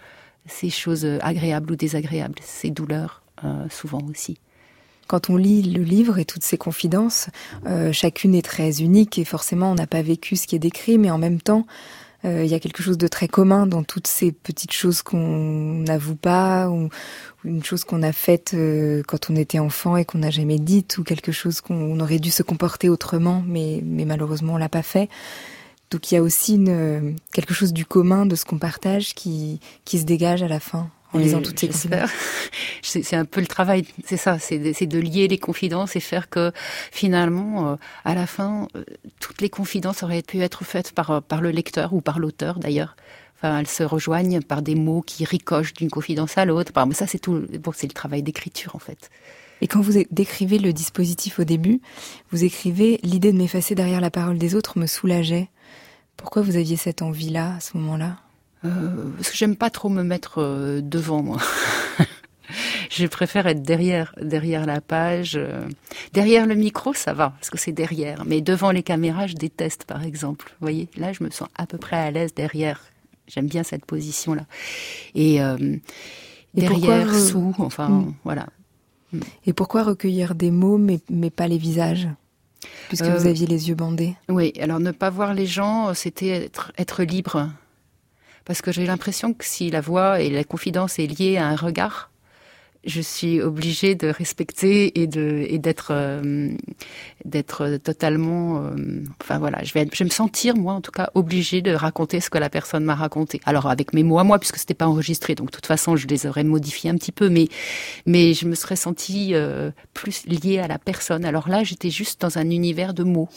ces 0.46 0.70
choses 0.70 1.06
agréables 1.22 1.72
ou 1.72 1.76
désagréables, 1.76 2.40
ces 2.42 2.70
douleurs, 2.70 3.22
euh, 3.44 3.68
souvent 3.70 4.02
aussi. 4.10 4.40
Quand 5.08 5.30
on 5.30 5.38
lit 5.38 5.62
le 5.64 5.84
livre 5.84 6.20
et 6.20 6.26
toutes 6.26 6.44
ses 6.44 6.58
confidences, 6.58 7.30
euh, 7.66 7.94
chacune 7.94 8.36
est 8.36 8.46
très 8.46 8.82
unique 8.82 9.18
et 9.18 9.24
forcément 9.24 9.72
on 9.72 9.76
n'a 9.76 9.88
pas 9.88 10.02
vécu 10.02 10.36
ce 10.36 10.48
qui 10.48 10.56
est 10.56 10.60
décrit, 10.60 10.98
mais 10.98 11.10
en 11.10 11.18
même 11.18 11.40
temps, 11.40 11.66
euh, 12.26 12.44
il 12.44 12.50
y 12.50 12.56
a 12.56 12.60
quelque 12.60 12.84
chose 12.84 12.98
de 12.98 13.08
très 13.08 13.28
commun 13.28 13.68
dans 13.68 13.84
toutes 13.84 14.08
ces 14.08 14.32
petites 14.32 14.74
choses 14.74 15.02
qu'on 15.02 15.80
n'avoue 15.80 16.16
pas, 16.16 16.70
ou, 16.70 16.90
une 17.46 17.64
chose 17.64 17.86
qu'on 17.86 18.04
a 18.04 18.12
faite 18.12 18.54
euh, 18.54 19.02
quand 19.08 19.30
on 19.30 19.36
était 19.36 19.60
enfant 19.60 19.96
et 19.96 20.04
qu'on 20.04 20.18
n'a 20.18 20.32
jamais 20.32 20.60
dite, 20.60 20.98
ou 20.98 21.04
quelque 21.04 21.32
chose 21.32 21.62
qu'on 21.62 22.00
aurait 22.02 22.20
dû 22.20 22.32
se 22.32 22.44
comporter 22.44 22.90
autrement, 22.90 23.44
mais, 23.48 23.82
mais 23.86 24.04
malheureusement 24.04 24.56
on 24.56 24.58
l'a 24.58 24.70
pas 24.70 24.82
fait. 24.82 25.08
Donc 25.92 26.12
il 26.12 26.16
y 26.16 26.18
a 26.18 26.22
aussi 26.22 26.56
une, 26.56 27.16
quelque 27.32 27.54
chose 27.54 27.74
du 27.74 27.86
commun 27.86 28.26
de 28.26 28.36
ce 28.36 28.46
qu'on 28.46 28.58
partage 28.58 29.14
qui, 29.14 29.60
qui 29.86 30.00
se 30.00 30.04
dégage 30.04 30.44
à 30.44 30.48
la 30.48 30.60
fin 30.60 30.90
en 31.14 31.20
lisant 31.20 31.42
toutes 31.42 31.60
ces 31.60 31.68
confidences. 31.68 32.12
c'est 32.82 33.16
un 33.16 33.26
peu 33.26 33.40
le 33.40 33.48
travail, 33.48 33.86
c'est 34.06 34.18
ça, 34.18 34.40
c'est 34.40 34.58
de, 34.60 35.00
lier 35.00 35.28
les 35.28 35.38
confidences 35.38 35.96
et 35.96 36.00
faire 36.00 36.30
que 36.30 36.52
finalement, 36.92 37.72
euh, 37.72 37.76
à 38.04 38.16
la 38.16 38.28
fin, 38.28 38.68
euh, 38.76 38.84
toutes 39.20 39.42
les 39.42 39.50
confidences 39.50 40.04
auraient 40.04 40.22
pu 40.22 40.42
être 40.42 40.66
faites 40.66 40.92
par, 40.92 41.22
par 41.24 41.42
le 41.42 41.52
lecteur 41.52 41.94
ou 41.94 42.02
par 42.02 42.20
l'auteur 42.20 42.60
d'ailleurs. 42.60 42.96
Enfin, 43.38 43.60
elles 43.60 43.68
se 43.68 43.84
rejoignent 43.84 44.42
par 44.42 44.64
des 44.64 44.76
mots 44.76 45.02
qui 45.02 45.24
ricochent 45.24 45.74
d'une 45.74 45.92
confidence 45.92 46.38
à 46.40 46.46
l'autre. 46.46 46.72
Mais 46.88 46.96
ça, 46.96 47.06
c'est 47.06 47.20
tout. 47.20 47.46
Bon, 47.62 47.72
c'est 47.74 47.86
le 47.86 47.94
travail 47.94 48.24
d'écriture 48.24 48.76
en 48.76 48.80
fait. 48.80 49.12
Et 49.62 49.68
quand 49.68 49.82
vous 49.82 49.94
décrivez 50.12 50.60
le 50.60 50.74
dispositif 50.74 51.40
au 51.40 51.44
début, 51.44 51.82
vous 52.32 52.44
écrivez 52.44 53.00
l'idée 53.04 53.32
de 53.32 53.38
m'effacer 53.38 53.76
derrière 53.76 54.02
la 54.02 54.12
parole 54.12 54.38
des 54.38 54.56
autres 54.56 54.80
me 54.80 54.88
soulageait. 54.88 55.50
Pourquoi 56.18 56.42
vous 56.42 56.58
aviez 56.58 56.76
cette 56.76 57.02
envie-là 57.02 57.56
à 57.56 57.60
ce 57.60 57.78
moment-là? 57.78 58.18
Euh, 58.66 59.12
Parce 59.16 59.30
que 59.30 59.38
j'aime 59.38 59.56
pas 59.56 59.70
trop 59.70 59.90
me 59.90 60.04
mettre 60.04 60.42
euh, 60.42 60.82
devant 60.82 61.22
moi. 61.22 61.38
je 62.90 63.06
préfère 63.06 63.46
être 63.48 63.62
derrière, 63.62 64.14
derrière 64.20 64.66
la 64.66 64.82
page. 64.82 65.36
Euh. 65.36 65.68
Derrière 66.14 66.48
le 66.48 66.56
micro, 66.56 66.94
ça 66.94 67.14
va, 67.14 67.30
parce 67.30 67.50
que 67.50 67.58
c'est 67.58 67.72
derrière. 67.72 68.26
Mais 68.26 68.42
devant 68.42 68.72
les 68.72 68.84
caméras, 68.84 69.28
je 69.28 69.36
déteste, 69.36 69.86
par 69.86 70.04
exemple. 70.04 70.48
Vous 70.60 70.66
voyez, 70.66 70.90
là, 70.98 71.14
je 71.14 71.24
me 71.24 71.30
sens 71.30 71.48
à 71.56 71.68
peu 71.68 71.78
près 71.78 71.98
à 71.98 72.10
l'aise 72.12 72.34
derrière. 72.34 72.82
J'aime 73.28 73.48
bien 73.48 73.64
cette 73.64 73.86
position-là. 73.86 74.46
Et, 75.14 75.40
derrière, 76.54 77.14
sous, 77.14 77.54
enfin, 77.60 77.90
hmm. 77.90 78.14
voilà. 78.24 78.48
Et 79.46 79.54
pourquoi 79.54 79.84
recueillir 79.84 80.34
des 80.34 80.52
mots 80.52 80.78
mais, 80.78 81.00
mais 81.10 81.30
pas 81.30 81.48
les 81.48 81.58
visages? 81.58 82.08
Puisque 82.88 83.06
vous 83.06 83.26
euh, 83.26 83.30
aviez 83.30 83.48
les 83.48 83.70
yeux 83.70 83.76
bandés. 83.76 84.16
Oui, 84.30 84.54
alors 84.60 84.80
ne 84.80 84.92
pas 84.92 85.10
voir 85.10 85.34
les 85.34 85.46
gens, 85.46 85.94
c'était 85.94 86.46
être, 86.46 86.72
être 86.78 87.04
libre. 87.04 87.50
Parce 88.46 88.62
que 88.62 88.72
j'ai 88.72 88.86
l'impression 88.86 89.34
que 89.34 89.44
si 89.44 89.70
la 89.70 89.82
voix 89.82 90.22
et 90.22 90.30
la 90.30 90.44
confidence 90.44 91.00
est 91.00 91.08
liée 91.08 91.38
à 91.38 91.48
un 91.48 91.56
regard, 91.56 92.10
je 92.88 93.02
suis 93.02 93.42
obligée 93.42 93.96
de 93.96 94.08
respecter 94.08 95.02
et 95.02 95.08
de 95.08 95.46
et 95.48 95.60
d'être 95.60 95.90
euh, 95.92 96.50
d'être 97.26 97.78
totalement 97.78 98.62
euh, 98.64 99.04
enfin 99.22 99.38
voilà 99.40 99.64
je 99.64 99.74
vais 99.74 99.88
je 99.92 100.00
vais 100.00 100.06
me 100.06 100.10
sentir 100.10 100.56
moi 100.56 100.74
en 100.74 100.82
tout 100.82 100.92
cas 100.92 101.10
obligée 101.14 101.62
de 101.62 101.72
raconter 101.72 102.22
ce 102.22 102.30
que 102.30 102.38
la 102.38 102.50
personne 102.50 102.86
m'a 102.86 102.96
raconté. 102.96 103.42
Alors 103.46 103.68
avec 103.68 103.94
mes 103.94 104.04
mots 104.04 104.20
à 104.20 104.24
moi 104.24 104.40
puisque 104.40 104.58
c'était 104.58 104.74
pas 104.74 104.88
enregistré 104.88 105.36
donc 105.36 105.48
de 105.48 105.52
toute 105.52 105.66
façon 105.66 105.98
je 105.98 106.08
les 106.08 106.26
aurais 106.26 106.46
modifiés 106.46 106.90
un 106.90 106.96
petit 106.96 107.12
peu 107.12 107.30
mais 107.30 107.50
mais 108.06 108.34
je 108.34 108.48
me 108.48 108.56
serais 108.56 108.78
sentie 108.78 109.36
euh, 109.36 109.72
plus 109.94 110.26
liée 110.26 110.60
à 110.60 110.68
la 110.68 110.80
personne. 110.80 111.26
Alors 111.26 111.50
là 111.50 111.64
j'étais 111.64 111.90
juste 111.90 112.22
dans 112.22 112.38
un 112.38 112.50
univers 112.50 112.94
de 112.94 113.04
mots 113.04 113.30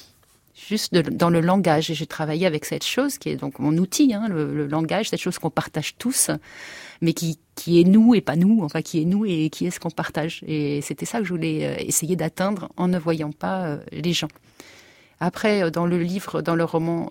juste 0.69 0.95
dans 0.95 1.31
le 1.31 1.41
langage. 1.41 1.91
Et 1.91 1.95
j'ai 1.95 2.07
travaillé 2.07 2.47
avec 2.47 2.65
cette 2.65 2.85
chose 2.85 3.19
qui 3.19 3.31
est 3.31 3.37
donc 3.37 3.59
mon 3.59 3.77
outil, 3.79 4.15
hein, 4.15 4.29
le, 4.29 4.67
langage, 4.67 5.09
cette 5.09 5.21
chose 5.21 5.39
qu'on 5.39 5.51
partage 5.51 5.97
tous, 5.97 6.31
mais 7.01 7.13
qui, 7.13 7.39
qui 7.55 7.81
est 7.81 7.85
nous 7.85 8.15
et 8.15 8.21
pas 8.21 8.37
nous, 8.37 8.63
enfin 8.63 8.83
qui 8.83 9.03
est 9.03 9.05
nous 9.05 9.25
et 9.25 9.51
qui 9.51 9.67
est 9.67 9.71
ce 9.71 9.81
qu'on 9.81 9.91
partage. 9.91 10.43
Et 10.47 10.81
c'était 10.83 11.07
ça 11.07 11.19
que 11.19 11.25
je 11.25 11.33
voulais 11.33 11.67
euh, 11.67 11.75
essayer 11.79 12.17
d'atteindre 12.17 12.71
en 12.77 12.89
ne 12.89 12.99
voyant 12.99 13.33
pas 13.33 13.65
euh, 13.65 13.79
les 13.93 14.13
gens. 14.13 14.29
Après, 15.19 15.63
euh, 15.63 15.71
dans 15.71 15.87
le 15.87 15.99
livre, 15.99 16.43
dans 16.43 16.55
le 16.55 16.65
roman, 16.65 17.11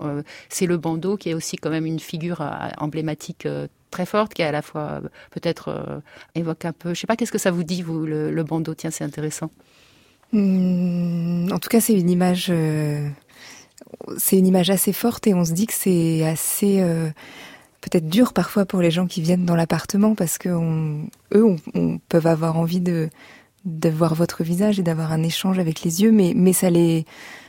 c'est 0.49 0.65
le 0.65 0.77
bandeau 0.77 1.17
qui 1.17 1.29
est 1.29 1.33
aussi 1.33 1.57
quand 1.57 1.69
même 1.69 1.85
une 1.85 1.99
figure 1.99 2.41
emblématique 2.77 3.47
très 3.91 4.05
forte, 4.05 4.33
qui 4.33 4.41
est 4.41 4.45
à 4.45 4.51
la 4.51 4.61
fois 4.61 5.01
peut-être 5.31 6.01
évoque 6.35 6.65
un 6.65 6.73
peu. 6.73 6.93
Je 6.93 6.99
sais 6.99 7.07
pas, 7.07 7.15
qu'est-ce 7.15 7.31
que 7.31 7.37
ça 7.37 7.51
vous 7.51 7.63
dit, 7.63 7.81
vous, 7.81 8.05
le, 8.05 8.43
bandeau? 8.43 8.73
Tiens, 8.75 8.91
c'est 8.91 9.03
intéressant. 9.03 9.51
Mmh, 10.31 11.51
en 11.51 11.57
tout 11.57 11.69
cas, 11.69 11.81
c'est 11.81 11.93
une 11.93 12.09
image 12.09 12.51
c'est 14.17 14.37
une 14.37 14.47
image 14.47 14.69
assez 14.69 14.93
forte 14.93 15.27
et 15.27 15.33
on 15.33 15.45
se 15.45 15.53
dit 15.53 15.67
que 15.67 15.73
c'est 15.73 16.25
assez 16.25 16.81
euh, 16.81 17.09
peut-être 17.81 18.07
dur 18.07 18.33
parfois 18.33 18.65
pour 18.65 18.81
les 18.81 18.91
gens 18.91 19.07
qui 19.07 19.21
viennent 19.21 19.45
dans 19.45 19.55
l'appartement 19.55 20.15
parce 20.15 20.37
que 20.37 20.49
eux 20.49 21.55
on, 21.73 21.99
peuvent 22.09 22.27
avoir 22.27 22.57
envie 22.57 22.81
de 22.81 23.09
de 23.65 23.89
voir 23.89 24.15
votre 24.15 24.43
visage 24.43 24.79
et 24.79 24.83
d'avoir 24.83 25.11
un 25.11 25.21
échange 25.21 25.59
avec 25.59 25.81
les 25.81 26.01
yeux, 26.01 26.11
mais 26.11 26.33
mais 26.35 26.53
ça 26.53 26.69
les 26.69 27.05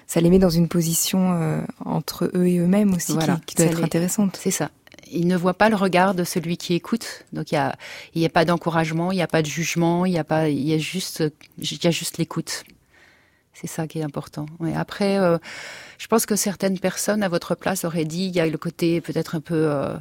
ça 0.06 0.20
les 0.20 0.28
met 0.28 0.40
dans 0.40 0.50
une 0.50 0.68
position 0.68 1.32
euh, 1.34 1.60
entre 1.84 2.30
eux 2.34 2.46
et 2.46 2.58
eux-mêmes 2.58 2.94
aussi 2.94 3.16
qui, 3.46 3.54
doit 3.54 3.66
être 3.66 3.84
intéressante. 3.84 4.36
C'est 4.40 4.50
ça. 4.50 4.70
Ils 5.12 5.28
ne 5.28 5.36
voient 5.36 5.54
pas 5.54 5.68
le 5.68 5.76
regard 5.76 6.14
de 6.14 6.24
celui 6.24 6.56
qui 6.56 6.74
écoute, 6.74 7.24
donc 7.32 7.52
il 7.52 7.54
y 7.54 7.58
a 7.58 7.76
il 8.14 8.22
y 8.22 8.26
a 8.26 8.28
pas 8.28 8.44
d'encouragement, 8.44 9.12
il 9.12 9.16
n'y 9.16 9.22
a 9.22 9.28
pas 9.28 9.42
de 9.42 9.46
jugement, 9.46 10.04
il 10.04 10.12
y 10.12 10.18
a 10.18 10.24
pas 10.24 10.48
il 10.48 10.66
y 10.66 10.74
a 10.74 10.78
juste 10.78 11.24
il 11.58 11.82
y 11.82 11.86
a 11.86 11.90
juste 11.90 12.18
l'écoute. 12.18 12.64
C'est 13.52 13.66
ça 13.66 13.86
qui 13.86 13.98
est 13.98 14.02
important. 14.02 14.46
Ouais. 14.58 14.74
Après, 14.74 15.18
euh, 15.18 15.38
je 15.98 16.06
pense 16.06 16.24
que 16.24 16.36
certaines 16.36 16.78
personnes 16.78 17.22
à 17.22 17.28
votre 17.28 17.54
place 17.54 17.84
auraient 17.84 18.04
dit 18.04 18.26
il 18.26 18.34
y 18.34 18.40
a 18.40 18.46
le 18.46 18.58
côté 18.58 19.00
peut-être 19.00 19.34
un 19.34 19.40
peu 19.40 19.70
euh, 19.70 19.96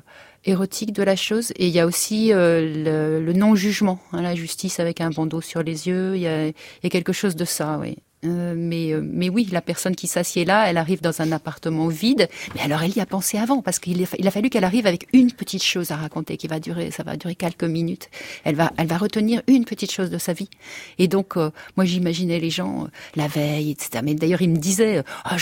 érotique 0.45 0.93
de 0.93 1.03
la 1.03 1.15
chose 1.15 1.51
et 1.55 1.67
il 1.67 1.73
y 1.73 1.79
a 1.79 1.85
aussi 1.85 2.31
euh, 2.31 3.19
le, 3.19 3.33
non-jugement, 3.33 3.99
hein, 4.13 4.21
la 4.21 4.35
justice 4.35 4.79
avec 4.79 5.01
un 5.01 5.09
bandeau 5.09 5.41
sur 5.41 5.63
les 5.63 5.87
yeux. 5.87 6.15
Il 6.15 6.21
y 6.21 6.27
a, 6.27 6.47
il 6.47 6.89
quelque 6.89 7.13
chose 7.13 7.35
de 7.35 7.45
ça, 7.45 7.77
oui. 7.79 7.97
Euh, 8.25 8.53
mais, 8.57 8.91
euh, 8.91 9.01
mais 9.01 9.29
oui, 9.29 9.47
la 9.49 9.61
personne 9.61 9.95
qui 9.95 10.07
s'assied 10.07 10.43
là, 10.43 10.69
elle 10.69 10.75
arrive 10.77 11.01
dans 11.01 11.21
un 11.21 11.31
appartement 11.31 11.87
vide. 11.87 12.27
Mais 12.53 12.61
alors, 12.61 12.83
elle 12.83 12.95
y 12.95 12.99
a 12.99 13.05
pensé 13.05 13.37
avant, 13.37 13.61
parce 13.61 13.79
qu'il 13.79 14.05
il 14.17 14.27
a 14.27 14.31
fallu 14.31 14.49
qu'elle 14.49 14.65
arrive 14.65 14.87
avec 14.87 15.07
une 15.13 15.31
petite 15.31 15.63
chose 15.63 15.91
à 15.91 15.95
raconter, 15.95 16.35
qui 16.35 16.47
va 16.47 16.59
durer, 16.59 16.91
ça 16.91 17.03
va 17.03 17.15
durer 17.15 17.35
quelques 17.35 17.63
minutes. 17.63 18.09
Elle 18.43 18.55
va, 18.55 18.71
elle 18.77 18.87
va 18.87 18.97
retenir 18.97 19.41
une 19.47 19.63
petite 19.63 19.91
chose 19.91 20.09
de 20.09 20.17
sa 20.17 20.33
vie. 20.33 20.49
Et 20.97 21.07
donc, 21.07 21.37
euh, 21.37 21.51
moi, 21.77 21.85
j'imaginais 21.85 22.39
les 22.39 22.49
gens 22.49 22.87
la 23.15 23.27
veille, 23.27 23.71
etc. 23.71 24.01
Mais 24.03 24.15
d'ailleurs, 24.15 24.41
ils 24.41 24.49
me 24.49 24.57
disaient, 24.57 25.03
oh, 25.25 25.35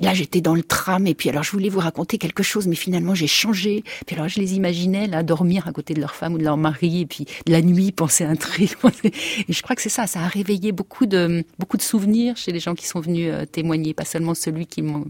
là, 0.00 0.14
j'étais 0.14 0.40
dans 0.40 0.54
le 0.54 0.62
tram, 0.62 1.06
et 1.06 1.14
puis 1.14 1.30
alors, 1.30 1.42
je 1.42 1.50
voulais 1.50 1.68
vous 1.68 1.80
raconter 1.80 2.18
quelque 2.18 2.44
chose, 2.44 2.68
mais 2.68 2.76
finalement, 2.76 3.14
j'ai 3.14 3.26
changé. 3.26 3.82
Puis 4.06 4.14
alors, 4.14 4.28
je 4.28 4.40
les 4.40 4.54
imaginais 4.54 5.08
là 5.08 5.24
dormir 5.24 5.66
à 5.66 5.72
côté 5.72 5.94
de 5.94 6.00
leur 6.00 6.14
femme 6.14 6.34
ou 6.34 6.38
de 6.38 6.44
leur 6.44 6.56
mari, 6.56 7.00
et 7.00 7.06
puis 7.06 7.26
la 7.46 7.60
nuit 7.60 7.90
penser 7.90 8.24
un 8.24 8.36
truc. 8.36 8.76
Et 9.48 9.52
je 9.52 9.62
crois 9.62 9.74
que 9.74 9.82
c'est 9.82 9.88
ça, 9.88 10.06
ça 10.06 10.20
a 10.20 10.28
réveillé 10.28 10.72
beaucoup 10.72 11.06
de 11.06 11.44
beaucoup 11.58 11.76
de 11.76 11.82
souvenirs 11.82 12.36
chez 12.36 12.52
les 12.52 12.60
gens 12.60 12.74
qui 12.74 12.86
sont 12.86 13.00
venus 13.00 13.30
euh, 13.32 13.46
témoigner, 13.46 13.94
pas 13.94 14.04
seulement 14.04 14.34
celui 14.34 14.66
qui 14.66 14.82
me, 14.82 15.04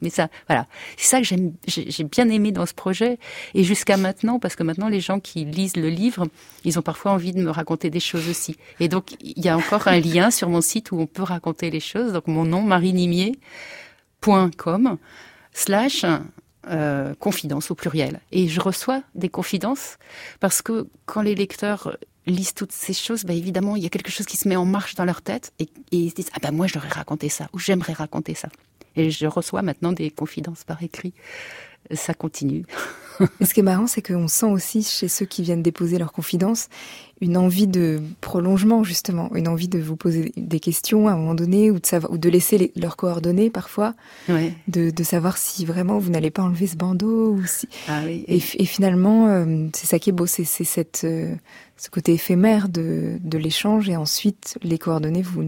mais 0.00 0.10
ça, 0.10 0.28
voilà. 0.48 0.66
C'est 0.96 1.08
ça 1.08 1.18
que 1.18 1.24
j'aime, 1.24 1.52
j'ai 1.66 2.04
bien 2.04 2.28
aimé 2.28 2.52
dans 2.52 2.66
ce 2.66 2.74
projet. 2.74 3.18
Et 3.54 3.64
jusqu'à 3.64 3.96
maintenant, 3.96 4.38
parce 4.38 4.54
que 4.56 4.62
maintenant, 4.62 4.88
les 4.88 5.00
gens 5.00 5.20
qui 5.20 5.44
lisent 5.44 5.76
le 5.76 5.88
livre, 5.88 6.28
ils 6.64 6.78
ont 6.78 6.82
parfois 6.82 7.12
envie 7.12 7.32
de 7.32 7.42
me 7.42 7.50
raconter 7.50 7.90
des 7.90 8.00
choses 8.00 8.28
aussi. 8.28 8.56
Et 8.80 8.88
donc, 8.88 9.12
il 9.20 9.44
y 9.44 9.48
a 9.48 9.56
encore 9.56 9.88
un 9.88 10.00
lien 10.00 10.30
sur 10.30 10.48
mon 10.48 10.60
site 10.60 10.92
où 10.92 10.98
on 10.98 11.06
peut 11.06 11.22
raconter 11.22 11.70
les 11.70 11.80
choses. 11.80 12.12
Donc, 12.12 12.26
mon 12.26 12.44
nom, 12.44 12.62
marinimier.com 12.62 14.98
slash 15.52 16.04
euh, 16.68 17.14
confidence 17.16 17.72
au 17.72 17.74
pluriel. 17.74 18.20
Et 18.30 18.48
je 18.48 18.60
reçois 18.60 19.02
des 19.16 19.28
confidences 19.28 19.98
parce 20.38 20.62
que 20.62 20.86
quand 21.06 21.20
les 21.20 21.34
lecteurs 21.34 21.96
lisent 22.26 22.54
toutes 22.54 22.72
ces 22.72 22.92
choses, 22.92 23.24
bah 23.24 23.34
évidemment, 23.34 23.76
il 23.76 23.82
y 23.82 23.86
a 23.86 23.88
quelque 23.88 24.10
chose 24.10 24.26
qui 24.26 24.36
se 24.36 24.48
met 24.48 24.56
en 24.56 24.64
marche 24.64 24.94
dans 24.94 25.04
leur 25.04 25.22
tête 25.22 25.52
et, 25.58 25.68
ils 25.90 26.10
se 26.10 26.14
disent 26.14 26.30
ah 26.34 26.38
ben 26.40 26.52
moi 26.52 26.66
j'aurais 26.66 26.88
raconté 26.88 27.28
ça 27.28 27.48
ou 27.52 27.58
j'aimerais 27.58 27.92
raconter 27.92 28.34
ça. 28.34 28.48
Et 28.96 29.10
je 29.10 29.26
reçois 29.26 29.62
maintenant 29.62 29.92
des 29.92 30.10
confidences 30.10 30.64
par 30.64 30.82
écrit. 30.82 31.14
Ça 31.92 32.14
continue. 32.14 32.64
Et 33.40 33.44
ce 33.44 33.54
qui 33.54 33.60
est 33.60 33.64
marrant, 33.64 33.86
c'est 33.86 34.02
qu'on 34.02 34.28
sent 34.28 34.46
aussi 34.46 34.82
chez 34.82 35.08
ceux 35.08 35.26
qui 35.26 35.42
viennent 35.42 35.62
déposer 35.62 35.98
leurs 35.98 36.12
confidences 36.12 36.68
une 37.22 37.36
envie 37.36 37.68
de 37.68 38.00
prolongement, 38.20 38.82
justement, 38.82 39.32
une 39.36 39.46
envie 39.46 39.68
de 39.68 39.78
vous 39.78 39.94
poser 39.94 40.32
des 40.36 40.58
questions 40.58 41.06
à 41.06 41.12
un 41.12 41.16
moment 41.16 41.36
donné 41.36 41.70
ou 41.70 41.78
de, 41.78 41.86
savoir, 41.86 42.12
ou 42.12 42.18
de 42.18 42.28
laisser 42.28 42.72
leurs 42.74 42.96
coordonnées 42.96 43.48
parfois, 43.48 43.94
de, 44.28 44.90
de, 44.90 45.02
savoir 45.04 45.38
si 45.38 45.64
vraiment 45.64 46.00
vous 46.00 46.10
n'allez 46.10 46.32
pas 46.32 46.42
enlever 46.42 46.66
ce 46.66 46.76
bandeau. 46.76 47.34
Ou 47.34 47.46
si... 47.46 47.68
Ah 47.86 48.00
oui, 48.04 48.24
et, 48.26 48.36
et, 48.36 48.66
finalement, 48.66 49.28
euh, 49.28 49.68
c'est 49.72 49.86
ça 49.86 50.00
qui 50.00 50.10
est 50.10 50.12
beau, 50.12 50.26
c'est 50.26 50.44
cette, 50.44 51.02
euh, 51.04 51.32
ce 51.76 51.90
côté 51.90 52.14
éphémère 52.14 52.68
de, 52.68 53.18
de 53.20 53.38
l'échange 53.38 53.88
et 53.88 53.96
ensuite 53.96 54.58
les 54.62 54.78
coordonnées, 54.78 55.22
vous, 55.22 55.44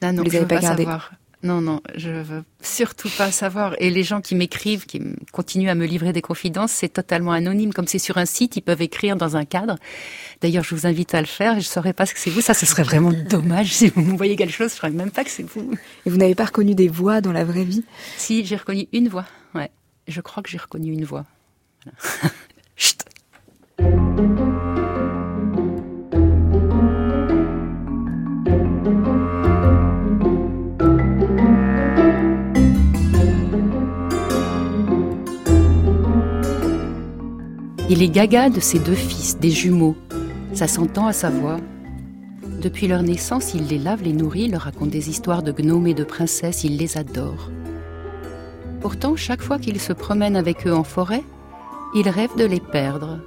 ah 0.00 0.12
ne 0.12 0.22
les 0.22 0.36
avez 0.36 0.46
pas, 0.46 0.56
pas 0.56 0.62
gardées. 0.62 0.84
Savoir. 0.84 1.12
Non, 1.42 1.62
non, 1.62 1.80
je 1.94 2.10
veux 2.10 2.44
surtout 2.60 3.08
pas 3.16 3.30
savoir. 3.30 3.74
Et 3.78 3.88
les 3.88 4.02
gens 4.02 4.20
qui 4.20 4.34
m'écrivent, 4.34 4.84
qui 4.84 5.00
continuent 5.32 5.70
à 5.70 5.74
me 5.74 5.86
livrer 5.86 6.12
des 6.12 6.20
confidences, 6.20 6.72
c'est 6.72 6.90
totalement 6.90 7.32
anonyme. 7.32 7.72
Comme 7.72 7.86
c'est 7.86 7.98
sur 7.98 8.18
un 8.18 8.26
site, 8.26 8.56
ils 8.56 8.60
peuvent 8.60 8.82
écrire 8.82 9.16
dans 9.16 9.36
un 9.36 9.46
cadre. 9.46 9.76
D'ailleurs, 10.42 10.64
je 10.64 10.74
vous 10.74 10.86
invite 10.86 11.14
à 11.14 11.20
le 11.20 11.26
faire. 11.26 11.58
Je 11.58 11.64
saurais 11.64 11.94
pas 11.94 12.04
ce 12.04 12.12
que 12.12 12.20
c'est 12.20 12.30
vous. 12.30 12.42
Ça, 12.42 12.52
ce 12.52 12.66
serait 12.66 12.82
vraiment 12.82 13.12
dommage 13.30 13.72
si 13.72 13.88
vous 13.88 14.02
me 14.02 14.16
voyez 14.16 14.36
quelque 14.36 14.52
chose. 14.52 14.70
Je 14.70 14.76
saurais 14.76 14.90
même 14.90 15.10
pas 15.10 15.24
que 15.24 15.30
c'est 15.30 15.42
vous. 15.42 15.72
Et 16.04 16.10
vous 16.10 16.18
n'avez 16.18 16.34
pas 16.34 16.44
reconnu 16.44 16.74
des 16.74 16.88
voix 16.88 17.22
dans 17.22 17.32
la 17.32 17.44
vraie 17.44 17.64
vie? 17.64 17.84
Si, 18.18 18.44
j'ai 18.44 18.56
reconnu 18.56 18.88
une 18.92 19.08
voix. 19.08 19.24
Ouais, 19.54 19.70
je 20.08 20.20
crois 20.20 20.42
que 20.42 20.50
j'ai 20.50 20.58
reconnu 20.58 20.92
une 20.92 21.04
voix. 21.06 21.24
Voilà. 21.84 22.34
Chut. 22.76 23.04
Il 37.92 38.04
est 38.04 38.08
gaga 38.08 38.50
de 38.50 38.60
ses 38.60 38.78
deux 38.78 38.94
fils, 38.94 39.36
des 39.40 39.50
jumeaux. 39.50 39.96
Ça 40.52 40.68
s'entend 40.68 41.08
à 41.08 41.12
sa 41.12 41.28
voix. 41.28 41.56
Depuis 42.62 42.86
leur 42.86 43.02
naissance, 43.02 43.52
il 43.52 43.66
les 43.66 43.78
lave, 43.78 44.04
les 44.04 44.12
nourrit, 44.12 44.46
leur 44.46 44.60
raconte 44.60 44.90
des 44.90 45.10
histoires 45.10 45.42
de 45.42 45.50
gnomes 45.50 45.88
et 45.88 45.94
de 45.94 46.04
princesses, 46.04 46.62
il 46.62 46.76
les 46.76 46.96
adore. 46.96 47.50
Pourtant, 48.80 49.16
chaque 49.16 49.42
fois 49.42 49.58
qu'il 49.58 49.80
se 49.80 49.92
promène 49.92 50.36
avec 50.36 50.68
eux 50.68 50.72
en 50.72 50.84
forêt, 50.84 51.24
il 51.92 52.08
rêve 52.08 52.30
de 52.38 52.44
les 52.44 52.60
perdre. 52.60 53.18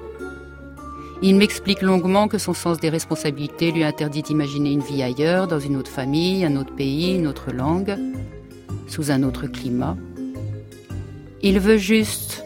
Il 1.22 1.36
m'explique 1.36 1.82
longuement 1.82 2.30
que 2.30 2.38
son 2.38 2.54
sens 2.54 2.80
des 2.80 2.90
responsabilités 2.90 3.74
lui 3.74 3.84
interdit 3.84 4.22
d'imaginer 4.22 4.72
une 4.72 4.80
vie 4.80 5.04
ailleurs, 5.04 5.50
dans 5.50 5.60
une 5.60 5.76
autre 5.76 5.92
famille, 5.92 6.46
un 6.46 6.56
autre 6.56 6.74
pays, 6.74 7.16
une 7.16 7.28
autre 7.28 7.52
langue, 7.52 7.98
sous 8.88 9.12
un 9.12 9.24
autre 9.24 9.46
climat. 9.46 9.98
Il 11.42 11.60
veut 11.60 11.76
juste, 11.76 12.46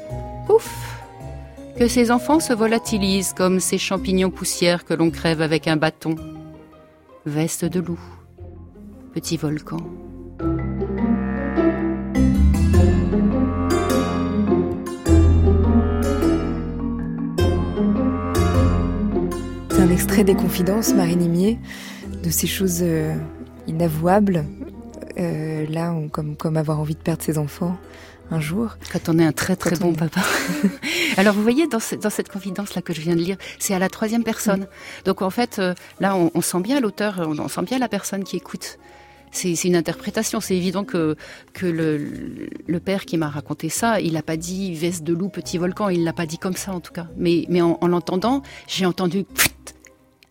ouf, 0.50 0.97
que 1.78 1.88
ses 1.88 2.10
enfants 2.10 2.40
se 2.40 2.54
volatilisent 2.54 3.34
comme 3.34 3.60
ces 3.60 3.78
champignons 3.78 4.32
poussières 4.32 4.84
que 4.84 4.96
l'on 4.96 5.12
crève 5.12 5.42
avec 5.42 5.68
un 5.68 5.78
bâton. 5.78 6.16
Veste 7.28 7.66
de 7.66 7.80
loup, 7.80 8.00
petit 9.14 9.38
volcan. 9.38 9.78
C'est 19.70 19.82
un 19.82 19.92
extrait 19.92 20.24
des 20.24 20.36
confidences, 20.36 20.96
Marine 20.96 21.20
Nimier, 21.20 21.60
de 22.24 22.30
ces 22.32 22.48
choses 22.48 22.80
euh, 22.82 23.14
inavouables, 23.68 24.46
euh, 25.20 25.68
là, 25.70 25.94
comme 26.12 26.58
avoir 26.58 26.80
envie 26.80 26.96
de 26.96 27.00
perdre 27.00 27.22
ses 27.22 27.38
enfants 27.38 27.78
un 28.32 28.40
jour. 28.40 28.78
Quand 28.92 29.10
on 29.10 29.20
est 29.20 29.26
un 29.26 29.32
très 29.32 29.56
très 29.56 29.76
bon 29.76 29.94
papa. 29.94 30.22
Alors 31.18 31.34
vous 31.34 31.42
voyez, 31.42 31.68
dans, 31.68 31.80
dans 32.02 32.10
cette 32.10 32.30
confidence-là 32.30 32.82
que 32.82 32.94
je 32.94 33.02
viens 33.02 33.16
de 33.16 33.22
lire, 33.22 33.38
c'est 33.60 33.74
à 33.74 33.80
la 33.80 33.90
troisième 33.90 34.24
personne. 34.24 34.62
Mm. 34.62 34.68
Donc 35.06 35.22
en 35.22 35.30
fait, 35.30 35.60
euh, 35.60 35.74
là, 36.00 36.16
on, 36.16 36.42
sent 36.42 36.60
bien 36.62 36.80
l'auteur, 36.80 37.20
on, 37.20 37.48
sent 37.48 37.64
bien 37.64 37.80
la 37.80 37.88
personne 37.88 38.24
qui 38.24 38.38
écoute. 38.38 38.78
C'est 39.32 39.52
une 39.66 39.76
interprétation. 39.76 40.40
C'est 40.40 40.56
évident 40.56 40.84
que, 40.84 41.16
que 41.54 41.66
le, 41.66 42.50
le 42.66 42.80
père 42.80 43.06
qui 43.06 43.18
m'a 43.18 43.30
raconté 43.30 43.70
ça, 43.70 44.00
il 44.00 44.14
n'a 44.14 44.22
pas 44.22 44.38
dit 44.38 44.74
veste 44.74 45.04
de 45.04 45.14
loup, 45.14 45.30
petit 45.30 45.58
volcan. 45.58 45.90
Il 45.90 46.04
l'a 46.04 46.14
pas 46.14 46.26
dit 46.26 46.38
comme 46.38 46.56
ça 46.56 46.74
en 46.74 46.80
tout 46.80 46.94
cas. 46.94 47.08
Mais, 47.18 47.46
mais 47.50 47.62
en, 47.62 47.78
en 47.82 47.88
l'entendant, 47.88 48.42
j'ai 48.68 48.86
entendu, 48.86 49.26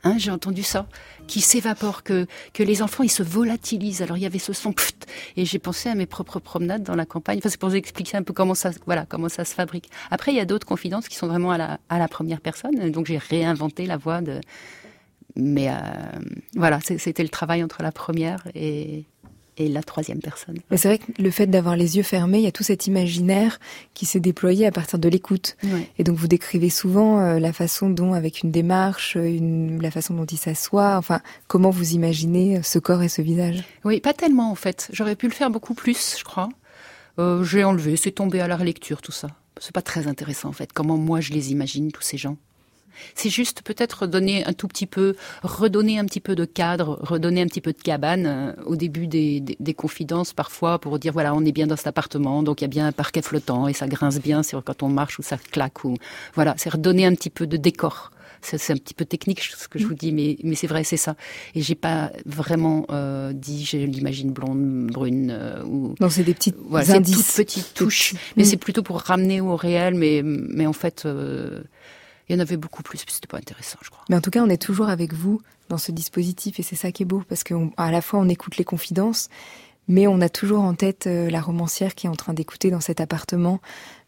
hein, 0.03 0.15
j'ai 0.17 0.31
entendu 0.31 0.63
ça 0.63 0.87
qui 1.27 1.41
s'évapore, 1.41 2.03
que, 2.03 2.27
les 2.59 2.83
enfants 2.83 3.03
ils 3.03 3.11
se 3.11 3.23
volatilisent. 3.23 4.03
Alors 4.03 4.17
il 4.17 4.23
y 4.23 4.27
avait 4.27 4.39
ce 4.39 4.53
son 4.53 4.75
et 5.37 5.45
j'ai 5.45 5.59
pensé 5.59 5.89
à 5.89 5.95
mes 5.95 6.07
propres 6.07 6.41
promenades 6.41 6.83
dans 6.83 6.95
la 6.95 7.07
campagne. 7.07 7.39
Enfin, 7.39 7.49
c'est 7.49 7.61
pour 7.61 7.69
vous 7.69 7.77
expliquer 7.77 8.17
un 8.17 8.23
peu 8.23 8.33
comment 8.33 8.55
ça, 8.55 8.71
voilà, 8.87 9.07
comment 9.07 9.29
ça 9.29 9.45
se 9.45 9.55
fabrique. 9.55 9.91
Après, 10.11 10.33
il 10.33 10.37
y 10.37 10.41
a 10.41 10.45
d'autres 10.45 10.67
confidences 10.67 11.09
qui 11.09 11.17
sont 11.17 11.27
vraiment 11.27 11.51
à 11.51 11.59
la, 11.59 11.79
à 11.89 11.99
la 11.99 12.09
première 12.09 12.41
personne. 12.41 12.91
Donc 12.91 13.07
j'ai 13.07 13.19
réinventé 13.19 13.87
la 13.87 13.97
voix 13.97 14.21
de. 14.21 14.41
Mais 15.39 15.69
euh, 15.69 15.75
voilà, 16.55 16.81
c'était 16.81 17.23
le 17.23 17.29
travail 17.29 17.63
entre 17.63 17.83
la 17.83 17.93
première 17.93 18.49
et, 18.55 19.05
et 19.59 19.69
la 19.69 19.83
troisième 19.83 20.21
personne. 20.21 20.59
C'est 20.75 20.89
vrai 20.89 20.99
que 20.99 21.21
le 21.21 21.31
fait 21.31 21.47
d'avoir 21.47 21.77
les 21.77 21.97
yeux 21.97 22.03
fermés, 22.03 22.39
il 22.39 22.45
y 22.45 22.47
a 22.47 22.53
tout 22.53 22.63
cet 22.63 22.87
imaginaire 22.87 23.59
qui 23.95 24.07
s'est 24.07 24.21
déployé 24.21 24.67
à 24.67 24.71
partir 24.71 24.99
de 24.99 25.09
l'écoute. 25.09 25.57
Et 25.99 26.05
donc 26.05 26.17
vous 26.17 26.29
décrivez 26.29 26.71
souvent 26.71 27.21
euh, 27.21 27.39
la 27.39 27.53
façon 27.53 27.89
dont, 27.89 28.13
avec 28.13 28.43
une 28.43 28.51
démarche, 28.51 29.17
une, 29.17 29.81
la 29.81 29.91
façon 29.91 30.15
dont 30.15 30.27
il 30.27 30.39
s'assoit, 30.39 30.97
enfin, 30.97 31.21
comment 31.49 31.71
vous 31.71 31.93
imaginez 31.93 32.59
euh, 32.59 32.63
ce 32.63 32.79
corps 32.79 33.03
et 33.03 33.09
ce 33.09 33.23
visage? 33.23 33.65
Oui, 33.85 34.01
pas 34.01 34.13
tellement 34.13 34.51
en 34.51 34.55
fait. 34.57 34.89
J'aurais 34.93 35.17
pu 35.17 35.27
le 35.27 35.33
faire 35.33 35.51
beaucoup 35.51 35.75
plus, 35.75 36.17
je 36.19 36.25
crois. 36.25 36.49
Euh, 37.19 37.43
J'ai 37.45 37.65
enlevé, 37.65 37.97
c'est 37.97 38.13
tombé 38.13 38.41
à 38.41 38.49
la 38.49 38.57
relecture 38.57 39.01
tout 39.01 39.13
ça. 39.13 39.29
C'est 39.59 39.73
pas 39.73 39.83
très 39.83 40.07
intéressant 40.07 40.51
en 40.51 40.53
fait. 40.53 40.73
Comment 40.73 40.99
moi 40.99 41.21
je 41.21 41.33
les 41.33 41.53
imagine 41.53 41.91
tous 41.91 42.03
ces 42.03 42.19
gens. 42.19 42.37
C'est 43.15 43.31
juste 43.31 43.63
peut-être 43.63 44.07
donner 44.07 44.45
un 44.47 44.53
tout 44.53 44.69
petit 44.69 44.87
peu, 44.87 45.17
redonner 45.43 45.99
un 45.99 46.05
petit 46.05 46.21
peu 46.21 46.35
de 46.35 46.45
cadre, 46.45 46.99
redonner 47.03 47.43
un 47.43 47.47
petit 47.47 47.61
peu 47.61 47.73
de 47.73 47.81
cabane 47.81 48.27
euh, 48.27 48.53
au 48.65 48.77
début 48.77 49.07
des, 49.07 49.57
confidences 49.77 50.33
parfois 50.33 50.79
pour 50.79 50.99
dire 50.99 51.13
voilà 51.13 51.35
on 51.35 51.45
est 51.45 51.53
bien 51.53 51.67
dans 51.67 51.77
cet 51.77 51.89
appartement 51.89 52.43
donc 52.43 52.61
il 52.61 52.65
y 52.65 52.67
a 52.67 52.69
bien 52.69 52.87
un 52.87 52.93
parquet 52.93 53.21
flottant 53.21 53.69
et 53.69 53.75
ça 53.75 53.87
grince 53.87 54.21
bien 54.21 54.43
c'est 54.43 54.57
quand 54.65 54.83
on 54.83 54.89
marche 54.89 55.19
ou 55.19 55.23
ça 55.23 55.37
claque 55.37 55.85
ou 55.85 55.97
voilà 56.35 56.55
c'est 56.57 56.71
redonner 56.71 57.05
un 57.05 57.15
petit 57.15 57.29
peu 57.29 57.47
de 57.47 57.59
décor 57.59 58.11
c'est 58.43 58.73
un 58.73 58.77
petit 58.77 58.95
peu 58.95 59.05
technique 59.05 59.41
ce 59.41 59.67
que 59.67 59.79
je 59.79 59.87
vous 59.87 59.95
dis, 59.95 60.13
mais, 60.13 60.37
mais 60.45 60.55
c'est 60.55 60.67
vrai, 60.67 60.85
c'est 60.85 60.97
ça. 60.97 61.17
Et 61.55 61.63
j'ai 61.63 61.75
pas 61.75 62.13
vraiment 62.25 62.87
euh, 62.91 63.33
dit, 63.33 63.65
je 63.65 63.79
l'imagine 63.79 64.31
blonde, 64.31 64.89
brune 64.93 65.31
euh, 65.33 65.65
ou. 65.65 65.95
Non, 66.01 66.09
c'est 66.09 66.23
des 66.23 66.35
petites 66.35 66.57
voilà, 66.69 66.95
indices, 66.95 67.27
toutes 67.27 67.47
petites 67.47 67.75
touches, 67.75 68.15
mais 68.37 68.45
c'est 68.45 68.57
plutôt 68.57 68.83
pour 68.83 69.01
ramener 69.01 69.41
au 69.41 69.57
réel. 69.57 69.95
Mais 69.95 70.23
mais 70.25 70.67
en 70.67 70.73
fait, 70.73 71.09
il 72.29 72.35
y 72.35 72.39
en 72.39 72.41
avait 72.41 72.57
beaucoup 72.57 72.83
plus, 72.83 72.99
mais 73.07 73.13
c'était 73.13 73.29
pas 73.29 73.39
intéressant, 73.39 73.79
je 73.83 73.91
crois. 73.91 74.05
Mais 74.09 74.17
en 74.17 74.21
tout 74.21 74.31
cas, 74.31 74.43
on 74.43 74.49
est 74.49 74.61
toujours 74.61 74.89
avec 74.89 75.13
vous 75.13 75.41
dans 75.69 75.79
ce 75.79 75.93
dispositif 75.93 76.59
et 76.61 76.63
c'est 76.63 76.77
ça 76.77 76.93
qui 76.93 77.03
est 77.03 77.07
beau 77.07 77.23
parce 77.29 77.45
qu'à 77.45 77.57
la 77.91 78.03
fois 78.03 78.21
on 78.21 78.29
écoute 78.29 78.57
les 78.57 78.65
confidences, 78.65 79.29
mais 79.89 80.07
on 80.07 80.21
a 80.21 80.29
toujours 80.29 80.61
en 80.61 80.75
tête 80.75 81.07
euh, 81.07 81.31
la 81.31 81.41
romancière 81.41 81.95
qui 81.95 82.07
est 82.07 82.11
en 82.11 82.17
train 82.17 82.35
d'écouter 82.35 82.71
dans 82.71 82.81
cet 82.81 83.01
appartement 83.01 83.61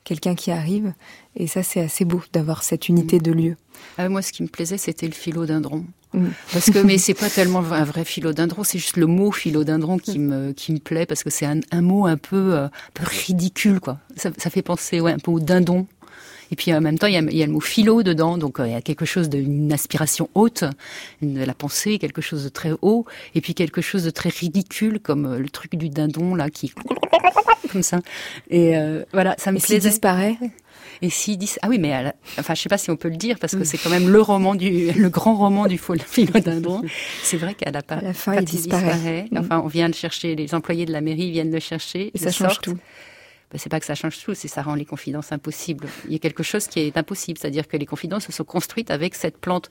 quelqu'un 0.04 0.34
qui 0.34 0.50
arrive. 0.50 0.94
Et 1.36 1.46
ça, 1.46 1.62
c'est 1.62 1.80
assez 1.80 2.04
beau 2.04 2.22
d'avoir 2.32 2.62
cette 2.62 2.88
unité 2.88 3.18
de 3.18 3.30
lieu. 3.30 3.56
Ah, 3.98 4.08
moi, 4.08 4.22
ce 4.22 4.32
qui 4.32 4.42
me 4.42 4.48
plaisait, 4.48 4.78
c'était 4.78 5.06
le 5.06 5.12
philodendron. 5.12 5.84
Mm. 6.14 6.28
Parce 6.52 6.70
que, 6.70 6.78
mais 6.78 6.98
c'est 6.98 7.14
pas 7.14 7.28
tellement 7.28 7.58
un 7.58 7.84
vrai 7.84 8.04
philodendron, 8.04 8.64
c'est 8.64 8.78
juste 8.78 8.96
le 8.96 9.06
mot 9.06 9.30
philodendron 9.30 9.98
qui 9.98 10.18
me, 10.18 10.52
qui 10.52 10.72
me 10.72 10.78
plaît 10.78 11.06
parce 11.06 11.22
que 11.22 11.30
c'est 11.30 11.46
un, 11.46 11.60
un, 11.70 11.82
mot 11.82 12.06
un 12.06 12.16
peu, 12.16 12.54
euh, 12.54 12.64
un 12.64 12.70
peu 12.94 13.04
ridicule, 13.04 13.80
quoi. 13.80 13.98
Ça, 14.16 14.30
ça 14.38 14.50
fait 14.50 14.62
penser, 14.62 15.00
ouais, 15.00 15.12
un 15.12 15.18
peu 15.18 15.30
au 15.30 15.40
dindon. 15.40 15.86
Et 16.50 16.56
puis 16.56 16.72
en 16.72 16.80
même 16.80 16.98
temps, 16.98 17.06
il 17.06 17.14
y 17.14 17.16
a, 17.16 17.20
il 17.20 17.36
y 17.36 17.42
a 17.42 17.46
le 17.46 17.52
mot 17.52 17.60
philo 17.60 18.02
dedans, 18.02 18.38
donc 18.38 18.58
euh, 18.58 18.66
il 18.66 18.72
y 18.72 18.76
a 18.76 18.80
quelque 18.80 19.04
chose 19.04 19.28
d'une 19.28 19.72
aspiration 19.72 20.28
haute, 20.34 20.64
de 21.22 21.44
la 21.44 21.54
pensée, 21.54 21.98
quelque 21.98 22.22
chose 22.22 22.44
de 22.44 22.48
très 22.48 22.72
haut, 22.82 23.04
et 23.34 23.40
puis 23.40 23.54
quelque 23.54 23.80
chose 23.80 24.04
de 24.04 24.10
très 24.10 24.30
ridicule, 24.30 25.00
comme 25.00 25.26
euh, 25.26 25.38
le 25.38 25.48
truc 25.50 25.76
du 25.76 25.88
dindon 25.88 26.34
là 26.34 26.50
qui 26.50 26.72
comme 27.72 27.82
ça. 27.82 28.00
Et 28.50 28.76
euh, 28.76 29.04
voilà, 29.12 29.34
ça 29.38 29.52
me 29.52 29.58
plaisait. 29.58 29.90
disparaît. 29.90 30.36
Et 31.02 31.10
s'il 31.10 31.38
dit 31.38 31.54
ah 31.62 31.68
oui 31.68 31.78
mais 31.78 31.94
enfin 32.38 32.54
je 32.54 32.62
sais 32.62 32.68
pas 32.68 32.78
si 32.78 32.90
on 32.90 32.96
peut 32.96 33.08
le 33.08 33.16
dire 33.16 33.38
parce 33.38 33.54
que 33.54 33.62
c'est 33.62 33.78
quand 33.78 33.90
même 33.90 34.08
le 34.08 34.20
roman 34.20 34.56
du 34.56 34.90
le 34.90 35.08
grand 35.10 35.36
roman 35.36 35.66
du 35.66 35.78
philodendron. 35.78 36.82
C'est 37.22 37.36
vrai 37.36 37.54
qu'à 37.54 37.70
la, 37.70 37.82
la 38.02 38.12
fin 38.12 38.34
il, 38.34 38.44
disparaît. 38.44 39.26
Enfin 39.36 39.60
on 39.62 39.68
vient 39.68 39.86
le 39.86 39.94
chercher, 39.94 40.34
les 40.34 40.54
employés 40.54 40.86
de 40.86 40.92
la 40.92 41.00
mairie 41.00 41.30
viennent 41.30 41.52
le 41.52 41.60
chercher, 41.60 42.10
et 42.14 42.18
ça 42.18 42.32
change 42.32 42.60
tout. 42.60 42.76
Ben, 43.50 43.58
c'est 43.58 43.70
pas 43.70 43.80
que 43.80 43.86
ça 43.86 43.94
change 43.94 44.22
tout, 44.22 44.34
c'est 44.34 44.48
ça 44.48 44.62
rend 44.62 44.74
les 44.74 44.84
confidences 44.84 45.32
impossibles. 45.32 45.88
Il 46.06 46.12
y 46.12 46.16
a 46.16 46.18
quelque 46.18 46.42
chose 46.42 46.66
qui 46.66 46.80
est 46.80 46.96
impossible, 46.96 47.38
c'est-à-dire 47.38 47.66
que 47.66 47.78
les 47.78 47.86
confidences 47.86 48.26
se 48.26 48.32
sont 48.32 48.44
construites 48.44 48.90
avec 48.90 49.14
cette 49.14 49.38
plante 49.38 49.70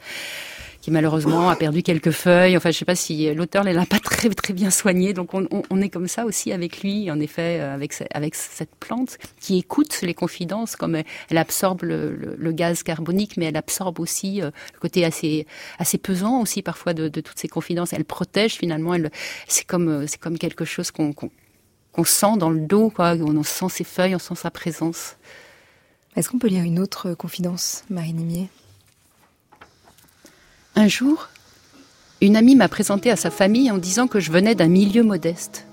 qui 0.82 0.92
malheureusement 0.92 1.50
a 1.50 1.56
perdu 1.56 1.84
quelques 1.84 2.12
feuilles. 2.12 2.58
Enfin, 2.58 2.72
je 2.72 2.78
sais 2.78 2.86
pas 2.86 2.96
si 2.96 3.34
l'auteur 3.34 3.64
ne 3.64 3.72
l'a 3.72 3.86
pas 3.86 4.00
très 4.00 4.30
très 4.30 4.54
bien 4.54 4.72
soignée. 4.72 5.14
Donc 5.14 5.34
on, 5.34 5.82
est 5.82 5.90
comme 5.90 6.08
ça 6.08 6.26
aussi 6.26 6.52
avec 6.52 6.82
lui, 6.82 7.12
en 7.12 7.20
effet, 7.20 7.60
euh, 7.60 7.78
avec 8.12 8.36
cette 8.36 8.76
plante 8.76 9.18
qui 9.40 9.60
écoute 9.60 10.00
les 10.02 10.14
confidences, 10.14 10.76
comme 10.76 10.96
elle 10.96 11.38
absorbe 11.38 11.84
le, 11.84 12.52
gaz 12.52 12.82
carbonique, 12.82 13.38
mais 13.38 13.46
elle 13.46 13.58
absorbe 13.58 14.00
aussi 14.00 14.42
euh, 14.42 14.50
le 14.74 14.80
côté 14.80 15.06
assez 15.06 15.46
assez 15.78 15.98
pesant 15.98 16.42
aussi 16.42 16.64
parfois 16.64 16.94
de, 16.94 17.10
toutes 17.10 17.38
ces 17.38 17.48
confidences. 17.48 17.94
Elle 17.94 18.06
protège 18.06 18.54
finalement. 18.54 18.96
C'est 19.48 19.66
comme 19.66 19.90
euh, 19.90 20.08
c'est 20.08 20.20
comme 20.20 20.38
quelque 20.38 20.66
chose 20.66 20.90
qu'on 20.92 21.14
on 21.98 22.04
sent 22.04 22.38
dans 22.38 22.50
le 22.50 22.60
dos, 22.60 22.90
quoi. 22.90 23.16
On 23.16 23.44
sent 23.44 23.70
ses 23.70 23.84
feuilles, 23.84 24.16
on 24.16 24.20
sent 24.20 24.36
sa 24.36 24.52
présence. 24.52 25.16
Est-ce 26.16 26.30
qu'on 26.30 26.40
peut 26.40 26.48
lire 26.48 26.64
une 26.64 26.80
autre 26.80 27.14
confidence, 27.14 27.84
Marie 27.90 28.14
Nimier? 28.14 28.50
Un 30.76 30.88
jour, 30.88 31.30
une 32.22 32.36
amie 32.36 32.56
m'a 32.56 32.68
présenté 32.68 33.12
à 33.12 33.16
sa 33.16 33.32
famille 33.32 33.72
en 33.72 33.78
disant 33.78 34.08
que 34.08 34.20
je 34.20 34.32
venais 34.32 34.56
d'un 34.56 34.68
milieu 34.68 35.04
modeste. 35.04 35.66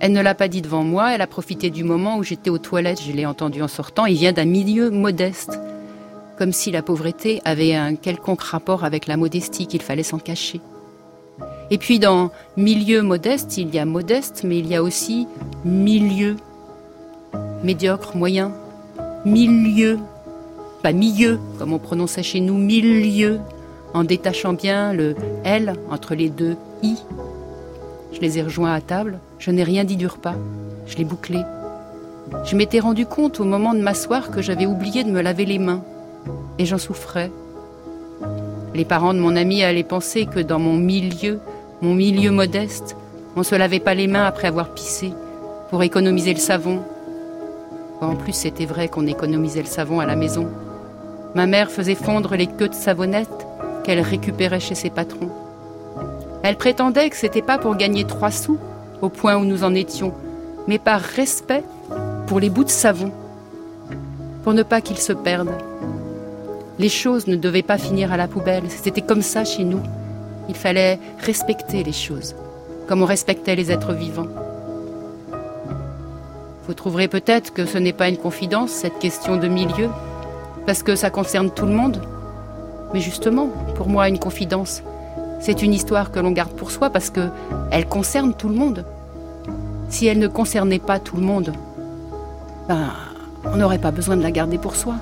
Elle 0.00 0.12
ne 0.12 0.20
l'a 0.20 0.34
pas 0.34 0.46
dit 0.46 0.62
devant 0.62 0.84
moi, 0.84 1.12
elle 1.12 1.22
a 1.22 1.26
profité 1.26 1.70
du 1.70 1.82
moment 1.82 2.18
où 2.18 2.22
j'étais 2.22 2.50
aux 2.50 2.58
toilettes, 2.58 3.02
je 3.02 3.10
l'ai 3.10 3.26
entendu 3.26 3.62
en 3.62 3.68
sortant, 3.68 4.06
il 4.06 4.16
vient 4.16 4.32
d'un 4.32 4.44
milieu 4.44 4.90
modeste. 4.90 5.58
Comme 6.36 6.52
si 6.52 6.70
la 6.70 6.82
pauvreté 6.82 7.40
avait 7.44 7.74
un 7.74 7.96
quelconque 7.96 8.42
rapport 8.42 8.84
avec 8.84 9.08
la 9.08 9.16
modestie, 9.16 9.66
qu'il 9.66 9.82
fallait 9.82 10.04
s'en 10.04 10.20
cacher. 10.20 10.60
Et 11.70 11.78
puis 11.78 11.98
dans 11.98 12.30
milieu 12.56 13.02
modeste, 13.02 13.58
il 13.58 13.74
y 13.74 13.78
a 13.78 13.84
modeste, 13.84 14.42
mais 14.44 14.58
il 14.58 14.66
y 14.66 14.74
a 14.74 14.82
aussi 14.82 15.26
milieu, 15.64 16.36
médiocre, 17.62 18.16
moyen, 18.16 18.52
milieu, 19.24 19.98
pas 20.82 20.92
milieu, 20.92 21.38
comme 21.58 21.72
on 21.72 21.78
prononçait 21.78 22.22
chez 22.22 22.40
nous, 22.40 22.54
milieu, 22.54 23.40
en 23.92 24.04
détachant 24.04 24.52
bien 24.52 24.92
le 24.92 25.14
L 25.44 25.74
entre 25.90 26.14
les 26.14 26.30
deux 26.30 26.56
I. 26.82 26.96
Je 28.12 28.20
les 28.20 28.38
ai 28.38 28.42
rejoints 28.42 28.72
à 28.72 28.80
table, 28.80 29.18
je 29.38 29.50
n'ai 29.50 29.64
rien 29.64 29.84
dit 29.84 29.96
du 29.96 30.06
repas, 30.06 30.36
je 30.86 30.96
l'ai 30.96 31.04
bouclé. 31.04 31.40
Je 32.44 32.56
m'étais 32.56 32.80
rendu 32.80 33.06
compte 33.06 33.40
au 33.40 33.44
moment 33.44 33.74
de 33.74 33.80
m'asseoir 33.80 34.30
que 34.30 34.40
j'avais 34.42 34.66
oublié 34.66 35.04
de 35.04 35.10
me 35.10 35.20
laver 35.20 35.44
les 35.44 35.58
mains, 35.58 35.82
et 36.58 36.64
j'en 36.64 36.78
souffrais. 36.78 37.30
Les 38.74 38.84
parents 38.84 39.14
de 39.14 39.18
mon 39.18 39.36
ami 39.36 39.62
allaient 39.62 39.82
penser 39.82 40.26
que 40.26 40.40
dans 40.40 40.58
mon 40.58 40.74
milieu, 40.74 41.40
mon 41.80 41.94
milieu 41.94 42.32
modeste, 42.32 42.96
on 43.36 43.44
se 43.44 43.54
lavait 43.54 43.78
pas 43.78 43.94
les 43.94 44.08
mains 44.08 44.24
après 44.24 44.48
avoir 44.48 44.74
pissé, 44.74 45.12
pour 45.70 45.82
économiser 45.84 46.34
le 46.34 46.40
savon. 46.40 46.82
En 48.00 48.16
plus, 48.16 48.32
c'était 48.32 48.66
vrai 48.66 48.88
qu'on 48.88 49.06
économisait 49.06 49.62
le 49.62 49.66
savon 49.66 50.00
à 50.00 50.06
la 50.06 50.16
maison. 50.16 50.48
Ma 51.34 51.46
mère 51.46 51.70
faisait 51.70 51.94
fondre 51.94 52.34
les 52.34 52.48
queues 52.48 52.68
de 52.68 52.74
savonnette 52.74 53.46
qu'elle 53.84 54.00
récupérait 54.00 54.60
chez 54.60 54.74
ses 54.74 54.90
patrons. 54.90 55.30
Elle 56.42 56.56
prétendait 56.56 57.10
que 57.10 57.16
c'était 57.16 57.42
pas 57.42 57.58
pour 57.58 57.76
gagner 57.76 58.04
trois 58.04 58.30
sous, 58.30 58.58
au 59.00 59.08
point 59.08 59.36
où 59.36 59.44
nous 59.44 59.62
en 59.62 59.74
étions, 59.74 60.12
mais 60.66 60.78
par 60.78 61.00
respect 61.00 61.62
pour 62.26 62.40
les 62.40 62.50
bouts 62.50 62.64
de 62.64 62.70
savon, 62.70 63.12
pour 64.42 64.52
ne 64.52 64.62
pas 64.64 64.80
qu'ils 64.80 64.98
se 64.98 65.12
perdent. 65.12 65.54
Les 66.78 66.88
choses 66.88 67.26
ne 67.28 67.36
devaient 67.36 67.62
pas 67.62 67.78
finir 67.78 68.12
à 68.12 68.16
la 68.16 68.28
poubelle. 68.28 68.64
C'était 68.68 69.00
comme 69.00 69.22
ça 69.22 69.44
chez 69.44 69.64
nous. 69.64 69.80
Il 70.48 70.54
fallait 70.54 70.98
respecter 71.18 71.84
les 71.84 71.92
choses, 71.92 72.34
comme 72.86 73.02
on 73.02 73.06
respectait 73.06 73.56
les 73.56 73.70
êtres 73.70 73.92
vivants. 73.92 74.28
Vous 76.66 76.74
trouverez 76.74 77.08
peut-être 77.08 77.52
que 77.52 77.64
ce 77.64 77.78
n'est 77.78 77.92
pas 77.92 78.08
une 78.08 78.18
confidence, 78.18 78.70
cette 78.70 78.98
question 78.98 79.36
de 79.36 79.48
milieu, 79.48 79.88
parce 80.66 80.82
que 80.82 80.96
ça 80.96 81.10
concerne 81.10 81.50
tout 81.50 81.66
le 81.66 81.72
monde. 81.72 82.02
Mais 82.92 83.00
justement, 83.00 83.48
pour 83.74 83.88
moi, 83.88 84.08
une 84.08 84.18
confidence, 84.18 84.82
c'est 85.40 85.62
une 85.62 85.72
histoire 85.72 86.10
que 86.10 86.18
l'on 86.18 86.30
garde 86.30 86.52
pour 86.52 86.70
soi 86.70 86.90
parce 86.90 87.10
que 87.10 87.28
elle 87.70 87.86
concerne 87.86 88.34
tout 88.34 88.48
le 88.48 88.54
monde. 88.54 88.84
Si 89.88 90.06
elle 90.06 90.18
ne 90.18 90.28
concernait 90.28 90.78
pas 90.78 90.98
tout 90.98 91.16
le 91.16 91.22
monde, 91.22 91.52
ben, 92.68 92.90
on 93.44 93.56
n'aurait 93.56 93.78
pas 93.78 93.90
besoin 93.90 94.16
de 94.16 94.22
la 94.22 94.30
garder 94.30 94.58
pour 94.58 94.76
soi. 94.76 94.96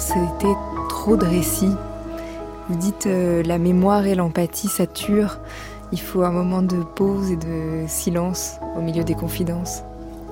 C'était 0.00 0.54
trop 0.88 1.16
de 1.16 1.26
récits. 1.26 1.76
Vous 2.68 2.76
dites 2.76 3.06
euh, 3.06 3.42
la 3.42 3.58
mémoire 3.58 4.06
et 4.06 4.14
l'empathie, 4.14 4.68
ça 4.68 4.84
Il 5.92 6.00
faut 6.00 6.22
un 6.22 6.30
moment 6.30 6.62
de 6.62 6.76
pause 6.76 7.30
et 7.30 7.36
de 7.36 7.84
silence 7.86 8.56
au 8.76 8.80
milieu 8.80 9.04
des 9.04 9.14
confidences. 9.14 9.82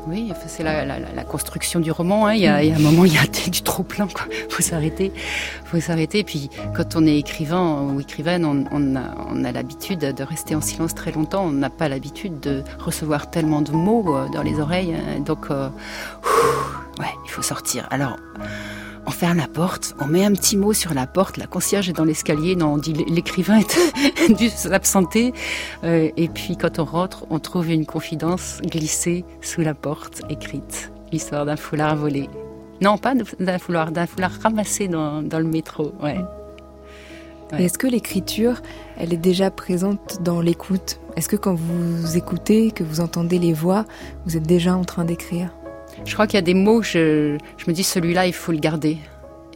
Oui, 0.06 0.32
c'est 0.46 0.62
la, 0.62 1.24
construction 1.24 1.80
du 1.80 1.90
roman. 1.90 2.26
Hein. 2.26 2.34
Il, 2.34 2.40
y 2.40 2.46
a, 2.46 2.56
un 2.56 2.78
moment, 2.78 3.04
il 3.04 3.12
y 3.12 3.18
a 3.18 3.26
du 3.50 3.60
trop 3.60 3.82
plein. 3.82 4.08
Il 4.30 4.54
faut 4.54 4.62
s'arrêter. 4.62 5.12
faut 5.66 5.78
s'arrêter. 5.80 6.24
Puis, 6.24 6.48
quand 6.74 6.96
on 6.96 7.06
est 7.06 7.18
écrivain 7.18 7.82
ou 7.82 8.00
écrivaine, 8.00 8.46
on, 8.46 8.96
a, 8.96 9.52
l'habitude 9.52 9.98
de 9.98 10.22
rester 10.22 10.54
en 10.54 10.62
silence 10.62 10.94
très 10.94 11.12
longtemps. 11.12 11.44
On 11.44 11.52
n'a 11.52 11.68
pas 11.68 11.90
l'habitude 11.90 12.40
de 12.40 12.62
recevoir 12.78 13.30
tellement 13.30 13.60
de 13.60 13.72
mots 13.72 14.16
euh, 14.16 14.28
dans 14.32 14.42
les 14.42 14.60
oreilles. 14.60 14.94
Hein. 14.94 15.20
Donc, 15.20 15.50
euh, 15.50 15.68
ouais, 17.00 17.12
il 17.26 17.30
faut 17.30 17.42
sortir. 17.42 17.86
Alors, 17.90 18.16
on 19.08 19.10
ferme 19.10 19.38
la 19.38 19.48
porte, 19.48 19.96
on 20.00 20.06
met 20.06 20.22
un 20.22 20.32
petit 20.32 20.58
mot 20.58 20.74
sur 20.74 20.92
la 20.92 21.06
porte, 21.06 21.38
la 21.38 21.46
concierge 21.46 21.88
est 21.88 21.94
dans 21.94 22.04
l'escalier, 22.04 22.56
non, 22.56 22.74
on 22.74 22.76
dit 22.76 22.92
l'écrivain 22.92 23.60
est 23.60 24.32
dû 24.38 24.50
s'absenter. 24.50 25.32
Euh, 25.82 26.10
et 26.18 26.28
puis 26.28 26.58
quand 26.58 26.78
on 26.78 26.84
rentre, 26.84 27.24
on 27.30 27.38
trouve 27.38 27.70
une 27.70 27.86
confidence 27.86 28.60
glissée 28.62 29.24
sous 29.40 29.62
la 29.62 29.72
porte, 29.72 30.20
écrite. 30.28 30.92
L'histoire 31.10 31.46
d'un 31.46 31.56
foulard 31.56 31.96
volé. 31.96 32.28
Non, 32.82 32.98
pas 32.98 33.14
d'un 33.40 33.58
foulard, 33.58 33.92
d'un 33.92 34.06
foulard 34.06 34.32
ramassé 34.42 34.88
dans, 34.88 35.22
le 35.22 35.44
métro, 35.44 35.94
ouais. 36.02 36.18
Est-ce 37.58 37.78
que 37.78 37.86
l'écriture, 37.86 38.60
elle 38.98 39.14
est 39.14 39.16
déjà 39.16 39.50
présente 39.50 40.18
dans 40.22 40.42
l'écoute? 40.42 41.00
Est-ce 41.16 41.30
que 41.30 41.36
quand 41.36 41.54
vous 41.54 42.18
écoutez, 42.18 42.72
que 42.72 42.84
vous 42.84 43.00
entendez 43.00 43.38
les 43.38 43.54
voix, 43.54 43.86
vous 44.26 44.36
êtes 44.36 44.46
déjà 44.46 44.76
en 44.76 44.84
train 44.84 45.06
d'écrire? 45.06 45.48
Je 46.04 46.12
crois 46.14 46.26
qu'il 46.26 46.36
y 46.36 46.38
a 46.38 46.42
des 46.42 46.54
mots, 46.54 46.82
je, 46.82 47.36
me 47.66 47.72
dis 47.72 47.84
celui-là, 47.84 48.26
il 48.26 48.32
faut 48.32 48.52
le 48.52 48.58
garder. 48.58 48.98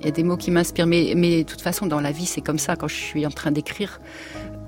Il 0.01 0.07
y 0.07 0.09
a 0.09 0.11
des 0.11 0.25
mots 0.25 0.37
qui 0.37 0.51
m'inspirent, 0.51 0.87
mais, 0.87 1.13
mais 1.17 1.45
de 1.45 1.49
toute 1.49 1.61
façon, 1.61 1.87
dans 1.87 2.01
la 2.01 2.11
vie, 2.11 2.27
c'est 2.27 2.41
comme 2.41 2.59
ça. 2.59 2.77
Quand 2.77 2.89
je 2.89 2.97
suis 2.97 3.25
en 3.25 3.31
train 3.31 3.53
d'écrire, 3.53 4.01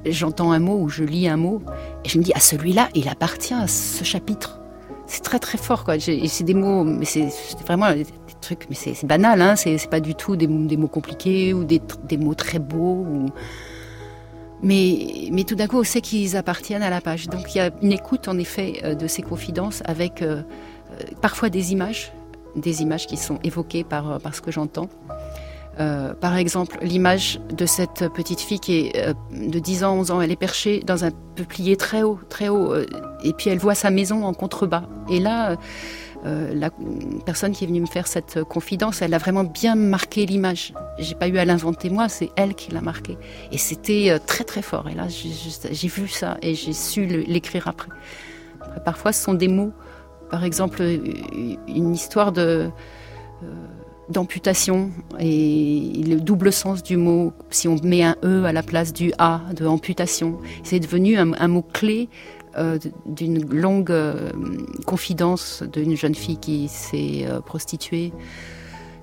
j'entends 0.07 0.53
un 0.53 0.61
mot 0.61 0.79
ou 0.79 0.89
je 0.89 1.05
lis 1.05 1.29
un 1.29 1.37
mot, 1.37 1.63
et 2.05 2.09
je 2.09 2.19
me 2.19 2.23
dis, 2.23 2.33
ah, 2.35 2.41
celui-là, 2.41 2.89
il 2.95 3.09
appartient 3.09 3.55
à 3.55 3.67
ce 3.67 4.05
chapitre. 4.05 4.61
C'est 5.07 5.23
très 5.23 5.39
très 5.39 5.59
fort, 5.59 5.85
quoi. 5.85 5.99
C'est 5.99 6.45
des 6.45 6.55
mots, 6.55 6.85
mais 6.85 7.05
c'est 7.05 7.29
vraiment 7.67 7.93
des 7.93 8.07
trucs, 8.41 8.67
mais 8.71 8.77
c'est 8.77 9.05
banal, 9.05 9.41
hein. 9.43 9.57
C'est 9.57 9.91
pas 9.91 10.01
du 10.01 10.15
tout 10.15 10.37
des, 10.37 10.47
mots 10.47 10.89
compliqués 10.89 11.53
ou 11.53 11.65
des, 11.65 11.81
des 12.05 12.17
mots 12.17 12.35
très 12.35 12.59
beaux. 12.59 13.05
Ou... 13.07 13.27
Mais, 14.63 15.29
mais 15.31 15.45
tout 15.45 15.57
d'un 15.57 15.67
coup, 15.67 15.79
on 15.79 15.85
sait 15.85 16.01
qu'ils 16.01 16.37
appartiennent 16.37 16.83
à 16.83 16.91
la 16.91 17.03
page. 17.03 17.29
Donc 17.29 17.55
il 17.55 17.59
y 17.59 17.61
a 17.61 17.71
une 17.83 17.93
écoute, 17.93 18.29
en 18.29 18.39
effet, 18.39 18.81
euh, 18.85 18.95
de 18.95 19.07
ces 19.07 19.23
confidences 19.23 19.83
avec. 19.85 20.23
Euh, 20.23 20.43
parfois 21.21 21.49
des 21.49 21.73
images, 21.73 22.13
des 22.57 22.83
images 22.83 23.07
qui 23.07 23.17
sont 23.17 23.39
évoquées 23.45 23.85
par, 23.85 24.13
euh, 24.13 24.19
par 24.19 24.35
ce 24.35 24.41
que 24.41 24.51
j'entends. 24.51 24.89
Euh, 25.81 26.15
par 26.15 26.37
exemple, 26.37 26.79
l'image 26.83 27.41
de 27.51 27.67
cette 27.67 28.09
petite 28.15 28.41
fille 28.41 28.61
qui 28.61 28.79
est 28.79 29.13
de 29.33 29.59
10 29.59 29.83
ans, 29.83 29.97
11 29.97 30.11
ans, 30.13 30.21
elle 30.21 30.31
est 30.31 30.37
perchée 30.37 30.81
dans 30.81 31.05
un 31.05 31.11
peuplier 31.11 31.77
très 31.77 32.05
haut, 32.05 32.21
très 32.29 32.49
haut, 32.49 32.73
et 33.25 33.33
puis 33.33 33.51
elle 33.51 33.59
voit 33.59 33.75
sa 33.75 33.91
maison 33.91 34.25
en 34.25 34.35
contrebas. 34.35 34.85
Et 35.11 35.19
là, 35.19 35.57
la 36.23 36.71
personne 37.27 37.51
qui 37.51 37.65
est 37.65 37.67
venue 37.67 37.81
me 37.81 37.87
faire 37.87 38.07
cette 38.07 38.45
confidence, 38.45 39.03
elle 39.03 39.15
a 39.15 39.19
vraiment 39.19 39.43
bien 39.43 39.75
marqué 39.75 40.27
l'image. 40.27 40.75
J'ai 41.01 41.17
pas 41.17 41.27
eu 41.27 41.39
à 41.39 41.45
l'inventer 41.45 41.91
moi, 41.91 42.09
c'est 42.09 42.31
elle 42.37 42.55
qui 42.55 42.71
l'a 42.71 42.81
marqué. 42.81 43.19
Et 43.51 43.59
c'était 43.59 44.17
très 44.25 44.45
très 44.45 44.63
fort. 44.63 44.89
Et 44.89 44.95
là, 44.95 45.09
j'ai 45.09 45.89
vu 45.89 46.07
ça 46.07 46.39
et 46.41 46.55
j'ai 46.55 46.73
su 46.73 47.05
l'écrire 47.05 47.67
après. 47.67 47.89
Parfois, 48.85 49.13
ce 49.13 49.25
sont 49.25 49.35
des 49.35 49.49
mots 49.49 49.73
par 50.31 50.45
exemple, 50.45 50.83
une 51.69 51.95
histoire 51.95 52.33
de 52.33 52.71
euh, 53.43 53.47
d'amputation 54.11 54.91
et 55.19 56.03
le 56.07 56.21
double 56.21 56.53
sens 56.53 56.83
du 56.83 56.99
mot, 56.99 57.33
si 57.49 57.69
on 57.69 57.77
met 57.83 58.03
un 58.03 58.17
E 58.23 58.45
à 58.45 58.53
la 58.53 58.63
place 58.63 58.93
du 58.93 59.15
A 59.17 59.41
de 59.57 59.65
amputation, 59.65 60.39
c'est 60.63 60.79
devenu 60.79 61.17
un, 61.17 61.49
mot 61.49 61.63
clé 61.63 62.11
euh, 62.59 62.79
d'une 63.07 63.43
longue 63.51 63.91
euh, 63.91 64.31
confidence 64.85 65.63
d'une 65.73 65.97
jeune 65.97 66.15
fille 66.15 66.37
qui 66.37 66.69
s'est 66.69 67.27
prostituée 67.47 68.13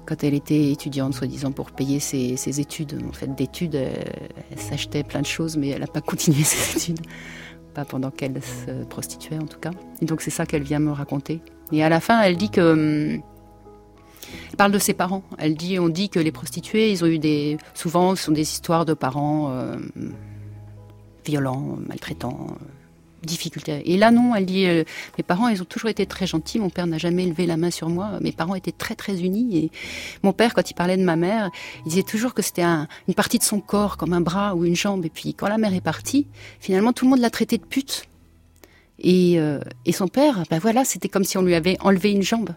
quand 0.05 0.23
elle 0.23 0.35
était 0.35 0.71
étudiante, 0.71 1.15
soi-disant 1.15 1.51
pour 1.51 1.71
payer 1.71 1.99
ses, 1.99 2.59
études. 2.59 3.01
En 3.09 3.13
fait, 3.13 3.33
d'études, 3.33 3.73
elle 3.73 4.59
s'achetait 4.59 5.03
plein 5.03 5.21
de 5.21 5.25
choses, 5.25 5.57
mais 5.57 5.69
elle 5.69 5.81
n'a 5.81 5.87
pas 5.87 6.01
continué 6.11 6.43
ses 6.43 6.77
études 6.77 7.01
pas 7.71 7.85
pendant 7.85 8.11
qu'elle 8.11 8.41
se 8.41 8.83
prostituait 8.85 9.39
en 9.39 9.47
tout 9.47 9.59
cas. 9.59 9.71
Et 10.01 10.05
donc 10.05 10.21
c'est 10.21 10.31
ça 10.31 10.45
qu'elle 10.45 10.63
vient 10.63 10.79
me 10.79 10.91
raconter. 10.91 11.41
Et 11.71 11.83
à 11.83 11.89
la 11.89 11.99
fin, 11.99 12.21
elle 12.21 12.37
dit 12.37 12.49
que 12.49 13.19
elle 14.49 14.55
parle 14.57 14.71
de 14.71 14.79
ses 14.79 14.93
parents. 14.93 15.23
Elle 15.37 15.55
dit, 15.55 15.79
on 15.79 15.89
dit 15.89 16.09
que 16.09 16.19
les 16.19 16.31
prostituées, 16.31 16.91
ils 16.91 17.03
ont 17.03 17.07
eu 17.07 17.19
des, 17.19 17.57
souvent, 17.73 18.15
ce 18.15 18.25
sont 18.25 18.31
des 18.31 18.41
histoires 18.41 18.85
de 18.85 18.93
parents 18.93 19.51
euh, 19.51 19.77
violents, 21.25 21.77
maltraitants, 21.87 22.47
difficultés. 23.23 23.81
Et 23.91 23.97
là, 23.97 24.11
non, 24.11 24.35
elle 24.35 24.45
dit, 24.45 24.65
euh, 24.65 24.83
mes 25.17 25.23
parents, 25.23 25.47
ils 25.47 25.61
ont 25.61 25.65
toujours 25.65 25.89
été 25.89 26.05
très 26.05 26.27
gentils. 26.27 26.59
Mon 26.59 26.69
père 26.69 26.87
n'a 26.87 26.97
jamais 26.97 27.25
levé 27.25 27.45
la 27.45 27.57
main 27.57 27.71
sur 27.71 27.89
moi. 27.89 28.11
Mes 28.21 28.31
parents 28.31 28.55
étaient 28.55 28.71
très, 28.71 28.95
très 28.95 29.21
unis. 29.21 29.57
Et 29.57 29.71
mon 30.23 30.33
père, 30.33 30.53
quand 30.53 30.69
il 30.69 30.73
parlait 30.73 30.97
de 30.97 31.03
ma 31.03 31.15
mère, 31.15 31.49
il 31.85 31.89
disait 31.89 32.03
toujours 32.03 32.33
que 32.33 32.41
c'était 32.41 32.63
une 32.63 33.13
partie 33.15 33.37
de 33.37 33.43
son 33.43 33.59
corps, 33.59 33.97
comme 33.97 34.13
un 34.13 34.21
bras 34.21 34.55
ou 34.55 34.65
une 34.65 34.75
jambe. 34.75 35.05
Et 35.05 35.09
puis, 35.09 35.33
quand 35.33 35.47
la 35.47 35.57
mère 35.57 35.73
est 35.73 35.81
partie, 35.81 36.27
finalement, 36.59 36.93
tout 36.93 37.05
le 37.05 37.11
monde 37.11 37.19
l'a 37.19 37.29
traité 37.29 37.57
de 37.57 37.65
pute. 37.65 38.05
Et, 38.99 39.39
euh, 39.39 39.59
et 39.85 39.91
son 39.91 40.07
père, 40.07 40.43
ben 40.49 40.59
voilà, 40.59 40.85
c'était 40.85 41.09
comme 41.09 41.23
si 41.23 41.37
on 41.37 41.41
lui 41.41 41.55
avait 41.55 41.77
enlevé 41.81 42.11
une 42.11 42.21
jambe. 42.21 42.51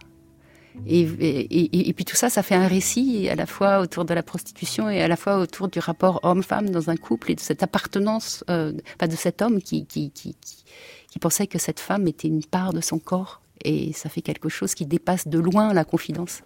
Et, 0.87 1.93
puis 1.95 2.05
tout 2.05 2.16
ça, 2.16 2.29
ça 2.31 2.43
fait 2.43 2.55
un 2.55 2.66
récit 2.66 3.29
à 3.29 3.35
la 3.35 3.47
fois 3.47 3.81
autour 3.81 4.05
de 4.05 4.12
la 4.12 4.22
prostitution 4.22 4.91
et 4.91 5.01
à 5.03 5.09
la 5.09 5.16
fois 5.16 5.39
autour 5.39 5.68
du 5.68 5.79
rapport 5.79 6.20
homme-femme 6.25 6.70
dans 6.70 6.91
un 6.91 6.97
couple 6.97 7.33
et 7.33 7.35
de 7.35 7.41
cette 7.41 7.62
appartenance, 7.62 8.45
euh, 8.51 8.72
pas 8.99 9.07
de 9.07 9.16
cet 9.16 9.41
homme 9.41 9.62
qui, 9.62 9.87
qui, 9.87 10.11
qui, 10.11 10.37
qui, 11.11 11.18
pensait 11.18 11.47
que 11.47 11.59
cette 11.59 11.81
femme 11.81 12.09
était 12.09 12.29
une 12.29 12.45
part 12.45 12.72
de 12.72 12.81
son 12.81 12.99
corps. 12.99 13.41
Et 13.64 13.93
ça 13.93 14.09
fait 14.09 14.20
quelque 14.20 14.49
chose 14.49 14.75
qui 14.75 14.85
dépasse 14.85 15.29
de 15.29 15.39
loin 15.39 15.72
la 15.72 15.85
confidence. 15.85 16.43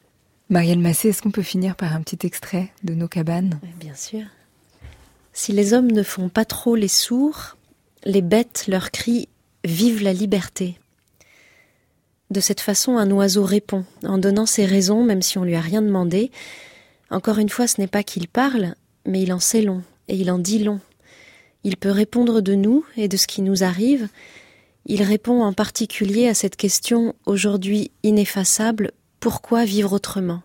Marielle 0.51 0.79
Massé, 0.79 1.09
est-ce 1.09 1.23
qu'on 1.23 1.31
peut 1.31 1.43
finir 1.43 1.75
par 1.75 1.95
un 1.95 2.03
petit 2.03 2.27
extrait 2.27 2.71
de 2.85 2.95
nos 2.95 3.09
cabanes? 3.09 3.59
Bien 3.81 3.95
sûr. 3.95 4.25
Si 5.33 5.53
les 5.53 5.73
hommes 5.73 5.91
ne 5.91 6.03
font 6.03 6.29
pas 6.29 6.45
trop 6.45 6.75
les 6.75 6.89
sourds, 6.89 7.57
les 8.05 8.23
bêtes 8.23 8.67
leur 8.69 8.91
crient 8.91 9.29
Vive 9.65 10.03
la 10.03 10.13
liberté 10.13 10.79
de 12.31 12.41
cette 12.41 12.61
façon, 12.61 12.99
un 12.99 13.11
oiseau 13.11 13.45
répond, 13.45 13.85
en 14.05 14.19
donnant 14.19 14.47
ses 14.47 14.67
raisons, 14.67 15.03
même 15.05 15.23
si 15.23 15.39
on 15.39 15.45
lui 15.45 15.57
a 15.57 15.61
rien 15.61 15.83
demandé. 15.83 16.31
Encore 17.11 17.39
une 17.39 17.49
fois, 17.49 17.67
ce 17.67 17.81
n'est 17.81 17.87
pas 17.87 18.03
qu'il 18.03 18.29
parle, 18.29 18.75
mais 19.07 19.23
il 19.23 19.33
en 19.33 19.41
sait 19.41 19.63
long, 19.63 19.83
et 20.09 20.17
il 20.17 20.31
en 20.31 20.39
dit 20.39 20.63
long. 20.63 20.81
Il 21.65 21.77
peut 21.77 21.91
répondre 21.91 22.41
de 22.41 22.55
nous 22.55 22.85
et 22.97 23.09
de 23.09 23.17
ce 23.17 23.27
qui 23.27 23.43
nous 23.43 23.65
arrive. 23.65 24.09
Il 24.87 25.03
répond 25.03 25.43
en 25.43 25.53
particulier 25.53 26.29
à 26.29 26.35
cette 26.35 26.57
question 26.57 27.15
aujourd'hui 27.27 27.91
ineffaçable 28.03 28.93
pourquoi 29.21 29.65
vivre 29.65 29.95
autrement? 29.95 30.43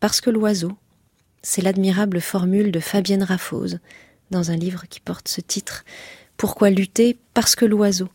Parce 0.00 0.22
que 0.22 0.30
l'oiseau, 0.30 0.72
c'est 1.42 1.60
l'admirable 1.60 2.20
formule 2.20 2.72
de 2.72 2.80
Fabienne 2.80 3.22
Raffose 3.22 3.78
dans 4.30 4.50
un 4.50 4.56
livre 4.56 4.84
qui 4.88 5.00
porte 5.00 5.28
ce 5.28 5.42
titre. 5.42 5.84
Pourquoi 6.38 6.70
lutter? 6.70 7.18
Parce 7.34 7.54
que 7.54 7.66
l'oiseau 7.66 8.08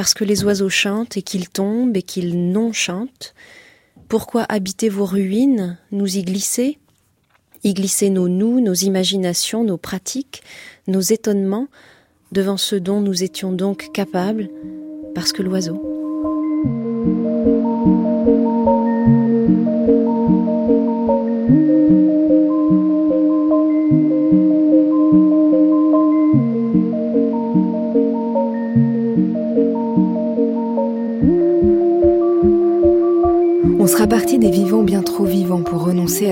parce 0.00 0.14
que 0.14 0.24
les 0.24 0.44
oiseaux 0.44 0.70
chantent 0.70 1.18
et 1.18 1.22
qu'ils 1.22 1.50
tombent 1.50 1.94
et 1.94 2.00
qu'ils 2.00 2.50
non 2.52 2.72
chantent 2.72 3.34
Pourquoi 4.08 4.46
habiter 4.48 4.88
vos 4.88 5.04
ruines, 5.04 5.76
nous 5.92 6.16
y 6.16 6.22
glisser? 6.22 6.78
Y 7.64 7.74
glisser 7.74 8.08
nos 8.08 8.26
nous, 8.26 8.62
nos 8.62 8.72
imaginations, 8.72 9.62
nos 9.62 9.76
pratiques, 9.76 10.42
nos 10.86 11.02
étonnements 11.02 11.68
devant 12.32 12.56
ce 12.56 12.76
dont 12.76 13.02
nous 13.02 13.22
étions 13.22 13.52
donc 13.52 13.92
capables, 13.92 14.48
parce 15.14 15.34
que 15.34 15.42
l'oiseau. 15.42 15.89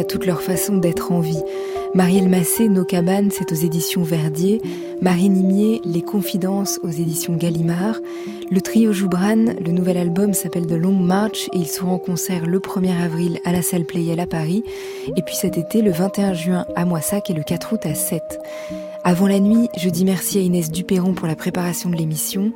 Renoncer 0.08 0.14
à 0.14 0.18
toute 0.18 0.26
leur 0.26 0.42
façon 0.42 0.76
d'être 0.78 1.12
en 1.12 1.20
vie. 1.20 1.42
Marielle 1.94 2.28
Massé, 2.28 2.68
Nos 2.68 2.84
cabanes, 2.84 3.30
c'est 3.30 3.52
aux 3.52 3.56
éditions 3.56 4.02
Verdier. 4.02 4.60
Marie 5.00 5.28
Nimier, 5.28 5.80
Les 5.84 6.02
Confidences 6.02 6.80
aux 6.82 6.90
éditions 6.90 7.36
Gallimard. 7.36 7.96
Le 8.50 8.60
trio 8.60 8.92
Joubran, 8.92 9.54
le 9.64 9.72
nouvel 9.72 9.96
album 9.96 10.34
s'appelle 10.34 10.66
The 10.66 10.72
Long 10.72 10.92
March 10.92 11.48
et 11.52 11.58
ils 11.58 11.68
seront 11.68 11.92
en 11.92 11.98
concert 11.98 12.46
le 12.46 12.58
1er 12.58 13.02
avril 13.02 13.38
à 13.44 13.52
la 13.52 13.62
salle 13.62 13.84
Playel 13.84 14.20
à 14.20 14.26
Paris. 14.26 14.64
Et 15.16 15.22
puis 15.22 15.34
cet 15.34 15.56
été, 15.56 15.82
le 15.82 15.92
21 15.92 16.34
juin 16.34 16.64
à 16.74 16.84
Moissac 16.84 17.30
et 17.30 17.34
le 17.34 17.42
4 17.42 17.74
août 17.74 17.80
à 17.84 17.94
Sète. 17.94 18.38
Avant 19.04 19.28
la 19.28 19.40
nuit, 19.40 19.68
je 19.78 19.88
dis 19.88 20.04
merci 20.04 20.38
à 20.38 20.42
Inès 20.42 20.70
Dupéron 20.70 21.14
pour 21.14 21.28
la 21.28 21.36
préparation 21.36 21.90
de 21.90 21.96
l'émission. 21.96 22.52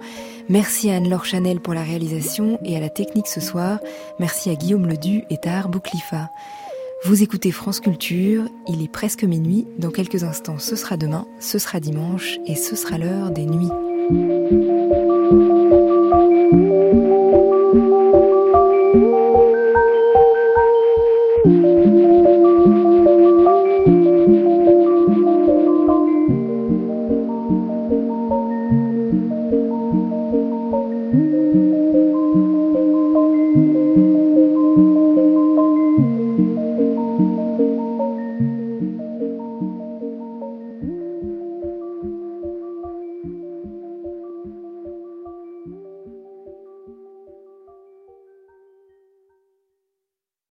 Merci 0.48 0.90
à 0.90 0.96
Anne-Laure 0.96 1.24
Chanel 1.24 1.60
pour 1.60 1.74
la 1.74 1.82
réalisation 1.82 2.58
et 2.64 2.76
à 2.76 2.80
la 2.80 2.90
technique 2.90 3.28
ce 3.28 3.40
soir. 3.40 3.78
Merci 4.18 4.50
à 4.50 4.54
Guillaume 4.54 4.86
Ledu 4.86 5.24
et 5.30 5.38
Tahar 5.38 5.68
Bouklifa. 5.68 6.28
Vous 7.04 7.20
écoutez 7.24 7.50
France 7.50 7.80
Culture, 7.80 8.44
il 8.68 8.80
est 8.80 8.90
presque 8.90 9.24
minuit, 9.24 9.66
dans 9.76 9.90
quelques 9.90 10.22
instants 10.22 10.60
ce 10.60 10.76
sera 10.76 10.96
demain, 10.96 11.26
ce 11.40 11.58
sera 11.58 11.80
dimanche 11.80 12.38
et 12.46 12.54
ce 12.54 12.76
sera 12.76 12.96
l'heure 12.96 13.32
des 13.32 13.44
nuits. 13.44 13.70